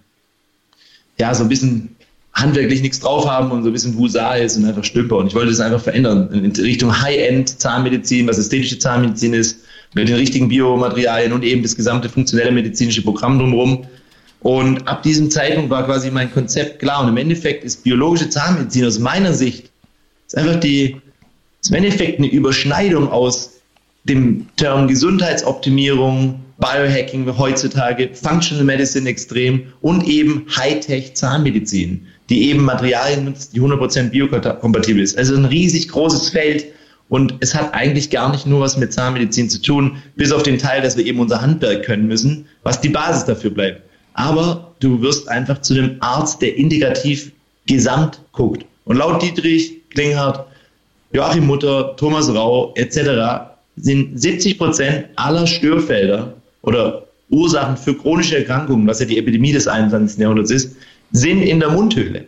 ja 1.18 1.34
so 1.34 1.44
ein 1.44 1.48
bisschen 1.48 1.94
handwerklich 2.32 2.80
nichts 2.80 3.00
drauf 3.00 3.28
haben 3.28 3.50
und 3.50 3.62
so 3.62 3.68
ein 3.68 3.72
bisschen 3.72 3.96
Wusar 3.96 4.38
ist 4.38 4.56
und 4.56 4.64
einfach 4.64 4.84
Stümper. 4.84 5.18
Und 5.18 5.28
ich 5.28 5.34
wollte 5.34 5.50
das 5.50 5.60
einfach 5.60 5.80
verändern 5.80 6.30
in 6.32 6.50
Richtung 6.50 7.00
High-End-Zahnmedizin, 7.00 8.26
was 8.26 8.38
ästhetische 8.38 8.78
Zahnmedizin 8.78 9.34
ist, 9.34 9.60
mit 9.94 10.08
den 10.08 10.16
richtigen 10.16 10.48
Biomaterialien 10.48 11.32
und 11.32 11.44
eben 11.44 11.62
das 11.62 11.76
gesamte 11.76 12.08
funktionelle 12.08 12.50
medizinische 12.50 13.02
Programm 13.02 13.38
drumherum. 13.38 13.86
Und 14.42 14.88
ab 14.88 15.02
diesem 15.02 15.31
Zeitpunkt 15.31 15.70
war 15.70 15.85
quasi 15.85 16.11
mein 16.11 16.33
Konzept 16.33 16.81
klar. 16.81 17.02
Und 17.02 17.09
im 17.09 17.16
Endeffekt 17.16 17.64
ist 17.64 17.85
biologische 17.85 18.28
Zahnmedizin 18.28 18.85
aus 18.85 18.98
meiner 18.98 19.33
Sicht 19.33 19.72
ist 20.33 20.38
einfach 20.38 20.61
die, 20.61 20.96
ist 21.61 21.70
im 21.70 21.76
Endeffekt 21.76 22.18
eine 22.18 22.28
Überschneidung 22.28 23.09
aus 23.09 23.61
dem 24.05 24.46
Term 24.57 24.88
Gesundheitsoptimierung, 24.88 26.40
Biohacking 26.59 27.26
heutzutage, 27.38 28.11
Functional 28.14 28.64
Medicine 28.64 29.09
extrem 29.09 29.64
und 29.81 30.07
eben 30.07 30.46
Hightech 30.57 31.14
Zahnmedizin, 31.14 32.07
die 32.31 32.48
eben 32.48 32.64
Materialien 32.64 33.26
nutzt, 33.26 33.55
die 33.55 33.61
100% 33.61 34.11
biokompatibel 34.11 35.02
ist. 35.02 35.18
Also 35.18 35.37
ein 35.37 35.44
riesig 35.44 35.88
großes 35.88 36.31
Feld 36.31 36.66
und 37.09 37.35
es 37.40 37.55
hat 37.55 37.74
eigentlich 37.74 38.11
gar 38.11 38.31
nicht 38.31 38.46
nur 38.46 38.61
was 38.61 38.76
mit 38.76 38.92
Zahnmedizin 38.92 39.50
zu 39.50 39.61
tun, 39.61 39.98
bis 40.16 40.33
auf 40.33 40.42
den 40.42 40.59
Teil, 40.59 40.83
dass 40.83 40.96
wir 40.96 41.05
eben 41.05 41.20
unser 41.20 41.42
Handwerk 41.42 41.85
können 41.85 42.07
müssen, 42.07 42.46
was 42.62 42.81
die 42.81 42.88
Basis 42.88 43.24
dafür 43.24 43.50
bleibt. 43.50 43.83
Aber 44.14 44.72
du 44.81 45.01
wirst 45.01 45.29
einfach 45.29 45.61
zu 45.62 45.75
einem 45.75 45.96
Arzt, 46.01 46.42
der 46.42 46.57
integrativ 46.57 47.33
gesamt 47.66 48.20
guckt. 48.33 48.64
Und 48.85 48.96
laut 48.96 49.22
Dietrich 49.22 49.72
Klinghardt, 49.90 50.46
Joachim 51.12 51.46
Mutter, 51.46 51.94
Thomas 51.96 52.33
Rau 52.35 52.72
etc. 52.75 53.53
sind 53.77 54.20
70 54.20 54.59
Prozent 54.59 55.07
aller 55.16 55.46
Störfelder 55.46 56.35
oder 56.62 57.07
Ursachen 57.31 57.77
für 57.77 57.94
chronische 57.94 58.38
Erkrankungen, 58.38 58.87
was 58.87 59.01
ja 59.01 59.07
die 59.07 59.18
Epidemie 59.18 59.53
des 59.53 59.66
21. 59.66 60.18
Jahrhunderts 60.18 60.51
ist, 60.51 60.77
sind 61.12 61.42
in 61.42 61.61
der 61.61 61.70
Mundhöhle. 61.70 62.25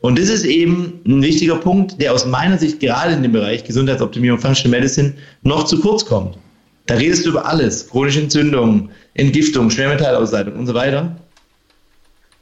Und 0.00 0.18
das 0.18 0.28
ist 0.28 0.44
eben 0.44 1.00
ein 1.06 1.22
wichtiger 1.22 1.56
Punkt, 1.56 2.00
der 2.00 2.12
aus 2.12 2.24
meiner 2.24 2.56
Sicht 2.56 2.78
gerade 2.78 3.14
in 3.14 3.22
dem 3.22 3.32
Bereich 3.32 3.64
Gesundheitsoptimierung, 3.64 4.38
Functional 4.38 4.78
Medicine 4.78 5.14
noch 5.42 5.64
zu 5.64 5.80
kurz 5.80 6.04
kommt. 6.04 6.38
Da 6.88 6.94
redest 6.94 7.26
du 7.26 7.30
über 7.30 7.46
alles, 7.46 7.86
chronische 7.86 8.20
Entzündungen, 8.20 8.88
Entgiftung, 9.12 9.70
Schwermetallausleitung 9.70 10.54
und 10.54 10.66
so 10.66 10.72
weiter. 10.72 11.14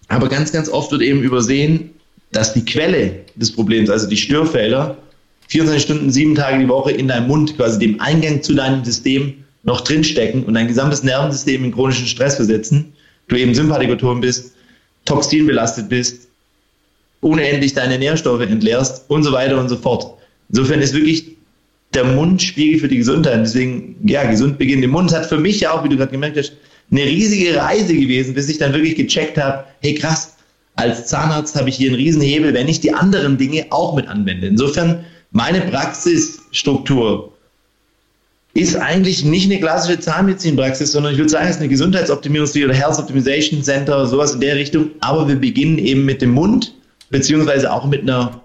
Aber 0.06 0.28
ganz, 0.28 0.52
ganz 0.52 0.68
oft 0.68 0.92
wird 0.92 1.02
eben 1.02 1.20
übersehen, 1.20 1.90
dass 2.30 2.54
die 2.54 2.64
Quelle 2.64 3.24
des 3.34 3.50
Problems, 3.50 3.90
also 3.90 4.08
die 4.08 4.16
Störfelder, 4.16 4.96
24 5.48 5.82
Stunden, 5.82 6.10
sieben 6.12 6.36
Tage 6.36 6.60
die 6.60 6.68
Woche 6.68 6.92
in 6.92 7.08
deinem 7.08 7.26
Mund, 7.26 7.56
quasi 7.56 7.80
dem 7.80 8.00
Eingang 8.00 8.40
zu 8.40 8.54
deinem 8.54 8.84
System 8.84 9.34
noch 9.64 9.80
drinstecken 9.80 10.44
und 10.44 10.54
dein 10.54 10.68
gesamtes 10.68 11.02
Nervensystem 11.02 11.64
in 11.64 11.72
chronischen 11.72 12.06
Stress 12.06 12.36
versetzen. 12.36 12.92
Du 13.26 13.34
eben 13.34 13.52
Sympathikoton 13.52 14.20
bist, 14.20 14.52
toxinbelastet 15.06 15.88
bist, 15.88 16.28
unendlich 17.20 17.74
deine 17.74 17.98
Nährstoffe 17.98 18.42
entleerst 18.42 19.06
und 19.08 19.24
so 19.24 19.32
weiter 19.32 19.58
und 19.58 19.68
so 19.68 19.76
fort. 19.76 20.16
Insofern 20.50 20.80
ist 20.80 20.94
wirklich 20.94 21.35
der 21.96 22.04
Mund 22.04 22.42
Spiegel 22.42 22.78
für 22.78 22.88
die 22.88 22.98
Gesundheit. 22.98 23.40
Deswegen, 23.40 23.96
ja, 24.04 24.24
gesund 24.24 24.58
beginnen 24.58 24.82
im 24.82 24.90
Mund 24.90 25.12
hat 25.12 25.26
für 25.26 25.38
mich 25.38 25.60
ja 25.60 25.72
auch, 25.72 25.82
wie 25.82 25.88
du 25.88 25.96
gerade 25.96 26.12
gemerkt 26.12 26.36
hast, 26.36 26.52
eine 26.90 27.02
riesige 27.02 27.56
Reise 27.56 27.94
gewesen, 27.94 28.34
bis 28.34 28.48
ich 28.48 28.58
dann 28.58 28.72
wirklich 28.72 28.94
gecheckt 28.94 29.38
habe, 29.38 29.64
hey 29.80 29.94
krass, 29.94 30.36
als 30.76 31.06
Zahnarzt 31.06 31.56
habe 31.56 31.68
ich 31.68 31.76
hier 31.76 31.88
einen 31.88 31.96
riesen 31.96 32.22
Hebel, 32.22 32.54
wenn 32.54 32.68
ich 32.68 32.80
die 32.80 32.92
anderen 32.92 33.38
Dinge 33.38 33.66
auch 33.70 33.96
mit 33.96 34.06
anwende. 34.08 34.46
Insofern, 34.46 35.04
meine 35.32 35.62
Praxisstruktur 35.62 37.32
ist 38.54 38.76
eigentlich 38.76 39.24
nicht 39.24 39.50
eine 39.50 39.60
klassische 39.60 40.00
Zahnmedizinpraxis, 40.00 40.92
sondern 40.92 41.12
ich 41.12 41.18
würde 41.18 41.30
sagen, 41.30 41.46
es 41.46 41.56
ist 41.56 41.60
eine 41.60 41.68
Gesundheitsoptimierungsstudie 41.68 42.64
oder 42.64 42.74
Health 42.74 42.98
Optimization 42.98 43.62
Center, 43.62 44.06
sowas 44.06 44.34
in 44.34 44.40
der 44.40 44.56
Richtung. 44.56 44.90
Aber 45.00 45.28
wir 45.28 45.36
beginnen 45.36 45.78
eben 45.78 46.04
mit 46.04 46.22
dem 46.22 46.30
Mund, 46.30 46.74
beziehungsweise 47.10 47.70
auch 47.70 47.86
mit 47.86 48.02
einer, 48.02 48.40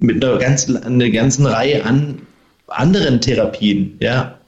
mit 0.00 0.24
einer 0.24 0.38
ganzen, 0.38 0.82
einer 0.82 1.10
ganzen 1.10 1.46
Reihe 1.46 1.84
an 1.84 2.18
anderen 2.78 3.20
Therapien, 3.20 3.96
ja. 4.00 4.38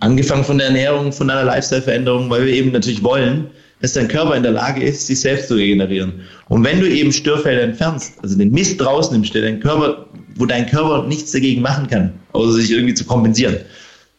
Angefangen 0.00 0.44
von 0.44 0.58
der 0.58 0.66
Ernährung, 0.66 1.12
von 1.12 1.30
einer 1.30 1.44
Lifestyle-Veränderung, 1.44 2.28
weil 2.28 2.44
wir 2.46 2.52
eben 2.52 2.72
natürlich 2.72 3.02
wollen, 3.02 3.46
dass 3.80 3.94
dein 3.94 4.08
Körper 4.08 4.34
in 4.34 4.42
der 4.42 4.52
Lage 4.52 4.82
ist, 4.82 5.06
sich 5.06 5.20
selbst 5.20 5.48
zu 5.48 5.54
regenerieren. 5.54 6.20
Und 6.48 6.64
wenn 6.64 6.80
du 6.80 6.88
eben 6.88 7.12
Störfelder 7.12 7.62
entfernst, 7.62 8.14
also 8.22 8.36
den 8.36 8.50
Mist 8.50 8.84
rausnimmst, 8.84 9.34
der 9.34 9.42
dein 9.42 9.60
Körper, 9.60 10.06
wo 10.36 10.46
dein 10.46 10.66
Körper 10.66 11.06
nichts 11.06 11.32
dagegen 11.32 11.62
machen 11.62 11.86
kann, 11.88 12.12
außer 12.32 12.52
sich 12.52 12.70
irgendwie 12.70 12.94
zu 12.94 13.04
kompensieren, 13.04 13.56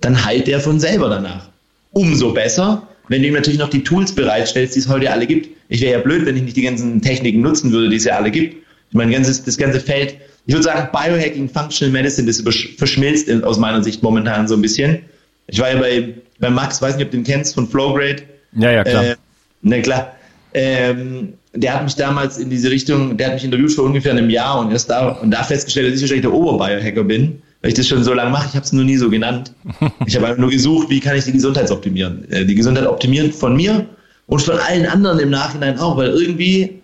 dann 0.02 0.26
heilt 0.26 0.48
der 0.48 0.60
von 0.60 0.80
selber 0.80 1.10
danach. 1.10 1.50
Umso 1.92 2.34
besser, 2.34 2.88
wenn 3.08 3.22
du 3.22 3.28
ihm 3.28 3.34
natürlich 3.34 3.60
noch 3.60 3.70
die 3.70 3.84
Tools 3.84 4.14
bereitstellst, 4.14 4.76
die 4.76 4.80
es 4.80 4.88
heute 4.88 5.12
alle 5.12 5.28
gibt. 5.28 5.50
Ich 5.70 5.82
wäre 5.82 5.94
ja 5.94 6.00
blöd, 6.00 6.26
wenn 6.26 6.38
ich 6.38 6.44
nicht 6.44 6.58
die 6.58 6.64
ganzen 6.64 7.02
Techniken 7.02 7.42
nutzen 7.42 7.72
würde, 7.72 7.90
die 7.90 7.96
es 7.96 8.06
ja 8.06 8.18
alle 8.18 8.32
gibt. 8.32 8.56
Ich 8.90 8.96
meine, 8.96 9.20
das 9.20 9.58
ganze 9.58 9.80
Feld, 9.80 10.16
ich 10.48 10.54
würde 10.54 10.64
sagen, 10.64 10.90
Biohacking, 10.92 11.50
Functional 11.50 11.92
Medicine, 11.92 12.28
das 12.28 12.42
verschmilzt 12.78 13.32
aus 13.44 13.58
meiner 13.58 13.84
Sicht 13.84 14.04
momentan 14.04 14.48
so 14.48 14.56
ein 14.56 14.62
bisschen. 14.62 15.00
Ich 15.48 15.60
war 15.60 15.72
ja 15.72 15.80
bei, 15.80 16.14
bei 16.40 16.50
Max, 16.50 16.82
weiß 16.82 16.98
nicht, 16.98 17.06
ob 17.06 17.12
du 17.12 17.18
den 17.18 17.24
kennst, 17.24 17.56
von 17.56 17.68
Flowgrade. 17.68 18.24
Ja, 18.54 18.72
ja, 18.72 18.84
klar. 18.84 19.06
Äh, 19.06 19.16
na 19.62 19.80
klar. 19.82 20.16
Ähm, 20.54 21.34
der 21.54 21.74
hat 21.74 21.84
mich 21.84 21.96
damals 21.96 22.38
in 22.38 22.50
diese 22.50 22.70
Richtung, 22.70 23.18
der 23.18 23.28
hat 23.28 23.34
mich 23.36 23.44
interviewt 23.44 23.72
vor 23.72 23.86
ungefähr 23.86 24.12
einem 24.12 24.30
Jahr 24.30 24.60
und 24.60 24.72
erst 24.72 24.90
da 24.90 25.10
und 25.10 25.32
da 25.32 25.44
festgestellt, 25.44 25.88
dass 25.88 25.96
ich 25.96 26.02
wahrscheinlich 26.02 26.26
der 26.26 26.34
Oberbiohacker 26.34 27.04
bin, 27.04 27.42
weil 27.62 27.70
ich 27.70 27.76
das 27.76 27.88
schon 27.88 28.04
so 28.04 28.14
lange 28.14 28.32
mache. 28.32 28.48
Ich 28.50 28.56
habe 28.56 28.66
es 28.66 28.74
nur 28.74 28.84
nie 28.84 28.98
so 28.98 29.10
genannt. 29.10 29.54
Ich 30.06 30.16
habe 30.16 30.28
einfach 30.28 30.40
nur 30.40 30.50
gesucht, 30.52 30.90
wie 30.90 31.00
kann 31.00 31.16
ich 31.18 31.26
die 31.26 31.32
Gesundheit 31.32 31.72
optimieren. 31.72 32.30
Äh, 32.32 32.46
die 32.46 32.56
Gesundheit 32.56 32.88
optimieren 32.88 33.32
von 33.32 33.56
mir 33.56 33.86
und 34.28 34.42
von 34.42 34.58
allen 34.60 34.86
anderen 34.86 35.20
im 35.20 35.30
Nachhinein 35.30 35.80
auch, 35.80 35.98
weil 35.98 36.10
irgendwie, 36.10 36.82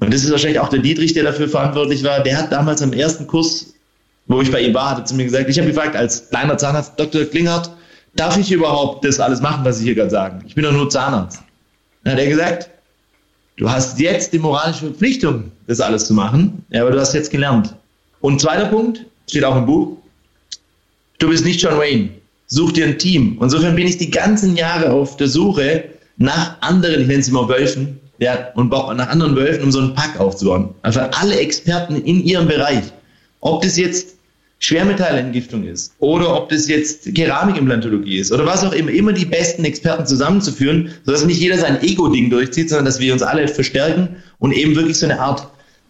und 0.00 0.12
das 0.12 0.24
ist 0.24 0.30
wahrscheinlich 0.30 0.60
auch 0.60 0.68
der 0.68 0.80
Dietrich, 0.80 1.14
der 1.14 1.24
dafür 1.24 1.48
verantwortlich 1.48 2.04
war, 2.04 2.22
der 2.22 2.36
hat 2.38 2.52
damals 2.52 2.82
am 2.82 2.92
ersten 2.92 3.26
Kurs, 3.26 3.74
wo 4.26 4.42
ich 4.42 4.50
bei 4.50 4.60
ihm 4.60 4.74
war, 4.74 4.96
hat 4.96 5.08
zu 5.08 5.14
mir 5.14 5.24
gesagt, 5.24 5.48
ich 5.48 5.58
habe 5.58 5.68
gefragt, 5.68 5.96
als 5.96 6.28
kleiner 6.28 6.58
Zahnarzt, 6.58 6.92
Dr. 6.96 7.24
Klinghardt, 7.24 7.70
darf 8.14 8.36
ich 8.36 8.50
überhaupt 8.50 9.04
das 9.04 9.20
alles 9.20 9.40
machen, 9.40 9.64
was 9.64 9.78
Sie 9.78 9.84
hier 9.84 9.94
gerade 9.94 10.10
sagen? 10.10 10.44
Ich 10.46 10.54
bin 10.54 10.64
doch 10.64 10.72
nur 10.72 10.90
Zahnarzt. 10.90 11.40
Dann 12.04 12.14
hat 12.14 12.20
er 12.20 12.26
gesagt, 12.26 12.70
du 13.56 13.70
hast 13.70 13.98
jetzt 13.98 14.32
die 14.32 14.38
moralische 14.38 14.86
Verpflichtung, 14.86 15.50
das 15.66 15.80
alles 15.80 16.06
zu 16.06 16.14
machen, 16.14 16.64
ja, 16.70 16.82
aber 16.82 16.90
du 16.90 17.00
hast 17.00 17.14
jetzt 17.14 17.30
gelernt. 17.30 17.74
Und 18.20 18.40
zweiter 18.40 18.66
Punkt, 18.66 19.04
steht 19.28 19.44
auch 19.44 19.56
im 19.56 19.66
Buch, 19.66 19.96
du 21.18 21.28
bist 21.28 21.44
nicht 21.44 21.60
John 21.62 21.78
Wayne, 21.78 22.10
such 22.48 22.72
dir 22.72 22.86
ein 22.86 22.98
Team. 22.98 23.38
Insofern 23.40 23.74
bin 23.74 23.86
ich 23.86 23.96
die 23.96 24.10
ganzen 24.10 24.56
Jahre 24.56 24.90
auf 24.90 25.16
der 25.16 25.28
Suche 25.28 25.84
nach 26.18 26.60
anderen, 26.60 27.02
ich 27.02 27.06
nenne 27.06 27.22
sie 27.22 27.32
mal 27.32 27.48
Wölfen, 27.48 28.00
ja, 28.18 28.48
und 28.54 28.70
nach 28.70 29.08
anderen 29.08 29.36
Wölfen, 29.36 29.64
um 29.64 29.72
so 29.72 29.80
einen 29.80 29.94
Pack 29.94 30.18
aufzubauen. 30.18 30.74
Einfach 30.82 31.10
alle 31.20 31.38
Experten 31.38 31.96
in 31.96 32.24
ihrem 32.24 32.48
Bereich. 32.48 32.84
Ob 33.40 33.62
das 33.62 33.76
jetzt 33.76 34.16
Schwermetallentgiftung 34.58 35.64
ist 35.64 35.92
oder 35.98 36.34
ob 36.34 36.48
das 36.48 36.66
jetzt 36.66 37.14
Keramikimplantologie 37.14 38.18
ist 38.18 38.32
oder 38.32 38.46
was 38.46 38.64
auch 38.64 38.72
immer, 38.72 38.90
immer 38.90 39.12
die 39.12 39.26
besten 39.26 39.64
Experten 39.64 40.06
zusammenzuführen, 40.06 40.90
sodass 41.04 41.24
nicht 41.26 41.40
jeder 41.40 41.58
sein 41.58 41.82
Ego-Ding 41.82 42.30
durchzieht, 42.30 42.70
sondern 42.70 42.86
dass 42.86 42.98
wir 42.98 43.12
uns 43.12 43.22
alle 43.22 43.48
verstärken 43.48 44.16
und 44.38 44.52
eben 44.52 44.74
wirklich 44.74 44.98
so 44.98 45.06
eine 45.06 45.20
Art 45.20 45.46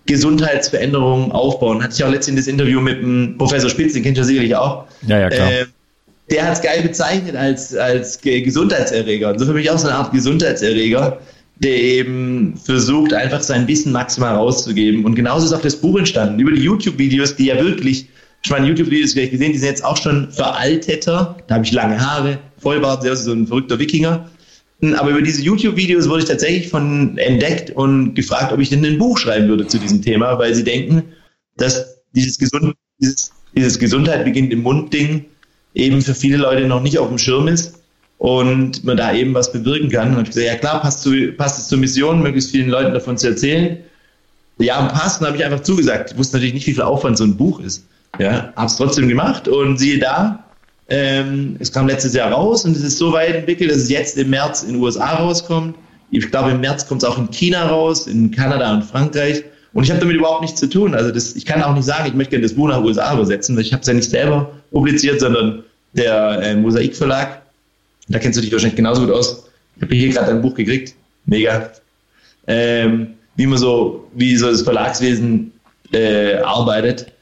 Gesundheitsveränderung 0.06 1.32
aufbauen. 1.32 1.82
Hatte 1.82 1.94
ich 1.94 2.04
auch 2.04 2.10
letztens 2.10 2.40
das 2.40 2.46
Interview 2.48 2.80
mit 2.80 3.02
dem 3.02 3.36
Professor 3.38 3.70
Spitz, 3.70 3.92
den 3.92 4.02
kennt 4.02 4.18
ihr 4.18 4.24
sicherlich 4.24 4.54
auch. 4.56 4.84
Ja, 5.06 5.20
ja, 5.20 5.28
klar. 5.28 5.52
Äh, 5.52 5.66
der 6.30 6.44
hat 6.44 6.54
es 6.54 6.62
geil 6.62 6.82
bezeichnet 6.82 7.36
als, 7.36 7.74
als 7.76 8.20
Gesundheitserreger. 8.20 9.30
Und 9.30 9.38
so 9.38 9.46
für 9.46 9.52
mich 9.52 9.70
auch 9.70 9.78
so 9.78 9.86
eine 9.86 9.96
Art 9.96 10.12
Gesundheitserreger, 10.12 11.20
der 11.56 11.82
eben 11.82 12.56
versucht, 12.56 13.12
einfach 13.14 13.42
sein 13.42 13.66
Wissen 13.66 13.92
maximal 13.92 14.34
rauszugeben. 14.34 15.04
Und 15.04 15.14
genauso 15.14 15.46
ist 15.46 15.52
auch 15.52 15.62
das 15.62 15.76
Buch 15.76 15.98
entstanden. 15.98 16.38
Über 16.38 16.52
die 16.52 16.62
YouTube-Videos, 16.62 17.36
die 17.36 17.46
ja 17.46 17.58
wirklich 17.62 18.08
ich 18.46 18.50
meine, 18.50 18.68
YouTube-Videos 18.68 19.12
vielleicht 19.12 19.32
gesehen, 19.32 19.52
die 19.52 19.58
sind 19.58 19.70
jetzt 19.70 19.84
auch 19.84 19.96
schon 19.96 20.30
veralteter. 20.30 21.36
Da 21.48 21.56
habe 21.56 21.64
ich 21.64 21.72
lange 21.72 22.00
Haare, 22.00 22.38
Vollbart, 22.58 23.02
sehr 23.02 23.16
so 23.16 23.32
ein 23.32 23.48
verrückter 23.48 23.80
Wikinger. 23.80 24.30
Aber 24.96 25.10
über 25.10 25.20
diese 25.20 25.42
YouTube-Videos 25.42 26.08
wurde 26.08 26.20
ich 26.20 26.28
tatsächlich 26.28 26.68
von 26.68 27.18
entdeckt 27.18 27.70
und 27.70 28.14
gefragt, 28.14 28.52
ob 28.52 28.60
ich 28.60 28.68
denn 28.68 28.84
ein 28.84 28.98
Buch 28.98 29.18
schreiben 29.18 29.48
würde 29.48 29.66
zu 29.66 29.78
diesem 29.78 30.00
Thema, 30.00 30.38
weil 30.38 30.54
sie 30.54 30.62
denken, 30.62 31.02
dass 31.56 31.98
dieses, 32.12 32.38
Gesund 32.38 32.74
dieses, 33.00 33.32
dieses 33.56 33.80
Gesundheit 33.80 34.24
beginnt 34.24 34.52
im 34.52 34.62
Mund-Ding 34.62 35.24
eben 35.74 36.00
für 36.00 36.14
viele 36.14 36.36
Leute 36.36 36.68
noch 36.68 36.82
nicht 36.82 36.98
auf 36.98 37.08
dem 37.08 37.18
Schirm 37.18 37.48
ist 37.48 37.80
und 38.18 38.84
man 38.84 38.96
da 38.96 39.12
eben 39.12 39.34
was 39.34 39.52
bewirken 39.52 39.90
kann. 39.90 40.16
Und 40.16 40.28
ich 40.28 40.34
gesagt, 40.34 40.46
ja 40.46 40.56
klar, 40.56 40.80
passt, 40.80 41.02
zu, 41.02 41.32
passt 41.36 41.58
es 41.58 41.68
zur 41.68 41.78
Mission, 41.78 42.22
möglichst 42.22 42.50
vielen 42.50 42.68
Leuten 42.68 42.94
davon 42.94 43.18
zu 43.18 43.28
erzählen. 43.28 43.78
Ja, 44.58 44.82
passt, 44.86 45.20
und 45.20 45.26
habe 45.26 45.36
ich 45.36 45.44
einfach 45.44 45.60
zugesagt. 45.60 46.12
Ich 46.12 46.18
wusste 46.18 46.36
natürlich 46.36 46.54
nicht, 46.54 46.66
wie 46.66 46.72
viel 46.72 46.82
Aufwand 46.82 47.18
so 47.18 47.24
ein 47.24 47.36
Buch 47.36 47.60
ist. 47.60 47.84
Ja, 48.18 48.52
habe 48.56 48.66
es 48.66 48.76
trotzdem 48.76 49.08
gemacht 49.08 49.46
und 49.46 49.78
siehe 49.78 49.98
da, 49.98 50.46
ähm, 50.88 51.56
es 51.58 51.72
kam 51.72 51.88
letztes 51.88 52.14
Jahr 52.14 52.30
raus 52.30 52.64
und 52.64 52.76
es 52.76 52.82
ist 52.82 52.98
so 52.98 53.12
weit 53.12 53.34
entwickelt, 53.34 53.70
dass 53.70 53.78
es 53.78 53.90
jetzt 53.90 54.16
im 54.16 54.30
März 54.30 54.62
in 54.62 54.74
den 54.74 54.82
USA 54.82 55.16
rauskommt. 55.16 55.76
Ich 56.10 56.30
glaube, 56.30 56.52
im 56.52 56.60
März 56.60 56.86
kommt 56.86 57.02
es 57.02 57.08
auch 57.08 57.18
in 57.18 57.30
China 57.30 57.66
raus, 57.66 58.06
in 58.06 58.30
Kanada 58.30 58.72
und 58.72 58.84
Frankreich. 58.84 59.42
Und 59.72 59.82
ich 59.82 59.90
habe 59.90 60.00
damit 60.00 60.16
überhaupt 60.16 60.42
nichts 60.42 60.60
zu 60.60 60.68
tun. 60.68 60.94
Also 60.94 61.10
das, 61.10 61.34
ich 61.34 61.44
kann 61.44 61.62
auch 61.62 61.74
nicht 61.74 61.84
sagen, 61.84 62.06
ich 62.06 62.14
möchte 62.14 62.30
gerne 62.30 62.44
das 62.44 62.54
Buch 62.54 62.68
nach 62.68 62.82
USA 62.82 63.12
übersetzen, 63.12 63.56
weil 63.56 63.64
ich 63.64 63.72
habe 63.72 63.82
es 63.82 63.88
ja 63.88 63.94
nicht 63.94 64.08
selber 64.08 64.50
publiziert, 64.70 65.20
sondern 65.20 65.64
der 65.92 66.40
äh, 66.42 66.54
Mosaik 66.54 66.96
Verlag. 66.96 67.42
Da 68.08 68.18
kennst 68.18 68.36
du 68.36 68.42
dich 68.42 68.52
wahrscheinlich 68.52 68.76
genauso 68.76 69.02
gut 69.02 69.10
aus. 69.10 69.48
Ich 69.76 69.82
habe 69.82 69.94
hier 69.94 70.08
gerade 70.10 70.30
ein 70.30 70.42
Buch 70.42 70.54
gekriegt. 70.54 70.94
Mega. 71.26 71.70
Ähm, 72.46 73.14
wie 73.34 73.46
man 73.46 73.58
so, 73.58 74.08
wie 74.14 74.36
so 74.36 74.50
das 74.50 74.62
Verlagswesen 74.62 75.52
äh, 75.92 76.36
arbeitet. 76.36 77.12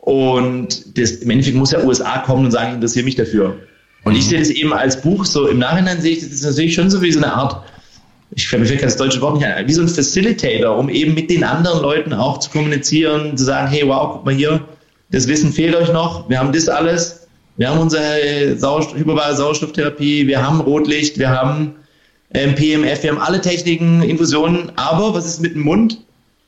Und 0.00 0.98
das, 0.98 1.12
im 1.12 1.30
Endeffekt 1.30 1.56
muss 1.56 1.72
ja 1.72 1.82
USA 1.82 2.18
kommen 2.18 2.46
und 2.46 2.50
sagen, 2.50 2.68
ich 2.68 2.74
interessiere 2.74 3.04
mich 3.04 3.14
dafür. 3.14 3.56
Und 4.04 4.14
ich 4.14 4.24
mhm. 4.26 4.28
sehe 4.28 4.38
das 4.40 4.50
eben 4.50 4.72
als 4.72 5.00
Buch 5.00 5.24
so, 5.24 5.48
im 5.48 5.58
Nachhinein 5.58 6.00
sehe 6.00 6.12
ich 6.12 6.20
das 6.20 6.28
ist 6.28 6.44
natürlich 6.44 6.74
schon 6.74 6.90
so 6.90 7.02
wie 7.02 7.10
so 7.10 7.18
eine 7.18 7.32
Art 7.32 7.64
ich 8.34 8.52
mir 8.52 8.66
fällt 8.66 8.82
das 8.82 8.96
deutsche 8.96 9.20
Wort 9.20 9.36
nicht 9.36 9.46
ein, 9.46 9.68
wie 9.68 9.72
so 9.72 9.82
ein 9.82 9.88
Facilitator, 9.88 10.76
um 10.76 10.88
eben 10.88 11.14
mit 11.14 11.30
den 11.30 11.44
anderen 11.44 11.80
Leuten 11.80 12.12
auch 12.12 12.38
zu 12.38 12.50
kommunizieren, 12.50 13.36
zu 13.36 13.44
sagen, 13.44 13.68
hey, 13.68 13.86
wow, 13.86 14.14
guck 14.14 14.24
mal 14.24 14.34
hier, 14.34 14.60
das 15.10 15.28
Wissen 15.28 15.52
fehlt 15.52 15.74
euch 15.74 15.92
noch, 15.92 16.28
wir 16.28 16.38
haben 16.38 16.52
das 16.52 16.68
alles, 16.68 17.25
wir 17.56 17.70
haben 17.70 17.78
unsere 17.78 18.56
Sauerstoff, 18.56 18.98
hyperbare 18.98 19.34
Sauerstofftherapie, 19.34 20.26
wir 20.26 20.46
haben 20.46 20.60
Rotlicht, 20.60 21.18
wir 21.18 21.30
haben 21.30 21.74
ähm, 22.34 22.54
PMF, 22.54 23.02
wir 23.02 23.10
haben 23.10 23.20
alle 23.20 23.40
Techniken, 23.40 24.02
Infusionen, 24.02 24.72
aber 24.76 25.14
was 25.14 25.26
ist 25.26 25.40
mit 25.40 25.54
dem 25.54 25.62
Mund? 25.62 25.98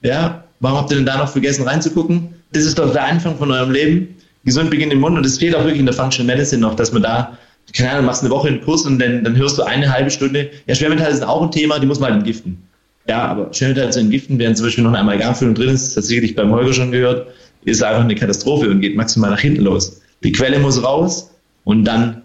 Ja, 0.02 0.44
warum 0.60 0.78
habt 0.78 0.90
ihr 0.90 0.96
denn 0.96 1.06
da 1.06 1.16
noch 1.16 1.28
vergessen 1.28 1.66
reinzugucken? 1.66 2.28
Das 2.52 2.64
ist 2.64 2.78
doch 2.78 2.92
der 2.92 3.04
Anfang 3.04 3.36
von 3.36 3.50
eurem 3.50 3.70
Leben. 3.70 4.16
Gesund 4.44 4.70
beginnt 4.70 4.92
im 4.92 5.00
Mund 5.00 5.16
und 5.16 5.26
es 5.26 5.38
fehlt 5.38 5.54
auch 5.54 5.60
wirklich 5.60 5.80
in 5.80 5.86
der 5.86 5.94
Functional 5.94 6.34
Medicine 6.34 6.60
noch, 6.60 6.74
dass 6.74 6.92
man 6.92 7.02
da, 7.02 7.38
keine 7.74 7.92
Ahnung, 7.92 8.06
machst 8.06 8.22
eine 8.22 8.30
Woche 8.30 8.48
einen 8.48 8.60
Kurs 8.62 8.82
und 8.82 8.98
dann, 8.98 9.24
dann 9.24 9.36
hörst 9.36 9.58
du 9.58 9.62
eine 9.62 9.92
halbe 9.92 10.10
Stunde, 10.10 10.50
ja, 10.66 10.74
Schwermetalle 10.74 11.14
sind 11.14 11.24
auch 11.24 11.42
ein 11.42 11.50
Thema, 11.50 11.78
die 11.78 11.86
muss 11.86 12.00
man 12.00 12.10
halt 12.10 12.20
entgiften. 12.20 12.62
Ja, 13.08 13.24
aber 13.24 13.52
Schwermetalle 13.52 13.90
zu 13.90 14.00
entgiften, 14.00 14.38
während 14.38 14.56
zum 14.56 14.66
Beispiel 14.66 14.84
noch 14.84 14.90
eine 14.90 15.00
Amalgamfüllung 15.00 15.54
drin 15.54 15.70
ist, 15.70 15.96
das 15.96 16.06
sicherlich 16.06 16.34
beim 16.34 16.50
Holger 16.52 16.72
schon 16.72 16.92
gehört, 16.92 17.28
ist 17.64 17.82
einfach 17.82 18.04
eine 18.04 18.14
Katastrophe 18.14 18.70
und 18.70 18.80
geht 18.80 18.96
maximal 18.96 19.30
nach 19.30 19.40
hinten 19.40 19.62
los. 19.62 20.00
Die 20.24 20.32
Quelle 20.32 20.58
muss 20.58 20.82
raus 20.82 21.30
und 21.64 21.84
dann 21.84 22.22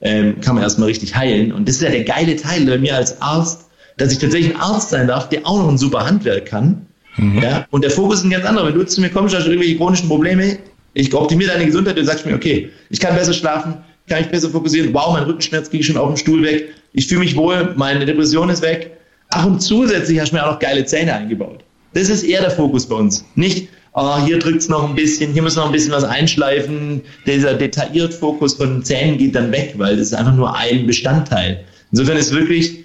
ähm, 0.00 0.40
kann 0.40 0.54
man 0.54 0.64
erstmal 0.64 0.88
richtig 0.88 1.14
heilen. 1.14 1.52
Und 1.52 1.68
das 1.68 1.76
ist 1.76 1.82
ja 1.82 1.90
der 1.90 2.04
geile 2.04 2.36
Teil 2.36 2.66
bei 2.66 2.78
mir 2.78 2.96
als 2.96 3.20
Arzt, 3.20 3.66
dass 3.96 4.12
ich 4.12 4.18
tatsächlich 4.18 4.54
ein 4.54 4.60
Arzt 4.60 4.90
sein 4.90 5.06
darf, 5.06 5.28
der 5.28 5.46
auch 5.46 5.58
noch 5.58 5.68
ein 5.68 5.78
super 5.78 6.04
Handwerk 6.04 6.46
kann. 6.46 6.86
Mhm. 7.16 7.42
Ja, 7.42 7.66
und 7.70 7.84
der 7.84 7.90
Fokus 7.90 8.18
ist 8.18 8.24
ein 8.24 8.30
ganz 8.30 8.44
anderer. 8.44 8.68
Wenn 8.68 8.74
du 8.74 8.84
zu 8.84 9.00
mir 9.00 9.10
kommst, 9.10 9.34
hast 9.34 9.44
du 9.44 9.50
irgendwelche 9.50 9.76
chronischen 9.76 10.08
Probleme, 10.08 10.58
ich 10.94 11.12
optimiere 11.14 11.52
deine 11.52 11.66
Gesundheit, 11.66 11.96
du 11.96 12.04
sagst 12.04 12.26
mir, 12.26 12.34
okay, 12.34 12.70
ich 12.90 13.00
kann 13.00 13.14
besser 13.14 13.32
schlafen, 13.32 13.76
kann 14.08 14.22
ich 14.22 14.28
besser 14.28 14.50
fokussieren, 14.50 14.92
wow, 14.92 15.12
mein 15.12 15.24
Rückenschmerz 15.24 15.68
ich 15.72 15.86
schon 15.86 15.96
auf 15.96 16.08
dem 16.08 16.16
Stuhl 16.16 16.42
weg, 16.42 16.70
ich 16.92 17.06
fühle 17.06 17.20
mich 17.20 17.36
wohl, 17.36 17.74
meine 17.76 18.04
Depression 18.04 18.50
ist 18.50 18.62
weg. 18.62 18.90
Ach, 19.30 19.46
und 19.46 19.60
zusätzlich 19.60 20.20
hast 20.20 20.30
du 20.30 20.36
mir 20.36 20.46
auch 20.46 20.52
noch 20.52 20.58
geile 20.58 20.84
Zähne 20.84 21.14
eingebaut. 21.14 21.64
Das 21.94 22.08
ist 22.08 22.22
eher 22.22 22.40
der 22.40 22.50
Fokus 22.50 22.86
bei 22.86 22.96
uns. 22.96 23.24
Nicht, 23.34 23.68
oh, 23.94 24.24
hier 24.24 24.38
drückt 24.38 24.60
es 24.60 24.68
noch 24.68 24.88
ein 24.88 24.94
bisschen, 24.94 25.32
hier 25.32 25.42
muss 25.42 25.56
noch 25.56 25.66
ein 25.66 25.72
bisschen 25.72 25.92
was 25.92 26.04
einschleifen. 26.04 27.02
Dieser 27.26 27.54
detailliert 27.54 28.14
Fokus 28.14 28.54
von 28.54 28.82
Zähnen 28.84 29.18
geht 29.18 29.34
dann 29.34 29.52
weg, 29.52 29.74
weil 29.76 29.96
das 29.96 30.08
ist 30.08 30.14
einfach 30.14 30.34
nur 30.34 30.54
ein 30.56 30.86
Bestandteil. 30.86 31.64
Insofern 31.90 32.16
ist 32.16 32.32
wirklich, 32.32 32.84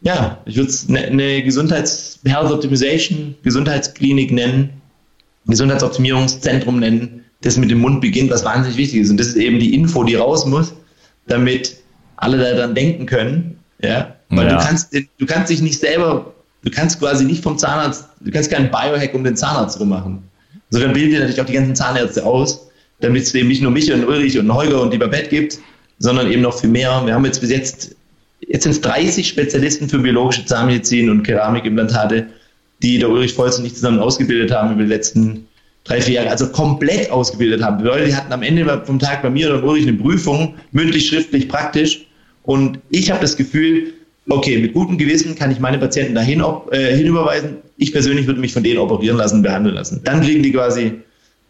ja, 0.00 0.38
ich 0.46 0.56
würde 0.56 0.70
es 0.70 0.88
eine, 0.88 1.04
eine 1.04 1.42
Gesundheits-Health 1.42 2.50
Optimization, 2.50 3.34
Gesundheitsklinik 3.42 4.32
nennen, 4.32 4.70
Gesundheitsoptimierungszentrum 5.46 6.80
nennen, 6.80 7.24
das 7.42 7.56
mit 7.56 7.70
dem 7.70 7.78
Mund 7.78 8.00
beginnt, 8.00 8.30
was 8.30 8.44
wahnsinnig 8.44 8.78
wichtig 8.78 9.00
ist. 9.00 9.10
Und 9.10 9.18
das 9.18 9.28
ist 9.28 9.36
eben 9.36 9.58
die 9.58 9.74
Info, 9.74 10.04
die 10.04 10.14
raus 10.14 10.46
muss, 10.46 10.72
damit 11.26 11.76
alle 12.16 12.38
da 12.38 12.54
dann 12.54 12.74
denken 12.74 13.06
können. 13.06 13.58
Ja, 13.82 14.16
weil 14.30 14.46
ja. 14.46 14.56
du 14.56 14.64
kannst, 14.64 14.94
du 14.94 15.26
kannst 15.26 15.50
dich 15.50 15.60
nicht 15.60 15.78
selber, 15.78 16.32
du 16.64 16.70
kannst 16.70 16.98
quasi 16.98 17.24
nicht 17.24 17.42
vom 17.42 17.58
Zahnarzt, 17.58 18.06
du 18.20 18.30
kannst 18.30 18.50
keinen 18.50 18.70
Biohack 18.70 19.12
um 19.14 19.22
den 19.22 19.36
Zahnarzt 19.36 19.78
rummachen. 19.78 20.22
Insofern 20.70 20.92
bilden 20.92 21.12
wir 21.12 21.20
natürlich 21.20 21.40
auch 21.40 21.46
die 21.46 21.52
ganzen 21.52 21.76
Zahnärzte 21.76 22.24
aus, 22.24 22.68
damit 23.00 23.22
es 23.22 23.34
eben 23.34 23.48
nicht 23.48 23.62
nur 23.62 23.70
mich 23.70 23.92
und 23.92 24.06
Ulrich 24.06 24.38
und 24.38 24.52
Holger 24.52 24.82
und 24.82 24.92
die 24.92 24.98
Babette 24.98 25.28
gibt, 25.28 25.58
sondern 25.98 26.30
eben 26.30 26.42
noch 26.42 26.58
viel 26.58 26.70
mehr. 26.70 27.02
Wir 27.04 27.14
haben 27.14 27.24
jetzt 27.24 27.40
bis 27.40 27.50
jetzt, 27.50 27.94
jetzt 28.40 28.64
sind 28.64 28.72
es 28.72 28.80
30 28.80 29.28
Spezialisten 29.28 29.88
für 29.88 29.98
biologische 29.98 30.44
Zahnmedizin 30.44 31.10
und 31.10 31.22
Keramikimplantate, 31.22 32.26
die 32.82 32.98
der 32.98 33.08
Ulrich 33.08 33.36
Volz 33.36 33.58
und 33.58 33.64
ich 33.64 33.74
zusammen 33.74 34.00
ausgebildet 34.00 34.50
haben 34.50 34.74
über 34.74 34.82
die 34.82 34.88
letzten 34.88 35.46
drei, 35.84 36.00
vier 36.00 36.14
Jahre, 36.14 36.30
also 36.30 36.48
komplett 36.48 37.10
ausgebildet 37.10 37.62
haben. 37.62 37.78
Die 37.78 37.84
Leute, 37.84 38.06
die 38.06 38.14
hatten 38.14 38.32
am 38.32 38.42
Ende 38.42 38.82
vom 38.84 38.98
Tag 38.98 39.22
bei 39.22 39.30
mir 39.30 39.54
und 39.54 39.62
Ulrich 39.62 39.86
eine 39.86 39.96
Prüfung, 39.96 40.54
mündlich, 40.72 41.08
schriftlich, 41.08 41.48
praktisch. 41.48 42.06
Und 42.42 42.78
ich 42.90 43.10
habe 43.10 43.20
das 43.20 43.36
Gefühl, 43.36 43.94
okay, 44.28 44.58
mit 44.58 44.74
gutem 44.74 44.98
Gewissen 44.98 45.34
kann 45.34 45.50
ich 45.50 45.60
meine 45.60 45.78
Patienten 45.78 46.14
dahin 46.14 46.42
äh, 46.70 46.96
hinüberweisen. 46.96 47.58
Ich 47.76 47.92
persönlich 47.92 48.26
würde 48.26 48.40
mich 48.40 48.52
von 48.52 48.62
denen 48.62 48.78
operieren 48.78 49.16
lassen, 49.16 49.42
behandeln 49.42 49.74
lassen. 49.74 50.00
Dann 50.04 50.20
kriegen 50.20 50.42
die 50.42 50.52
quasi 50.52 50.92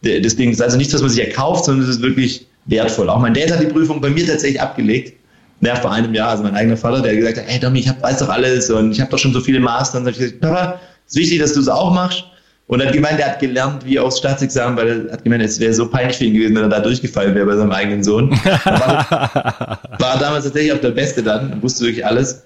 das 0.03 0.37
Ding. 0.37 0.51
Ist 0.51 0.63
also 0.63 0.77
nichts, 0.77 0.95
was 0.95 1.01
man 1.01 1.11
sich 1.11 1.25
erkauft, 1.25 1.65
sondern 1.65 1.85
es 1.85 1.97
ist 1.97 2.03
wirklich 2.03 2.47
wertvoll. 2.67 3.09
Auch 3.09 3.21
mein 3.21 3.35
Dad 3.35 3.51
hat 3.51 3.63
die 3.63 3.67
Prüfung 3.67 4.01
bei 4.01 4.11
mir 4.11 4.27
tatsächlich 4.27 4.61
abgelegt. 4.61 5.15
Ja, 5.63 5.75
vor 5.77 5.91
einem 5.91 6.13
Jahr, 6.13 6.31
also 6.31 6.43
mein 6.43 6.55
eigener 6.55 6.77
Vater, 6.77 7.01
der 7.01 7.17
gesagt 7.17 7.39
hat, 7.39 7.45
hey 7.47 7.59
Domi, 7.59 7.79
ich 7.79 7.89
hab, 7.89 8.03
weiß 8.03 8.19
doch 8.19 8.29
alles 8.29 8.69
und 8.69 8.93
ich 8.93 9.01
habe 9.01 9.11
doch 9.11 9.19
schon 9.19 9.33
so 9.33 9.41
viele 9.41 9.59
Master. 9.59 9.99
Und 9.99 10.05
dann 10.05 10.13
habe 10.13 10.23
ich 10.23 10.31
gesagt, 10.31 10.43
Papa, 10.43 10.81
es 11.07 11.15
ist 11.15 11.19
wichtig, 11.19 11.39
dass 11.39 11.55
du 11.55 11.61
es 11.61 11.69
auch 11.69 11.95
machst. 11.95 12.25
Und 12.67 12.81
er 12.81 12.89
hat 12.89 12.95
gemeint, 12.95 13.21
er 13.21 13.31
hat 13.31 13.39
gelernt 13.39 13.87
wie 13.87 13.99
aufs 13.99 14.19
Staatsexamen, 14.19 14.77
weil 14.77 15.07
er 15.07 15.13
hat 15.13 15.23
gemeint, 15.23 15.43
es 15.43 15.61
wäre 15.61 15.73
so 15.73 15.89
peinlich 15.89 16.17
für 16.17 16.25
ihn 16.25 16.35
gewesen, 16.35 16.57
wenn 16.57 16.65
er 16.65 16.69
da 16.69 16.81
durchgefallen 16.81 17.35
wäre 17.35 17.47
bei 17.47 17.57
seinem 17.57 17.71
eigenen 17.71 18.03
Sohn. 18.03 18.31
war, 18.65 19.79
war 19.99 20.19
damals 20.19 20.45
tatsächlich 20.45 20.73
auch 20.73 20.81
der 20.81 20.91
Beste 20.91 21.23
dann, 21.23 21.63
wusste 21.63 21.85
wirklich 21.85 22.05
alles. 22.05 22.43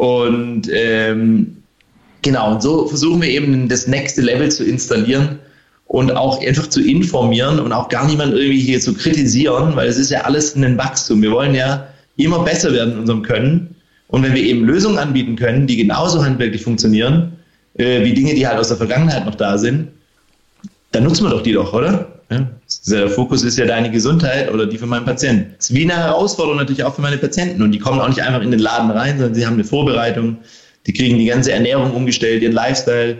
Und 0.00 0.62
ähm, 0.72 1.58
genau, 2.22 2.52
und 2.52 2.62
so 2.62 2.86
versuchen 2.86 3.20
wir 3.20 3.28
eben 3.28 3.68
das 3.68 3.86
nächste 3.86 4.22
Level 4.22 4.50
zu 4.50 4.64
installieren 4.64 5.40
und 5.88 6.10
auch 6.16 6.40
einfach 6.40 6.68
zu 6.68 6.80
informieren 6.80 7.60
und 7.60 7.70
auch 7.74 7.90
gar 7.90 8.06
niemand 8.06 8.32
irgendwie 8.32 8.60
hier 8.60 8.80
zu 8.80 8.94
kritisieren, 8.94 9.76
weil 9.76 9.88
es 9.88 9.98
ist 9.98 10.10
ja 10.10 10.22
alles 10.22 10.56
ein 10.56 10.78
Wachstum. 10.78 11.20
Wir 11.20 11.32
wollen 11.32 11.54
ja 11.54 11.86
immer 12.16 12.38
besser 12.38 12.72
werden 12.72 12.94
in 12.94 13.00
unserem 13.00 13.20
Können. 13.20 13.74
Und 14.08 14.22
wenn 14.22 14.32
wir 14.32 14.42
eben 14.42 14.64
Lösungen 14.64 14.96
anbieten 14.96 15.36
können, 15.36 15.66
die 15.66 15.76
genauso 15.76 16.24
handwerklich 16.24 16.62
funktionieren, 16.62 17.32
äh, 17.74 18.02
wie 18.02 18.14
Dinge, 18.14 18.34
die 18.34 18.48
halt 18.48 18.58
aus 18.58 18.68
der 18.68 18.78
Vergangenheit 18.78 19.26
noch 19.26 19.34
da 19.34 19.58
sind, 19.58 19.88
dann 20.92 21.04
nutzen 21.04 21.26
wir 21.26 21.30
doch 21.30 21.42
die 21.42 21.52
doch, 21.52 21.74
oder? 21.74 22.19
Ja? 22.30 22.48
Der 22.88 23.08
Fokus 23.08 23.42
ist 23.42 23.58
ja 23.58 23.66
deine 23.66 23.90
Gesundheit 23.90 24.52
oder 24.52 24.66
die 24.66 24.78
von 24.78 24.88
meinem 24.88 25.04
Patienten. 25.04 25.54
Das 25.56 25.70
ist 25.70 25.76
wie 25.76 25.82
eine 25.82 25.96
Herausforderung 25.96 26.58
natürlich 26.58 26.84
auch 26.84 26.94
für 26.94 27.02
meine 27.02 27.18
Patienten. 27.18 27.62
Und 27.62 27.72
die 27.72 27.78
kommen 27.78 28.00
auch 28.00 28.08
nicht 28.08 28.22
einfach 28.22 28.42
in 28.42 28.50
den 28.50 28.60
Laden 28.60 28.90
rein, 28.90 29.18
sondern 29.18 29.34
sie 29.34 29.46
haben 29.46 29.54
eine 29.54 29.64
Vorbereitung, 29.64 30.38
die 30.86 30.92
kriegen 30.92 31.18
die 31.18 31.26
ganze 31.26 31.52
Ernährung 31.52 31.92
umgestellt, 31.92 32.42
ihren 32.42 32.52
Lifestyle. 32.52 33.16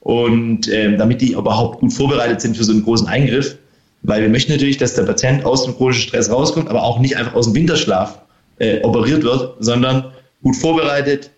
Und 0.00 0.68
ähm, 0.72 0.96
damit 0.96 1.20
die 1.20 1.32
überhaupt 1.32 1.80
gut 1.80 1.92
vorbereitet 1.92 2.40
sind 2.40 2.56
für 2.56 2.64
so 2.64 2.72
einen 2.72 2.84
großen 2.84 3.06
Eingriff, 3.06 3.56
weil 4.02 4.22
wir 4.22 4.30
möchten 4.30 4.52
natürlich, 4.52 4.78
dass 4.78 4.94
der 4.94 5.02
Patient 5.02 5.44
aus 5.44 5.64
dem 5.64 5.76
chronischen 5.76 6.08
Stress 6.08 6.30
rauskommt, 6.30 6.68
aber 6.68 6.82
auch 6.82 6.98
nicht 7.00 7.16
einfach 7.16 7.34
aus 7.34 7.46
dem 7.46 7.54
Winterschlaf 7.54 8.18
äh, 8.58 8.80
operiert 8.82 9.22
wird, 9.22 9.56
sondern 9.58 10.10
gut 10.42 10.56
vorbereitet, 10.56 11.30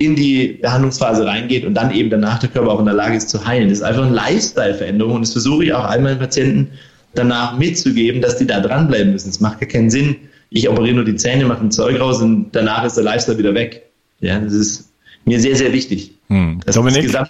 in 0.00 0.16
die 0.16 0.58
Behandlungsphase 0.62 1.26
reingeht 1.26 1.66
und 1.66 1.74
dann 1.74 1.92
eben 1.92 2.08
danach 2.08 2.38
der 2.38 2.48
Körper 2.48 2.70
auch 2.70 2.78
in 2.78 2.86
der 2.86 2.94
Lage 2.94 3.16
ist 3.16 3.28
zu 3.28 3.44
heilen. 3.44 3.68
Das 3.68 3.78
ist 3.78 3.84
einfach 3.84 4.06
eine 4.06 4.14
Lifestyle-Veränderung 4.14 5.16
und 5.16 5.20
das 5.20 5.32
versuche 5.32 5.64
ich 5.66 5.74
auch 5.74 5.84
all 5.84 6.00
meinen 6.00 6.18
Patienten 6.18 6.70
danach 7.14 7.58
mitzugeben, 7.58 8.22
dass 8.22 8.38
die 8.38 8.46
da 8.46 8.60
dranbleiben 8.60 9.12
müssen. 9.12 9.28
Es 9.28 9.40
macht 9.40 9.60
gar 9.60 9.68
keinen 9.68 9.90
Sinn, 9.90 10.16
ich 10.48 10.70
operiere 10.70 10.96
nur 10.96 11.04
die 11.04 11.16
Zähne, 11.16 11.44
mache 11.44 11.60
ein 11.60 11.70
Zeug 11.70 12.00
raus 12.00 12.22
und 12.22 12.50
danach 12.52 12.82
ist 12.84 12.96
der 12.96 13.04
Lifestyle 13.04 13.36
wieder 13.36 13.54
weg. 13.54 13.90
Ja, 14.20 14.40
das 14.40 14.54
ist 14.54 14.90
mir 15.26 15.38
sehr, 15.38 15.54
sehr 15.54 15.70
wichtig. 15.74 16.12
Hm. 16.28 16.60
Das 16.64 16.76
Dominik, 16.76 17.04
ist 17.04 17.14
das 17.14 17.28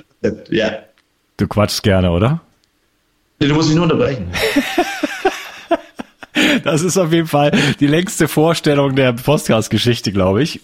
ja. 0.51 0.71
du 1.39 1.49
quatschst 1.49 1.83
gerne, 1.83 2.13
oder? 2.13 2.41
Du 3.41 3.53
musst 3.53 3.69
mich 3.69 3.77
nur 3.77 3.85
unterbrechen. 3.85 4.29
Das 6.65 6.83
ist 6.83 6.97
auf 6.97 7.13
jeden 7.13 7.27
Fall 7.27 7.53
die 7.81 7.87
längste 7.87 8.29
Vorstellung 8.29 8.97
der 8.97 9.13
Podcast-Geschichte, 9.13 10.13
glaube 10.13 10.43
ich. 10.43 10.61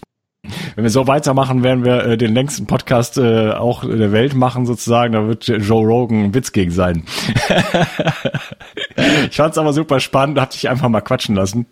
Wenn 0.77 0.83
wir 0.83 0.91
so 0.91 1.07
weitermachen, 1.07 1.63
werden 1.63 1.83
wir 1.83 2.05
äh, 2.05 2.17
den 2.17 2.35
längsten 2.35 2.67
Podcast 2.67 3.17
äh, 3.17 3.49
auch 3.49 3.83
der 3.83 4.11
Welt 4.11 4.35
machen 4.35 4.67
sozusagen. 4.67 5.13
Da 5.13 5.27
wird 5.27 5.47
Joe 5.47 5.83
Rogan 5.83 6.25
ein 6.25 6.35
Witz 6.35 6.51
gegen 6.51 6.69
sein. 6.69 7.03
ich 9.27 9.35
fand 9.35 9.53
es 9.53 9.57
aber 9.57 9.73
super 9.73 9.99
spannend, 9.99 10.39
hab 10.39 10.51
dich 10.51 10.69
einfach 10.69 10.87
mal 10.87 11.01
quatschen 11.01 11.33
lassen. 11.33 11.65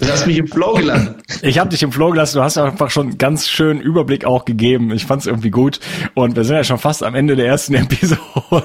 Du 0.00 0.08
hast 0.08 0.26
mich 0.26 0.38
im 0.38 0.46
Flow 0.46 0.72
gelassen. 0.72 1.16
Ich 1.42 1.58
habe 1.58 1.68
dich 1.68 1.82
im 1.82 1.92
Flow 1.92 2.08
gelassen. 2.08 2.38
Du 2.38 2.42
hast 2.42 2.56
einfach 2.56 2.88
schon 2.88 3.18
ganz 3.18 3.50
schön 3.50 3.82
Überblick 3.82 4.24
auch 4.24 4.46
gegeben. 4.46 4.92
Ich 4.92 5.04
fand 5.04 5.20
es 5.20 5.26
irgendwie 5.26 5.50
gut. 5.50 5.78
Und 6.14 6.34
wir 6.34 6.44
sind 6.44 6.56
ja 6.56 6.64
schon 6.64 6.78
fast 6.78 7.02
am 7.02 7.14
Ende 7.14 7.36
der 7.36 7.48
ersten 7.48 7.74
Episode, 7.74 8.18
oh, 8.50 8.62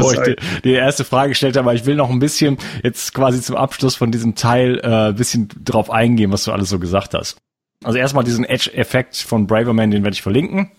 wo 0.00 0.12
ich 0.12 0.20
die, 0.20 0.36
die, 0.64 0.72
erste 0.72 1.04
Frage 1.04 1.30
gestellt 1.30 1.58
habe. 1.58 1.68
Aber 1.68 1.74
ich 1.74 1.84
will 1.84 1.96
noch 1.96 2.08
ein 2.08 2.20
bisschen 2.20 2.56
jetzt 2.82 3.12
quasi 3.12 3.42
zum 3.42 3.56
Abschluss 3.56 3.96
von 3.96 4.10
diesem 4.10 4.34
Teil 4.34 4.80
äh, 4.82 5.12
bisschen 5.12 5.50
drauf 5.62 5.90
eingehen, 5.90 6.32
was 6.32 6.44
du 6.44 6.52
alles 6.52 6.70
so 6.70 6.78
gesagt 6.78 7.12
hast. 7.12 7.36
Also 7.84 7.98
erstmal 7.98 8.24
diesen 8.24 8.44
Edge-Effekt 8.44 9.16
von 9.16 9.46
Braverman, 9.46 9.90
den 9.90 10.02
werde 10.02 10.14
ich 10.14 10.22
verlinken 10.22 10.70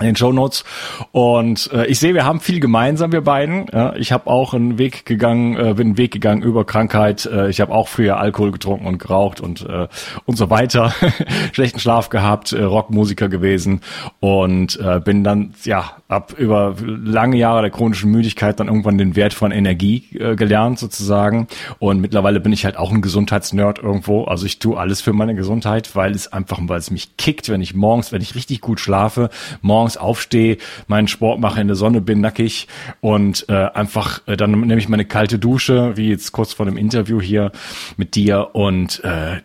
in 0.00 0.06
den 0.06 0.16
Show 0.16 0.32
Notes 0.32 0.64
und 1.12 1.70
äh, 1.72 1.86
ich 1.86 1.98
sehe, 1.98 2.12
wir 2.12 2.24
haben 2.26 2.40
viel 2.40 2.60
gemeinsam, 2.60 3.12
wir 3.12 3.22
beiden. 3.22 3.66
Ja, 3.72 3.94
ich 3.96 4.12
habe 4.12 4.26
auch 4.26 4.52
einen 4.52 4.78
Weg 4.78 5.06
gegangen, 5.06 5.56
äh, 5.56 5.74
bin 5.74 5.88
einen 5.88 5.98
Weg 5.98 6.12
gegangen 6.12 6.42
über 6.42 6.64
Krankheit. 6.66 7.24
Äh, 7.26 7.48
ich 7.48 7.60
habe 7.62 7.72
auch 7.72 7.88
früher 7.88 8.18
Alkohol 8.18 8.52
getrunken 8.52 8.86
und 8.86 8.98
geraucht 8.98 9.40
und 9.40 9.64
äh, 9.66 9.88
und 10.26 10.36
so 10.36 10.50
weiter. 10.50 10.92
Schlechten 11.52 11.80
Schlaf 11.80 12.10
gehabt, 12.10 12.52
äh, 12.52 12.62
Rockmusiker 12.62 13.28
gewesen 13.28 13.80
und 14.20 14.78
äh, 14.80 15.00
bin 15.00 15.24
dann 15.24 15.54
ja 15.64 15.92
ab 16.08 16.34
über 16.36 16.76
lange 16.86 17.36
Jahre 17.36 17.62
der 17.62 17.70
chronischen 17.70 18.10
Müdigkeit 18.10 18.60
dann 18.60 18.68
irgendwann 18.68 18.98
den 18.98 19.16
Wert 19.16 19.32
von 19.32 19.50
Energie 19.50 20.04
äh, 20.18 20.36
gelernt 20.36 20.78
sozusagen 20.78 21.48
und 21.78 22.00
mittlerweile 22.00 22.40
bin 22.40 22.52
ich 22.52 22.64
halt 22.64 22.76
auch 22.76 22.92
ein 22.92 23.00
Gesundheitsnerd 23.00 23.78
irgendwo. 23.78 24.24
Also 24.24 24.44
ich 24.44 24.58
tue 24.58 24.78
alles 24.78 25.00
für 25.00 25.14
meine 25.14 25.34
Gesundheit, 25.34 25.96
weil 25.96 26.12
es 26.12 26.32
einfach, 26.32 26.58
weil 26.62 26.78
es 26.78 26.90
mich 26.90 27.16
kickt, 27.16 27.48
wenn 27.48 27.62
ich 27.62 27.74
morgens, 27.74 28.12
wenn 28.12 28.20
ich 28.20 28.34
richtig 28.34 28.60
gut 28.60 28.78
schlafe, 28.78 29.30
morgens 29.62 29.85
morgens 29.86 29.96
aufstehe, 29.96 30.58
meinen 30.88 31.06
Sport 31.06 31.38
mache, 31.38 31.60
in 31.60 31.68
der 31.68 31.76
Sonne 31.76 32.00
bin, 32.00 32.20
nackig 32.20 32.66
und 33.00 33.46
äh, 33.48 33.52
einfach 33.52 34.20
äh, 34.26 34.36
dann 34.36 34.50
nehme 34.50 34.78
ich 34.78 34.88
meine 34.88 35.04
kalte 35.04 35.38
Dusche, 35.38 35.96
wie 35.96 36.08
jetzt 36.08 36.32
kurz 36.32 36.52
vor 36.52 36.66
dem 36.66 36.76
Interview 36.76 37.20
hier 37.20 37.52
mit 37.96 38.16
dir 38.16 38.50
und 38.54 39.02
äh, 39.04 39.40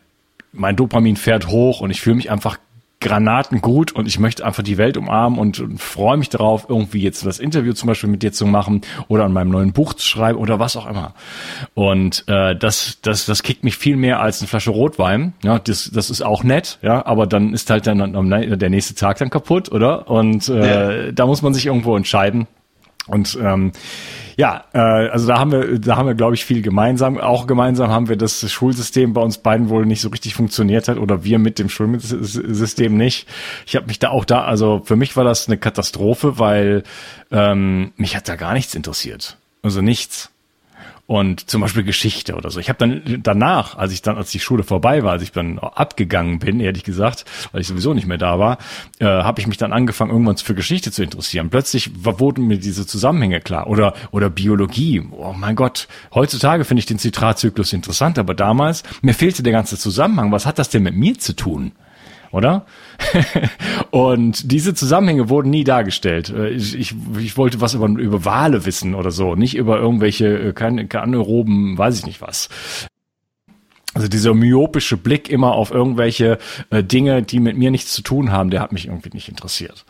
mein 0.52 0.76
Dopamin 0.76 1.16
fährt 1.16 1.48
hoch 1.48 1.80
und 1.82 1.92
ich 1.92 2.02
fühle 2.02 2.16
mich 2.16 2.32
einfach 2.32 2.58
granatengut 3.02 3.92
und 3.92 4.08
ich 4.08 4.20
möchte 4.20 4.46
einfach 4.46 4.64
die 4.64 4.78
Welt 4.78 4.96
umarmen 4.96 5.40
und, 5.40 5.60
und 5.60 5.82
freue 5.82 6.18
mich 6.18 6.30
darauf, 6.30 6.68
irgendwie 6.70 7.02
jetzt 7.02 7.26
das 7.26 7.40
Interview 7.40 7.74
zum 7.74 7.88
Beispiel 7.88 8.10
mit 8.10 8.24
dir 8.24 8.32
zu 8.32 8.46
machen 8.46 8.82
oder 9.08 9.26
an 9.26 9.34
meinem 9.34 9.50
neuen 9.50 9.74
Buch 9.74 9.94
zu 9.94 10.08
schreiben 10.08 10.38
oder 10.38 10.60
was 10.60 10.78
auch 10.78 10.88
immer. 10.88 11.14
Und 11.74 12.24
äh, 12.28 12.56
das, 12.56 13.00
das, 13.02 13.26
das 13.26 13.44
kickt 13.44 13.64
mich 13.64 13.76
viel 13.76 13.98
mehr 13.98 14.22
als 14.22 14.40
eine 14.40 14.48
Flasche 14.48 14.72
Rotwein. 14.72 15.34
Ja, 15.44 15.60
das, 15.60 15.92
das 15.92 16.10
ist 16.10 16.22
auch 16.22 16.44
nett, 16.44 16.80
ja, 16.82 17.06
aber 17.06 17.28
dann 17.28 17.54
ist 17.54 17.70
halt 17.70 17.88
dann 17.88 18.00
der 18.58 18.70
nächste 18.70 18.96
Tag 18.96 19.18
dann 19.18 19.30
kaputt, 19.30 19.72
oder? 19.72 20.10
Und 20.10 20.48
äh, 20.48 21.08
ja. 21.08 21.12
da 21.12 21.26
muss 21.26 21.42
man 21.42 21.54
sich 21.54 21.66
irgendwo 21.66 21.98
entscheiden. 21.98 22.48
Und 23.08 23.38
ähm, 23.42 23.72
ja, 24.38 24.66
äh, 24.74 24.80
also 24.80 25.28
da 25.28 25.40
haben 25.40 25.52
wir, 25.52 25.80
da 25.80 25.98
haben 25.98 26.08
wir, 26.08 26.16
glaube 26.16 26.36
ich, 26.36 26.46
viel 26.46 26.62
gemeinsam. 26.62 27.18
Auch 27.18 27.48
gemeinsam 27.48 27.90
haben 27.90 28.10
wir, 28.10 28.16
das 28.16 28.50
Schulsystem 28.52 29.14
bei 29.14 29.22
uns 29.22 29.38
beiden 29.38 29.70
wohl 29.70 29.86
nicht 29.86 30.02
so 30.02 30.10
richtig 30.10 30.34
funktioniert 30.34 30.88
hat 30.88 30.98
oder 30.98 31.24
wir 31.24 31.40
mit 31.40 31.60
dem 31.60 31.70
Schulsystem 31.70 32.98
nicht. 32.98 33.28
Ich 33.66 33.76
habe 33.76 33.88
mich 33.88 34.00
da 34.00 34.10
auch 34.10 34.26
da, 34.26 34.44
also 34.44 34.82
für 34.84 34.96
mich 34.96 35.16
war 35.16 35.24
das 35.24 35.48
eine 35.48 35.58
Katastrophe, 35.58 36.40
weil 36.40 36.84
ähm, 37.32 37.92
mich 37.96 38.16
hat 38.16 38.28
da 38.28 38.36
gar 38.36 38.54
nichts 38.54 38.76
interessiert. 38.76 39.38
Also 39.64 39.82
nichts 39.82 40.31
und 41.12 41.50
zum 41.50 41.60
Beispiel 41.60 41.84
Geschichte 41.84 42.36
oder 42.36 42.52
so. 42.52 42.62
Ich 42.62 42.70
habe 42.70 42.80
dann 42.80 43.20
danach, 43.22 43.78
als 43.78 43.92
ich 43.92 44.02
dann, 44.02 44.16
als 44.16 44.32
die 44.32 44.40
Schule 44.40 44.64
vorbei 44.64 45.04
war, 45.04 45.12
als 45.12 45.24
ich 45.24 45.34
dann 45.34 45.60
abgegangen 45.60 46.40
bin, 46.40 46.62
ehrlich 46.62 46.86
gesagt, 46.86 47.26
weil 47.52 47.60
ich 47.60 47.68
sowieso 47.68 47.94
nicht 47.94 48.08
mehr 48.08 48.18
da 48.18 48.40
war, 48.40 48.60
äh, 49.00 49.06
habe 49.06 49.42
ich 49.42 49.46
mich 49.46 49.58
dann 49.58 49.74
angefangen, 49.74 50.12
irgendwann 50.12 50.38
für 50.38 50.56
Geschichte 50.56 50.90
zu 50.90 51.04
interessieren. 51.04 51.50
Plötzlich 51.50 51.92
wurden 52.06 52.48
mir 52.48 52.60
diese 52.60 52.88
Zusammenhänge 52.88 53.42
klar 53.42 53.68
oder 53.68 53.94
oder 54.12 54.30
Biologie. 54.30 55.04
Oh 55.12 55.34
mein 55.34 55.58
Gott, 55.58 55.90
heutzutage 56.14 56.64
finde 56.64 56.80
ich 56.80 56.86
den 56.86 56.98
Zitratzyklus 56.98 57.74
interessant, 57.74 58.18
aber 58.18 58.34
damals 58.34 58.84
mir 59.02 59.14
fehlte 59.14 59.44
der 59.44 59.52
ganze 59.52 59.78
Zusammenhang. 59.78 60.32
Was 60.32 60.46
hat 60.46 60.60
das 60.60 60.70
denn 60.70 60.84
mit 60.84 60.96
mir 60.96 61.20
zu 61.20 61.36
tun? 61.36 61.74
Oder? 62.32 62.66
und 63.92 64.52
diese 64.52 64.74
Zusammenhänge 64.74 65.30
wurden 65.30 65.50
nie 65.50 65.64
dargestellt. 65.64 66.30
Äh, 66.30 66.50
ich, 66.50 66.78
ich, 66.78 66.96
ich 67.20 67.38
wollte 67.38 67.62
was 67.62 67.74
über, 67.74 67.88
über 67.88 68.26
Wale 68.26 68.66
wissen 68.66 68.96
oder 68.96 69.12
so, 69.12 69.36
nicht 69.36 69.56
über 69.56 69.80
irgendwelche 69.80 70.28
äh, 70.28 70.54
keine, 70.54 70.88
keine 70.88 71.04
anaeroben, 71.04 71.78
weiß 71.78 72.00
ich 72.00 72.06
nicht 72.06 72.22
was. 72.22 72.50
Also 73.94 74.08
dieser 74.08 74.34
myopische 74.34 74.96
Blick 74.96 75.30
immer 75.30 75.54
auf 75.54 75.72
irgendwelche 75.72 76.38
äh, 76.70 76.82
Dinge, 76.82 77.24
die 77.24 77.42
mit 77.42 77.58
mir 77.58 77.72
nichts 77.72 77.92
zu 77.94 78.02
tun 78.02 78.32
haben, 78.32 78.50
der 78.50 78.62
hat 78.62 78.72
mich 78.72 78.88
irgendwie 78.88 79.10
nicht 79.14 79.28
interessiert. 79.28 79.84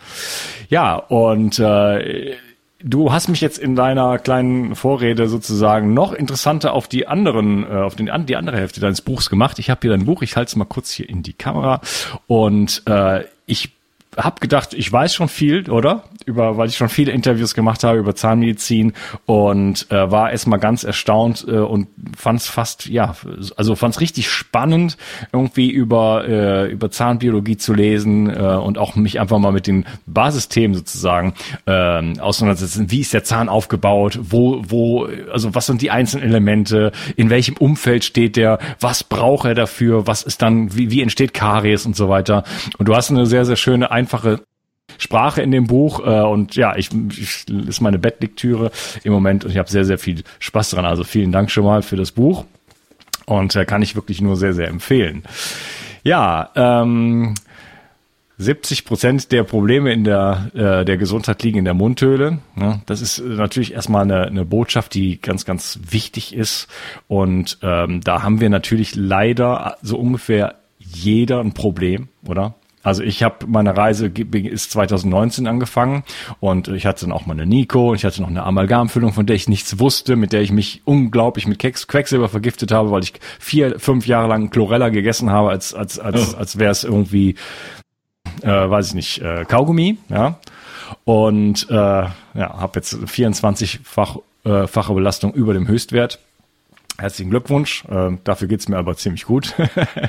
Ja, 0.69 0.95
und 0.95 1.59
äh, 1.59 2.33
Du 2.83 3.11
hast 3.11 3.27
mich 3.27 3.41
jetzt 3.41 3.57
in 3.57 3.75
deiner 3.75 4.17
kleinen 4.19 4.75
Vorrede 4.75 5.27
sozusagen 5.27 5.93
noch 5.93 6.13
interessanter 6.13 6.73
auf 6.73 6.87
die 6.87 7.07
anderen, 7.07 7.63
äh, 7.63 7.67
auf 7.67 7.95
den, 7.95 8.09
die 8.25 8.35
andere 8.35 8.57
Hälfte 8.57 8.79
deines 8.79 9.01
Buchs 9.01 9.29
gemacht. 9.29 9.59
Ich 9.59 9.69
habe 9.69 9.81
hier 9.81 9.91
dein 9.91 10.05
Buch, 10.05 10.21
ich 10.21 10.35
halte 10.35 10.49
es 10.49 10.55
mal 10.55 10.65
kurz 10.65 10.91
hier 10.91 11.09
in 11.09 11.23
die 11.23 11.33
Kamera 11.33 11.81
und 12.27 12.83
äh, 12.87 13.25
ich 13.45 13.71
habe 14.17 14.41
gedacht, 14.41 14.73
ich 14.73 14.91
weiß 14.91 15.13
schon 15.13 15.29
viel, 15.29 15.69
oder? 15.69 16.03
Über, 16.25 16.57
weil 16.57 16.67
ich 16.67 16.77
schon 16.77 16.89
viele 16.89 17.11
Interviews 17.11 17.55
gemacht 17.55 17.83
habe 17.83 17.97
über 17.97 18.13
Zahnmedizin 18.13 18.93
und 19.25 19.89
äh, 19.89 20.11
war 20.11 20.31
erstmal 20.31 20.59
ganz 20.59 20.83
erstaunt 20.83 21.45
äh, 21.47 21.57
und 21.57 21.87
fand 22.15 22.41
es 22.41 22.47
fast, 22.47 22.87
ja, 22.87 23.15
also 23.55 23.75
fand 23.75 23.95
es 23.95 24.01
richtig 24.01 24.29
spannend, 24.29 24.97
irgendwie 25.31 25.71
über, 25.71 26.27
äh, 26.27 26.71
über 26.71 26.91
Zahnbiologie 26.91 27.57
zu 27.57 27.73
lesen 27.73 28.29
äh, 28.29 28.39
und 28.39 28.77
auch 28.77 28.95
mich 28.95 29.19
einfach 29.19 29.39
mal 29.39 29.51
mit 29.51 29.65
den 29.65 29.85
Basisthemen 30.05 30.75
sozusagen 30.75 31.33
äh, 31.65 32.19
auseinandersetzen. 32.19 32.91
Wie 32.91 32.99
ist 32.99 33.13
der 33.13 33.23
Zahn 33.23 33.47
aufgebaut? 33.47 34.19
Wo, 34.21 34.61
wo, 34.67 35.07
also 35.31 35.55
was 35.55 35.65
sind 35.65 35.81
die 35.81 35.89
einzelnen 35.89 36.25
Elemente? 36.25 36.91
In 37.15 37.29
welchem 37.29 37.55
Umfeld 37.55 38.03
steht 38.03 38.35
der? 38.35 38.59
Was 38.79 39.05
braucht 39.05 39.45
er 39.45 39.55
dafür? 39.55 40.05
Was 40.05 40.21
ist 40.23 40.41
dann, 40.41 40.75
wie, 40.75 40.91
wie 40.91 41.01
entsteht 41.01 41.33
Karies 41.33 41.85
und 41.85 41.95
so 41.95 42.09
weiter? 42.09 42.43
Und 42.77 42.87
du 42.89 42.95
hast 42.95 43.09
eine 43.09 43.25
sehr, 43.25 43.45
sehr 43.45 43.55
schöne 43.55 43.89
einfache 44.01 44.41
Sprache 44.97 45.41
in 45.41 45.51
dem 45.51 45.67
Buch 45.67 45.99
äh, 46.05 46.21
und 46.21 46.55
ja, 46.55 46.75
ich, 46.75 46.89
ich 47.17 47.47
ist 47.47 47.81
meine 47.81 47.99
Bettlektüre 47.99 48.71
im 49.03 49.13
Moment 49.13 49.45
und 49.45 49.51
ich 49.51 49.57
habe 49.57 49.69
sehr, 49.69 49.85
sehr 49.85 49.97
viel 49.97 50.23
Spaß 50.39 50.71
dran. 50.71 50.85
Also 50.85 51.03
vielen 51.03 51.31
Dank 51.31 51.49
schon 51.51 51.63
mal 51.63 51.81
für 51.81 51.95
das 51.95 52.11
Buch 52.11 52.45
und 53.25 53.55
äh, 53.55 53.65
kann 53.65 53.81
ich 53.81 53.95
wirklich 53.95 54.21
nur 54.21 54.35
sehr, 54.35 54.53
sehr 54.53 54.67
empfehlen. 54.67 55.23
Ja, 56.03 56.49
ähm, 56.55 57.35
70 58.37 58.85
Prozent 58.85 59.31
der 59.31 59.43
Probleme 59.43 59.93
in 59.93 60.03
der, 60.03 60.49
äh, 60.55 60.83
der 60.83 60.97
Gesundheit 60.97 61.43
liegen 61.43 61.59
in 61.59 61.65
der 61.65 61.75
Mundhöhle. 61.75 62.39
Ja, 62.59 62.81
das 62.87 63.01
ist 63.01 63.19
natürlich 63.19 63.73
erstmal 63.73 64.01
eine, 64.01 64.23
eine 64.23 64.45
Botschaft, 64.45 64.95
die 64.95 65.21
ganz, 65.21 65.45
ganz 65.45 65.79
wichtig 65.89 66.35
ist. 66.35 66.67
Und 67.07 67.59
ähm, 67.61 68.01
da 68.01 68.23
haben 68.23 68.41
wir 68.41 68.49
natürlich 68.49 68.95
leider 68.95 69.77
so 69.83 69.97
ungefähr 69.97 70.55
jeder 70.79 71.39
ein 71.39 71.53
Problem, 71.53 72.07
oder? 72.25 72.55
Also 72.83 73.03
ich 73.03 73.23
habe 73.23 73.45
meine 73.47 73.75
Reise 73.75 74.07
ist 74.07 74.71
2019 74.71 75.47
angefangen 75.47 76.03
und 76.39 76.67
ich 76.67 76.85
hatte 76.85 77.05
dann 77.05 77.11
auch 77.11 77.25
mal 77.25 77.33
eine 77.33 77.45
Nico, 77.45 77.93
ich 77.93 78.05
hatte 78.05 78.21
noch 78.21 78.29
eine 78.29 78.43
Amalgamfüllung, 78.43 79.13
von 79.13 79.25
der 79.25 79.35
ich 79.35 79.47
nichts 79.47 79.79
wusste, 79.79 80.15
mit 80.15 80.33
der 80.33 80.41
ich 80.41 80.51
mich 80.51 80.81
unglaublich 80.85 81.47
mit 81.47 81.59
Quecksilber 81.59 82.29
vergiftet 82.29 82.71
habe, 82.71 82.91
weil 82.91 83.03
ich 83.03 83.13
vier, 83.39 83.79
fünf 83.79 84.07
Jahre 84.07 84.27
lang 84.27 84.49
Chlorella 84.49 84.89
gegessen 84.89 85.29
habe, 85.29 85.49
als 85.49 85.73
als 85.73 85.99
als 85.99 86.33
oh. 86.33 86.37
als 86.37 86.57
wäre 86.57 86.71
es 86.71 86.83
irgendwie, 86.83 87.35
äh, 88.41 88.47
weiß 88.47 88.89
ich 88.89 88.93
nicht, 88.95 89.21
äh, 89.21 89.45
Kaugummi, 89.45 89.97
ja. 90.09 90.39
Und 91.05 91.69
äh, 91.69 91.73
ja, 91.73 92.13
habe 92.33 92.71
jetzt 92.75 92.93
24-fach 92.93 94.17
äh, 94.43 94.67
fache 94.67 94.93
Belastung 94.93 95.33
über 95.33 95.53
dem 95.53 95.67
Höchstwert 95.67 96.19
Herzlichen 97.01 97.31
Glückwunsch. 97.31 97.83
Äh, 97.85 98.11
dafür 98.23 98.47
geht's 98.47 98.69
mir 98.69 98.77
aber 98.77 98.95
ziemlich 98.95 99.25
gut. 99.25 99.55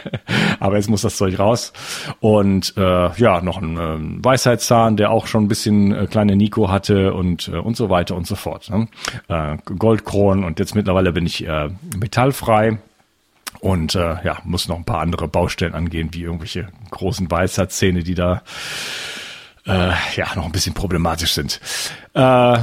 aber 0.61 0.77
jetzt 0.77 0.91
muss 0.91 1.01
das 1.01 1.17
Zeug 1.17 1.39
raus. 1.39 1.73
Und 2.21 2.75
äh, 2.77 3.11
ja, 3.15 3.41
noch 3.41 3.57
ein 3.57 3.77
äh, 3.79 4.25
Weisheitszahn, 4.25 4.99
der 4.99 5.11
auch 5.11 5.27
schon 5.27 5.45
ein 5.45 5.49
bisschen 5.49 5.95
äh, 5.95 6.07
kleine 6.07 6.37
Nico 6.37 6.69
hatte 6.69 7.15
und, 7.15 7.49
äh, 7.49 7.57
und 7.57 7.79
so 7.79 7.89
weiter 7.89 8.15
und 8.15 8.27
so 8.27 8.35
fort. 8.35 8.69
Ne? 8.69 8.89
Äh, 9.29 9.57
Goldkronen 9.65 10.45
und 10.45 10.59
jetzt 10.59 10.75
mittlerweile 10.75 11.13
bin 11.13 11.25
ich 11.25 11.47
äh, 11.47 11.71
metallfrei. 11.97 12.77
Und 13.61 13.95
äh, 13.95 14.17
ja, 14.23 14.39
muss 14.45 14.69
noch 14.69 14.77
ein 14.77 14.85
paar 14.85 15.01
andere 15.01 15.29
Baustellen 15.29 15.75
angehen, 15.75 16.11
wie 16.13 16.25
irgendwelche 16.25 16.69
großen 16.91 17.31
Weisheitszähne, 17.31 18.03
die 18.03 18.15
da 18.15 18.43
äh, 19.67 19.93
ja 20.17 20.27
noch 20.35 20.45
ein 20.45 20.53
bisschen 20.53 20.75
problematisch 20.75 21.33
sind. 21.33 21.59
Äh, 22.13 22.59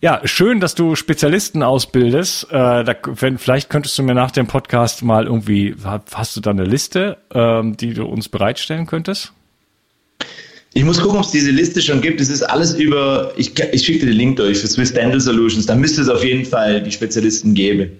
ja, 0.00 0.20
schön, 0.24 0.60
dass 0.60 0.74
du 0.74 0.94
Spezialisten 0.94 1.62
ausbildest. 1.62 2.44
Äh, 2.50 2.84
da, 2.84 2.94
wenn, 3.04 3.38
vielleicht 3.38 3.70
könntest 3.70 3.98
du 3.98 4.02
mir 4.02 4.14
nach 4.14 4.30
dem 4.30 4.46
Podcast 4.46 5.02
mal 5.02 5.26
irgendwie, 5.26 5.74
hast 6.12 6.36
du 6.36 6.40
da 6.40 6.50
eine 6.50 6.64
Liste, 6.64 7.16
ähm, 7.34 7.76
die 7.76 7.94
du 7.94 8.04
uns 8.04 8.28
bereitstellen 8.28 8.86
könntest? 8.86 9.32
Ich 10.72 10.84
muss 10.84 11.00
gucken, 11.00 11.18
ob 11.18 11.24
es 11.24 11.32
diese 11.32 11.50
Liste 11.50 11.82
schon 11.82 12.00
gibt. 12.00 12.20
Es 12.20 12.28
ist 12.28 12.42
alles 12.42 12.74
über, 12.74 13.32
ich, 13.36 13.58
ich 13.72 13.84
schicke 13.84 14.00
dir 14.00 14.06
den 14.06 14.16
Link 14.16 14.36
durch 14.36 14.58
für 14.58 14.68
Swiss 14.68 14.92
Dental 14.92 15.20
Solutions. 15.20 15.66
Da 15.66 15.74
müsste 15.74 16.02
es 16.02 16.08
auf 16.08 16.22
jeden 16.24 16.44
Fall 16.44 16.80
die 16.82 16.92
Spezialisten 16.92 17.54
geben. 17.54 17.90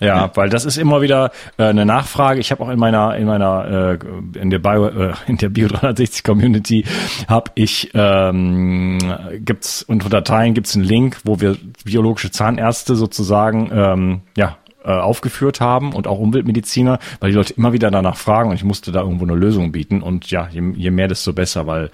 Ja, 0.00 0.30
weil 0.34 0.48
das 0.50 0.64
ist 0.64 0.76
immer 0.76 1.00
wieder 1.00 1.30
äh, 1.56 1.64
eine 1.64 1.86
Nachfrage. 1.86 2.40
Ich 2.40 2.50
habe 2.50 2.62
auch 2.62 2.68
in 2.68 2.78
meiner 2.78 3.16
in 3.16 3.26
meiner 3.26 3.98
äh, 4.34 4.38
in 4.38 4.50
der 4.50 4.58
Bio 4.58 4.88
äh, 4.88 5.14
in 5.26 5.38
der 5.38 5.48
Bio 5.48 5.68
360 5.68 6.24
Community 6.24 6.84
habe 7.28 7.50
ich 7.54 7.90
ähm, 7.94 8.98
gibt's 9.38 9.82
unter 9.82 10.08
Dateien 10.08 10.54
gibt's 10.54 10.74
einen 10.74 10.84
Link, 10.84 11.18
wo 11.24 11.40
wir 11.40 11.56
biologische 11.84 12.30
Zahnärzte 12.30 12.94
sozusagen 12.96 13.70
ähm, 13.72 14.20
ja 14.36 14.58
äh, 14.86 14.90
aufgeführt 14.90 15.60
haben 15.60 15.92
und 15.92 16.06
auch 16.06 16.20
Umweltmediziner, 16.20 17.00
weil 17.18 17.30
die 17.30 17.36
Leute 17.36 17.54
immer 17.54 17.72
wieder 17.72 17.90
danach 17.90 18.16
fragen 18.16 18.50
und 18.50 18.54
ich 18.54 18.62
musste 18.62 18.92
da 18.92 19.00
irgendwo 19.00 19.24
eine 19.24 19.34
Lösung 19.34 19.72
bieten 19.72 20.00
und 20.00 20.30
ja, 20.30 20.48
je, 20.48 20.62
je 20.76 20.92
mehr, 20.92 21.08
desto 21.08 21.32
besser, 21.32 21.66
weil 21.66 21.90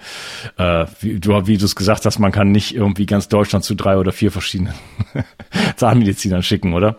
äh, 0.57 0.85
wie 0.99 1.19
du 1.19 1.47
wie 1.47 1.57
du 1.57 1.65
es 1.65 1.75
gesagt 1.75 2.05
hast, 2.05 2.19
man 2.19 2.31
kann 2.31 2.51
nicht 2.51 2.75
irgendwie 2.75 3.07
ganz 3.07 3.29
Deutschland 3.29 3.65
zu 3.65 3.73
drei 3.73 3.97
oder 3.97 4.11
vier 4.11 4.31
verschiedenen 4.31 4.75
Zahnmedizinern 5.75 6.43
schicken, 6.43 6.73
oder? 6.73 6.97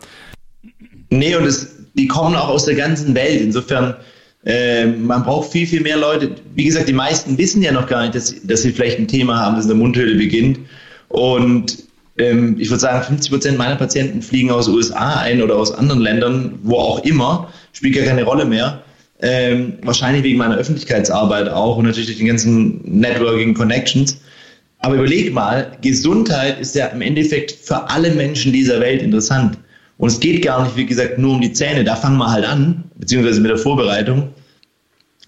Nee, 1.19 1.37
und 1.37 1.47
es, 1.47 1.69
die 1.95 2.09
kommen 2.09 2.35
auch 2.35 2.49
aus 2.49 2.65
der 2.65 2.75
ganzen 2.75 3.15
Welt. 3.15 3.41
Insofern, 3.41 3.95
äh, 4.45 4.87
man 4.87 5.23
braucht 5.23 5.53
viel, 5.53 5.67
viel 5.67 5.81
mehr 5.81 5.97
Leute. 5.97 6.33
Wie 6.55 6.65
gesagt, 6.65 6.89
die 6.89 6.93
meisten 6.93 7.39
wissen 7.39 7.63
ja 7.63 7.73
noch 7.73 7.87
gar 7.87 8.03
nicht, 8.03 8.15
dass, 8.15 8.35
dass 8.45 8.63
sie 8.63 8.73
vielleicht 8.73 8.99
ein 8.99 9.09
Thema 9.09 9.39
haben, 9.39 9.57
das 9.57 9.65
in 9.65 9.71
der 9.71 9.79
Mundhöhle 9.79 10.17
beginnt. 10.17 10.59
Und 11.09 11.85
ähm, 12.19 12.57
ich 12.59 12.69
würde 12.69 12.81
sagen, 12.81 13.05
50 13.05 13.31
Prozent 13.31 13.59
meiner 13.59 13.77
Patienten 13.77 14.23
fliegen 14.23 14.51
aus 14.51 14.67
den 14.67 14.75
USA 14.75 15.21
ein 15.21 15.43
oder 15.43 15.57
aus 15.57 15.73
anderen 15.73 16.01
Ländern, 16.01 16.59
wo 16.63 16.77
auch 16.77 17.05
immer, 17.05 17.53
spielt 17.73 17.97
ja 17.97 18.05
keine 18.05 18.25
Rolle 18.25 18.45
mehr. 18.45 18.83
Ähm, 19.23 19.75
wahrscheinlich 19.83 20.25
wegen 20.25 20.39
meiner 20.39 20.57
Öffentlichkeitsarbeit 20.57 21.49
auch 21.49 21.77
und 21.77 21.87
natürlich 21.87 22.17
den 22.19 22.27
ganzen 22.27 22.81
Networking 22.85 23.55
Connections. 23.55 24.19
Aber 24.81 24.97
überleg 24.97 25.33
mal, 25.33 25.79
Gesundheit 25.81 26.61
ist 26.61 26.75
ja 26.75 26.87
im 26.87 27.01
Endeffekt 27.01 27.53
für 27.53 27.89
alle 27.89 28.11
Menschen 28.11 28.53
dieser 28.53 28.81
Welt 28.81 29.01
interessant. 29.01 29.57
Und 29.99 30.09
es 30.09 30.21
geht 30.21 30.43
gar 30.43 30.65
nicht, 30.65 30.77
wie 30.77 30.87
gesagt, 30.87 31.19
nur 31.19 31.35
um 31.35 31.41
die 31.41 31.53
Zähne. 31.53 31.85
Da 31.85 31.97
fangen 31.97 32.19
wir 32.19 32.31
halt 32.31 32.45
an, 32.45 32.85
beziehungsweise 32.97 33.41
mit 33.41 33.51
der 33.51 33.59
Vorbereitung. 33.59 34.31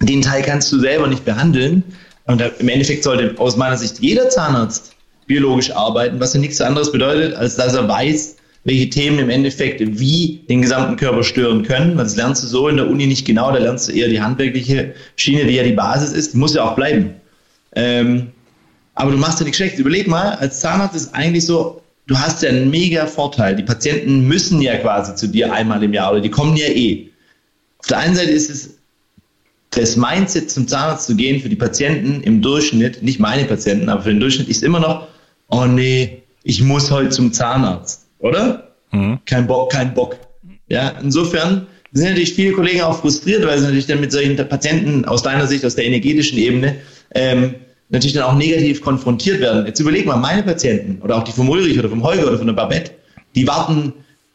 Den 0.02 0.22
Teil 0.22 0.42
kannst 0.42 0.72
du 0.72 0.78
selber 0.78 1.06
nicht 1.06 1.24
behandeln. 1.24 1.82
Und 2.26 2.42
im 2.58 2.68
Endeffekt 2.68 3.04
sollte 3.04 3.38
aus 3.38 3.56
meiner 3.56 3.76
Sicht 3.76 4.00
jeder 4.00 4.28
Zahnarzt 4.28 4.92
biologisch 5.26 5.70
arbeiten, 5.70 6.18
was 6.20 6.34
ja 6.34 6.40
nichts 6.40 6.60
anderes 6.60 6.90
bedeutet, 6.90 7.34
als 7.34 7.56
dass 7.56 7.74
er 7.74 7.88
weiß, 7.88 8.36
welche 8.64 8.90
Themen 8.90 9.20
im 9.20 9.30
Endeffekt 9.30 9.80
wie 9.80 10.44
den 10.48 10.60
gesamten 10.60 10.96
Körper 10.96 11.22
stören 11.22 11.62
können. 11.62 11.96
Das 11.96 12.16
lernst 12.16 12.42
du 12.42 12.48
so 12.48 12.68
in 12.68 12.76
der 12.76 12.88
Uni 12.88 13.06
nicht 13.06 13.24
genau, 13.24 13.52
da 13.52 13.58
lernst 13.58 13.88
du 13.88 13.92
eher 13.92 14.08
die 14.08 14.20
handwerkliche 14.20 14.92
Schiene, 15.14 15.44
die 15.44 15.54
ja 15.54 15.62
die 15.62 15.72
Basis 15.72 16.12
ist, 16.12 16.34
die 16.34 16.38
muss 16.38 16.54
ja 16.54 16.64
auch 16.64 16.74
bleiben. 16.74 17.14
Ähm, 17.76 18.32
aber 18.96 19.12
du 19.12 19.18
machst 19.18 19.38
ja 19.38 19.44
nichts 19.44 19.58
schlecht. 19.58 19.78
Überleg 19.78 20.08
mal, 20.08 20.32
als 20.32 20.60
Zahnarzt 20.60 20.96
ist 20.96 21.14
eigentlich 21.14 21.46
so, 21.46 21.80
du 22.06 22.18
hast 22.18 22.42
ja 22.42 22.48
einen 22.48 22.70
mega 22.70 23.06
Vorteil. 23.06 23.56
Die 23.56 23.62
Patienten 23.62 24.26
müssen 24.26 24.60
ja 24.60 24.76
quasi 24.76 25.14
zu 25.14 25.26
dir 25.26 25.52
einmal 25.52 25.82
im 25.82 25.92
Jahr 25.92 26.12
oder 26.12 26.20
die 26.20 26.30
kommen 26.30 26.56
ja 26.56 26.66
eh. 26.66 27.08
Auf 27.78 27.88
der 27.88 27.98
einen 27.98 28.14
Seite 28.14 28.30
ist 28.30 28.50
es 28.50 28.78
das 29.70 29.96
Mindset 29.96 30.50
zum 30.50 30.66
Zahnarzt 30.66 31.06
zu 31.06 31.16
gehen 31.16 31.40
für 31.40 31.48
die 31.48 31.56
Patienten 31.56 32.22
im 32.22 32.40
Durchschnitt, 32.40 33.02
nicht 33.02 33.20
meine 33.20 33.44
Patienten, 33.44 33.88
aber 33.88 34.02
für 34.02 34.10
den 34.10 34.20
Durchschnitt 34.20 34.48
ist 34.48 34.62
immer 34.62 34.80
noch, 34.80 35.08
oh 35.48 35.66
nee, 35.66 36.22
ich 36.44 36.62
muss 36.62 36.90
heute 36.90 37.10
zum 37.10 37.32
Zahnarzt 37.32 38.06
oder? 38.18 38.72
Mhm. 38.92 39.18
Kein 39.26 39.46
Bock, 39.46 39.72
kein 39.72 39.92
Bock. 39.92 40.16
Ja, 40.68 40.94
insofern 41.02 41.66
sind 41.92 42.08
natürlich 42.08 42.34
viele 42.34 42.52
Kollegen 42.52 42.82
auch 42.82 43.00
frustriert, 43.00 43.44
weil 43.46 43.58
sie 43.58 43.64
natürlich 43.64 43.86
dann 43.86 44.00
mit 44.00 44.12
solchen 44.12 44.36
Patienten 44.36 45.04
aus 45.04 45.22
deiner 45.22 45.46
Sicht, 45.46 45.64
aus 45.64 45.74
der 45.74 45.84
energetischen 45.84 46.38
Ebene, 46.38 46.76
ähm, 47.14 47.54
natürlich 47.88 48.14
dann 48.14 48.24
auch 48.24 48.34
negativ 48.34 48.80
konfrontiert 48.80 49.40
werden. 49.40 49.66
Jetzt 49.66 49.80
überleg 49.80 50.06
mal, 50.06 50.16
meine 50.16 50.42
Patienten 50.42 51.00
oder 51.02 51.16
auch 51.16 51.24
die 51.24 51.32
vom 51.32 51.48
Ulrich 51.48 51.78
oder 51.78 51.88
vom 51.88 52.02
Holger 52.02 52.26
oder 52.26 52.38
von 52.38 52.46
der 52.46 52.54
Babette, 52.54 52.92
die 53.34 53.46
warten 53.46 53.92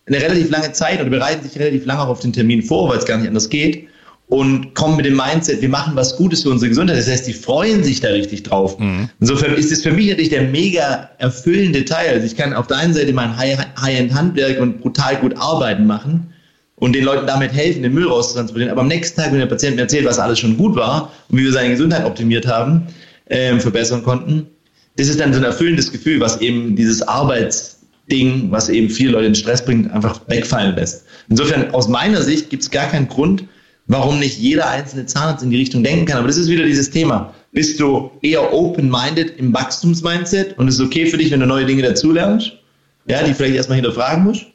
eine 0.07 0.17
relativ 0.17 0.49
lange 0.49 0.71
Zeit 0.71 0.99
oder 0.99 1.09
bereiten 1.09 1.47
sich 1.47 1.59
relativ 1.59 1.85
lange 1.85 2.01
auch 2.01 2.07
auf 2.07 2.19
den 2.19 2.33
Termin 2.33 2.63
vor, 2.63 2.89
weil 2.89 2.97
es 2.97 3.05
gar 3.05 3.17
nicht 3.17 3.27
anders 3.27 3.49
geht 3.49 3.87
und 4.31 4.75
kommen 4.75 4.95
mit 4.95 5.05
dem 5.05 5.17
Mindset, 5.17 5.61
wir 5.61 5.67
machen 5.67 5.91
was 5.95 6.15
Gutes 6.15 6.43
für 6.43 6.51
unsere 6.51 6.69
Gesundheit. 6.69 6.97
Das 6.97 7.09
heißt, 7.09 7.27
die 7.27 7.33
freuen 7.33 7.83
sich 7.83 7.99
da 7.99 8.07
richtig 8.09 8.43
drauf. 8.43 8.79
Mhm. 8.79 9.09
Insofern 9.19 9.55
ist 9.55 9.73
es 9.73 9.83
für 9.83 9.91
mich 9.91 10.07
natürlich 10.07 10.29
der 10.29 10.43
mega 10.43 11.09
erfüllende 11.17 11.83
Teil. 11.83 12.13
Also 12.13 12.25
ich 12.25 12.37
kann 12.37 12.53
auf 12.53 12.67
der 12.67 12.77
einen 12.77 12.93
Seite 12.93 13.11
mein 13.11 13.35
High-End-Handwerk 13.37 14.61
und 14.61 14.79
brutal 14.79 15.17
gut 15.17 15.35
arbeiten 15.35 15.85
machen 15.85 16.33
und 16.77 16.93
den 16.93 17.03
Leuten 17.03 17.27
damit 17.27 17.51
helfen, 17.51 17.83
den 17.83 17.93
Müll 17.93 18.07
rauszutransportieren. 18.07 18.71
Aber 18.71 18.81
am 18.81 18.87
nächsten 18.87 19.19
Tag, 19.19 19.33
wenn 19.33 19.39
der 19.39 19.47
Patient 19.47 19.75
mir 19.75 19.81
erzählt, 19.81 20.05
was 20.05 20.17
alles 20.17 20.39
schon 20.39 20.55
gut 20.55 20.77
war 20.77 21.11
und 21.27 21.37
wie 21.37 21.43
wir 21.43 21.51
seine 21.51 21.71
Gesundheit 21.71 22.05
optimiert 22.05 22.47
haben, 22.47 22.87
äh, 23.31 23.59
verbessern 23.59 24.03
konnten, 24.03 24.47
das 24.97 25.07
ist 25.07 25.19
dann 25.19 25.33
so 25.33 25.39
ein 25.39 25.45
erfüllendes 25.45 25.91
Gefühl, 25.91 26.19
was 26.19 26.41
eben 26.41 26.75
dieses 26.75 27.01
Arbeitsding, 27.01 28.51
was 28.51 28.69
eben 28.69 28.89
viele 28.89 29.11
Leute 29.11 29.27
in 29.27 29.35
Stress 29.35 29.63
bringt, 29.63 29.89
einfach 29.91 30.19
wegfallen 30.27 30.75
lässt. 30.75 31.05
Insofern, 31.29 31.71
aus 31.71 31.87
meiner 31.87 32.21
Sicht 32.21 32.49
gibt 32.49 32.63
es 32.63 32.69
gar 32.69 32.87
keinen 32.87 33.07
Grund, 33.07 33.45
warum 33.87 34.19
nicht 34.19 34.37
jeder 34.37 34.69
einzelne 34.69 35.05
Zahnarzt 35.05 35.43
in 35.43 35.49
die 35.49 35.57
Richtung 35.57 35.83
denken 35.83 36.05
kann. 36.05 36.17
Aber 36.17 36.27
das 36.27 36.37
ist 36.37 36.49
wieder 36.49 36.65
dieses 36.65 36.89
Thema. 36.89 37.33
Bist 37.53 37.79
du 37.79 38.11
eher 38.21 38.53
open-minded 38.53 39.37
im 39.37 39.53
Wachstumsmindset 39.53 40.57
und 40.57 40.67
es 40.67 40.75
ist 40.75 40.81
okay 40.81 41.05
für 41.05 41.17
dich, 41.17 41.31
wenn 41.31 41.39
du 41.39 41.45
neue 41.45 41.65
Dinge 41.65 41.83
dazulernst, 41.83 42.51
ja, 43.07 43.23
die 43.23 43.33
vielleicht 43.33 43.55
erstmal 43.55 43.77
hinterfragen 43.77 44.23
musst? 44.25 44.45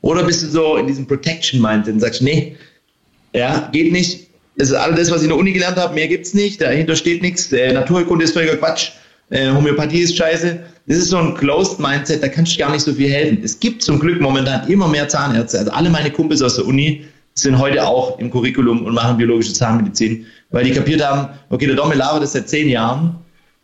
Oder 0.00 0.24
bist 0.24 0.42
du 0.42 0.46
so 0.46 0.76
in 0.76 0.86
diesem 0.86 1.06
Protection-Mindset 1.06 1.94
und 1.94 2.00
sagst, 2.00 2.22
nee, 2.22 2.56
ja, 3.34 3.68
geht 3.72 3.92
nicht. 3.92 4.29
Das 4.60 4.68
ist 4.68 4.74
alles 4.74 5.10
was 5.10 5.22
ich 5.22 5.22
in 5.22 5.30
der 5.30 5.38
Uni 5.38 5.52
gelernt 5.52 5.78
habe, 5.78 5.94
mehr 5.94 6.06
gibt's 6.06 6.34
nicht, 6.34 6.60
dahinter 6.60 6.94
steht 6.94 7.22
nichts, 7.22 7.50
äh, 7.50 7.72
Naturheilkunde 7.72 8.26
ist 8.26 8.32
völliger 8.32 8.56
Quatsch, 8.56 8.90
äh, 9.30 9.50
Homöopathie 9.50 10.00
ist 10.00 10.14
scheiße. 10.18 10.58
Das 10.86 10.98
ist 10.98 11.08
so 11.08 11.16
ein 11.16 11.34
Closed 11.34 11.80
Mindset, 11.80 12.22
da 12.22 12.28
kannst 12.28 12.52
du 12.52 12.58
gar 12.58 12.70
nicht 12.70 12.82
so 12.82 12.92
viel 12.92 13.08
helfen. 13.08 13.38
Es 13.42 13.58
gibt 13.58 13.82
zum 13.82 13.98
Glück 13.98 14.20
momentan 14.20 14.68
immer 14.68 14.86
mehr 14.86 15.08
Zahnärzte. 15.08 15.60
Also 15.60 15.70
alle 15.70 15.88
meine 15.88 16.10
Kumpels 16.10 16.42
aus 16.42 16.56
der 16.56 16.66
Uni 16.66 17.06
sind 17.32 17.58
heute 17.58 17.86
auch 17.86 18.18
im 18.18 18.30
Curriculum 18.30 18.84
und 18.84 18.92
machen 18.92 19.16
biologische 19.16 19.54
Zahnmedizin, 19.54 20.26
weil 20.50 20.64
die 20.64 20.72
kapiert 20.72 21.02
haben, 21.02 21.28
okay, 21.48 21.66
der 21.66 21.76
Dommel 21.76 21.96
labert 21.96 22.22
das 22.22 22.32
seit 22.32 22.50
zehn 22.50 22.68
Jahren. 22.68 23.16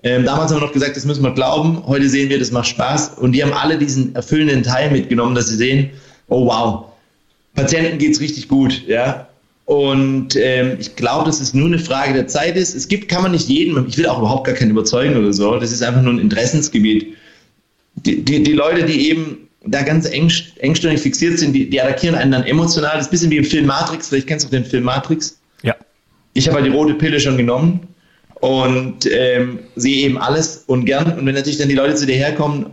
Ähm, 0.03 0.25
damals 0.25 0.51
haben 0.51 0.61
wir 0.61 0.67
noch 0.67 0.73
gesagt, 0.73 0.97
das 0.97 1.05
müssen 1.05 1.23
wir 1.23 1.35
glauben. 1.35 1.87
Heute 1.87 2.09
sehen 2.09 2.31
wir, 2.31 2.39
das 2.39 2.53
macht 2.53 2.69
Spaß. 2.69 3.19
Und 3.19 3.33
die 3.33 3.43
haben 3.43 3.53
alle 3.53 3.77
diesen 3.77 4.15
erfüllenden 4.15 4.63
Teil 4.63 4.91
mitgenommen, 4.91 5.35
dass 5.35 5.49
sie 5.49 5.57
sehen, 5.57 5.91
oh 6.29 6.47
wow, 6.47 6.87
Patienten 7.55 7.99
geht's 7.99 8.19
richtig 8.19 8.49
gut, 8.49 8.83
ja. 8.89 9.29
Und 9.67 10.37
ähm, 10.37 10.77
ich 10.79 10.95
glaube, 10.95 11.27
dass 11.27 11.41
es 11.41 11.53
nur 11.53 11.67
eine 11.67 11.81
Frage 11.81 12.15
der 12.15 12.29
Zeit 12.29 12.57
ist. 12.57 12.75
Es 12.75 12.87
gibt, 12.87 13.09
kann 13.09 13.23
man 13.23 13.33
nicht 13.33 13.49
jedem, 13.49 13.85
ich 13.89 13.99
will 13.99 14.07
auch 14.07 14.19
überhaupt 14.19 14.47
gar 14.47 14.55
keinen 14.55 14.71
überzeugen 14.71 15.17
oder 15.17 15.33
so. 15.33 15.59
Das 15.59 15.73
ist 15.73 15.83
einfach 15.83 16.03
nur 16.03 16.15
ein 16.15 16.21
Interessensgebiet. 16.21 17.15
Die, 17.97 18.25
die, 18.25 18.45
die 18.45 18.53
Leute, 18.53 18.85
die 18.85 19.11
eben 19.11 19.49
da 19.65 19.83
ganz 19.83 20.09
eng, 20.09 20.31
engstirnig 20.59 21.01
fixiert 21.01 21.41
sind, 21.41 21.53
die, 21.53 21.69
die 21.69 21.81
attackieren 21.81 22.15
einen 22.15 22.31
dann 22.31 22.45
emotional. 22.45 22.93
Das 22.95 23.03
ist 23.03 23.09
ein 23.09 23.11
bisschen 23.11 23.31
wie 23.33 23.39
im 23.39 23.45
Film 23.45 23.67
Matrix. 23.67 24.09
Vielleicht 24.09 24.29
kennst 24.29 24.47
du 24.47 24.51
den 24.51 24.65
Film 24.65 24.85
Matrix. 24.85 25.41
Ja. 25.65 25.75
Ich 26.35 26.47
habe 26.47 26.59
halt 26.59 26.67
die 26.67 26.71
rote 26.71 26.95
Pille 26.95 27.19
schon 27.19 27.37
genommen 27.37 27.89
und 28.41 29.07
ähm, 29.11 29.59
sehe 29.75 30.05
eben 30.05 30.17
alles 30.17 30.63
und 30.69 30.85
gern. 30.85 31.19
Und 31.19 31.27
wenn 31.27 31.35
natürlich 31.35 31.59
dann 31.59 31.69
die 31.69 31.75
Leute 31.75 31.97
zu 31.97 32.07
dir 32.07 32.15
herkommen 32.15 32.67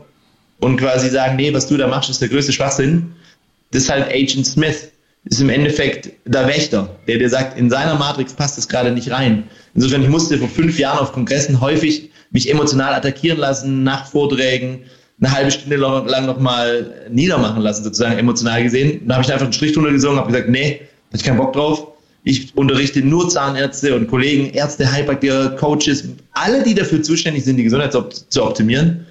und 0.59 0.77
quasi 0.77 1.09
sagen, 1.09 1.37
nee, 1.37 1.51
was 1.51 1.65
du 1.65 1.75
da 1.75 1.87
machst, 1.87 2.11
ist 2.11 2.21
der 2.21 2.29
größte 2.29 2.53
Schwachsinn, 2.53 3.13
das 3.71 3.83
ist 3.83 3.89
halt 3.89 4.05
Agent 4.13 4.45
Smith. 4.45 4.91
Ist 5.25 5.39
im 5.39 5.49
Endeffekt 5.49 6.11
der 6.25 6.47
Wächter, 6.47 6.89
der 7.07 7.17
dir 7.17 7.29
sagt, 7.29 7.57
in 7.57 7.69
seiner 7.69 7.95
Matrix 7.95 8.33
passt 8.33 8.57
das 8.57 8.67
gerade 8.67 8.91
nicht 8.91 9.09
rein. 9.09 9.45
Insofern, 9.73 10.03
ich 10.03 10.09
musste 10.09 10.37
vor 10.37 10.49
fünf 10.49 10.77
Jahren 10.77 10.99
auf 10.99 11.13
Kongressen 11.13 11.61
häufig 11.61 12.09
mich 12.31 12.49
emotional 12.49 12.93
attackieren 12.93 13.37
lassen, 13.37 13.83
nach 13.83 14.07
Vorträgen, 14.07 14.83
eine 15.21 15.31
halbe 15.31 15.51
Stunde 15.51 15.77
lang 15.77 16.25
nochmal 16.25 17.07
niedermachen 17.09 17.61
lassen, 17.61 17.83
sozusagen 17.83 18.17
emotional 18.17 18.63
gesehen. 18.63 19.01
Dann 19.07 19.17
habe 19.17 19.25
ich 19.25 19.31
einfach 19.31 19.45
einen 19.45 19.53
Strich 19.53 19.73
drunter 19.73 19.91
gesungen, 19.91 20.17
habe 20.17 20.31
gesagt, 20.31 20.49
nee, 20.49 20.81
hab 21.09 21.19
ich 21.19 21.23
keinen 21.23 21.37
Bock 21.37 21.53
drauf. 21.53 21.87
Ich 22.25 22.55
unterrichte 22.57 23.01
nur 23.01 23.29
Zahnärzte 23.29 23.95
und 23.95 24.07
Kollegen, 24.07 24.53
Ärzte, 24.53 24.89
Heilpraktiker, 24.89 25.51
Coaches, 25.51 26.05
alle, 26.33 26.63
die 26.63 26.73
dafür 26.73 27.01
zuständig 27.01 27.43
sind, 27.43 27.57
die 27.57 27.63
Gesundheit 27.63 27.93
zu 27.93 28.43
optimieren, 28.43 29.05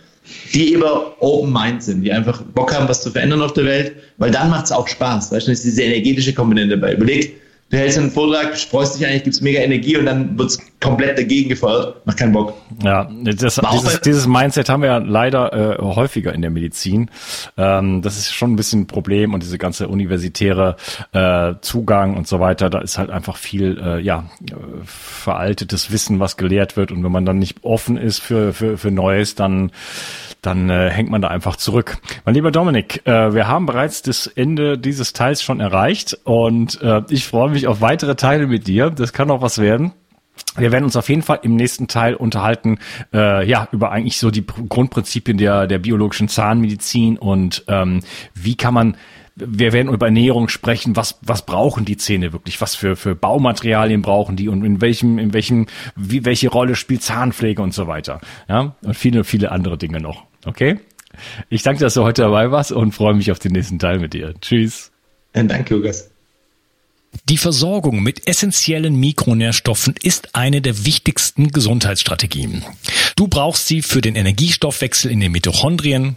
die 0.52 0.72
eben 0.72 0.82
Open 1.20 1.52
Mind 1.52 1.82
sind, 1.82 2.02
die 2.02 2.12
einfach 2.12 2.42
Bock 2.42 2.74
haben, 2.74 2.88
was 2.88 3.02
zu 3.02 3.10
verändern 3.10 3.42
auf 3.42 3.52
der 3.54 3.64
Welt, 3.64 3.92
weil 4.18 4.30
dann 4.30 4.50
macht 4.50 4.66
es 4.66 4.72
auch 4.72 4.86
Spaß. 4.86 5.32
Weißt 5.32 5.48
du, 5.48 5.52
ist 5.52 5.64
diese 5.64 5.82
energetische 5.82 6.32
Komponente 6.32 6.78
dabei. 6.78 6.94
Überleg, 6.94 7.41
du 7.72 7.78
hältst 7.78 7.98
einen 7.98 8.10
Vortrag, 8.10 8.56
freust 8.56 8.98
dich 8.98 9.06
eigentlich, 9.06 9.24
gibt's 9.24 9.40
mega 9.40 9.60
Energie 9.60 9.96
und 9.96 10.04
dann 10.04 10.38
wird's 10.38 10.58
komplett 10.78 11.16
dagegen 11.16 11.48
gefeuert. 11.48 12.06
Macht 12.06 12.18
keinen 12.18 12.32
Bock. 12.32 12.54
Ja, 12.84 13.10
das, 13.24 13.60
dieses, 13.72 14.00
dieses, 14.02 14.26
Mindset 14.26 14.68
haben 14.68 14.82
wir 14.82 14.90
ja 14.90 14.98
leider 14.98 15.78
äh, 15.78 15.82
häufiger 15.82 16.34
in 16.34 16.42
der 16.42 16.50
Medizin. 16.50 17.10
Ähm, 17.56 18.02
das 18.02 18.18
ist 18.18 18.32
schon 18.32 18.52
ein 18.52 18.56
bisschen 18.56 18.82
ein 18.82 18.86
Problem 18.86 19.32
und 19.32 19.42
diese 19.42 19.56
ganze 19.56 19.88
universitäre 19.88 20.76
äh, 21.12 21.54
Zugang 21.62 22.16
und 22.16 22.28
so 22.28 22.40
weiter, 22.40 22.68
da 22.68 22.80
ist 22.80 22.98
halt 22.98 23.10
einfach 23.10 23.36
viel 23.36 23.80
äh, 23.82 24.00
ja 24.00 24.24
veraltetes 24.84 25.90
Wissen, 25.90 26.20
was 26.20 26.36
gelehrt 26.36 26.76
wird 26.76 26.92
und 26.92 27.02
wenn 27.02 27.12
man 27.12 27.24
dann 27.24 27.38
nicht 27.38 27.64
offen 27.64 27.96
ist 27.96 28.18
für 28.18 28.52
für, 28.52 28.76
für 28.76 28.90
Neues, 28.90 29.34
dann 29.34 29.72
dann 30.42 30.68
äh, 30.68 30.90
hängt 30.90 31.08
man 31.08 31.22
da 31.22 31.28
einfach 31.28 31.56
zurück. 31.56 31.98
Mein 32.24 32.34
lieber 32.34 32.50
Dominik, 32.50 33.06
äh, 33.06 33.32
wir 33.32 33.48
haben 33.48 33.64
bereits 33.64 34.02
das 34.02 34.26
Ende 34.26 34.76
dieses 34.76 35.12
Teils 35.12 35.42
schon 35.42 35.60
erreicht 35.60 36.18
und 36.24 36.82
äh, 36.82 37.02
ich 37.08 37.26
freue 37.26 37.50
mich 37.50 37.68
auf 37.68 37.80
weitere 37.80 38.16
Teile 38.16 38.48
mit 38.48 38.66
dir. 38.66 38.90
Das 38.90 39.12
kann 39.12 39.30
auch 39.30 39.40
was 39.40 39.58
werden. 39.58 39.92
Wir 40.56 40.72
werden 40.72 40.84
uns 40.84 40.96
auf 40.96 41.08
jeden 41.08 41.22
Fall 41.22 41.40
im 41.42 41.56
nächsten 41.56 41.88
Teil 41.88 42.14
unterhalten, 42.14 42.78
äh, 43.14 43.46
ja, 43.48 43.68
über 43.70 43.92
eigentlich 43.92 44.18
so 44.18 44.30
die 44.30 44.44
Grundprinzipien 44.44 45.38
der, 45.38 45.66
der 45.66 45.78
biologischen 45.78 46.28
Zahnmedizin 46.28 47.16
und 47.18 47.64
ähm, 47.68 48.00
wie 48.34 48.56
kann 48.56 48.74
man 48.74 48.96
wir 49.34 49.72
werden 49.72 49.90
über 49.90 50.06
Ernährung 50.06 50.48
sprechen. 50.48 50.94
Was, 50.94 51.18
was 51.22 51.46
brauchen 51.46 51.86
die 51.86 51.96
Zähne 51.96 52.34
wirklich? 52.34 52.60
Was 52.60 52.74
für, 52.74 52.96
für 52.96 53.14
Baumaterialien 53.14 54.02
brauchen 54.02 54.36
die 54.36 54.48
und 54.48 54.62
in 54.62 54.82
welchem, 54.82 55.18
in 55.18 55.32
welchem, 55.32 55.68
wie, 55.96 56.26
welche 56.26 56.50
Rolle 56.50 56.76
spielt 56.76 57.02
Zahnpflege 57.02 57.62
und 57.62 57.72
so 57.72 57.86
weiter? 57.86 58.20
Ja, 58.46 58.74
und 58.82 58.94
viele, 58.94 59.24
viele 59.24 59.50
andere 59.50 59.78
Dinge 59.78 60.00
noch. 60.00 60.26
Okay? 60.44 60.80
Ich 61.50 61.62
danke, 61.62 61.80
dass 61.80 61.94
du 61.94 62.02
heute 62.02 62.22
dabei 62.22 62.50
warst 62.50 62.72
und 62.72 62.92
freue 62.92 63.14
mich 63.14 63.30
auf 63.30 63.38
den 63.38 63.52
nächsten 63.52 63.78
Teil 63.78 63.98
mit 63.98 64.14
dir. 64.14 64.34
Tschüss. 64.40 64.90
Danke, 65.32 65.74
Lukas. 65.74 66.10
Die 67.28 67.36
Versorgung 67.36 68.02
mit 68.02 68.26
essentiellen 68.26 68.96
Mikronährstoffen 68.96 69.94
ist 70.02 70.34
eine 70.34 70.62
der 70.62 70.86
wichtigsten 70.86 71.52
Gesundheitsstrategien. 71.52 72.64
Du 73.16 73.28
brauchst 73.28 73.66
sie 73.66 73.82
für 73.82 74.00
den 74.00 74.16
Energiestoffwechsel 74.16 75.10
in 75.10 75.20
den 75.20 75.30
Mitochondrien, 75.30 76.16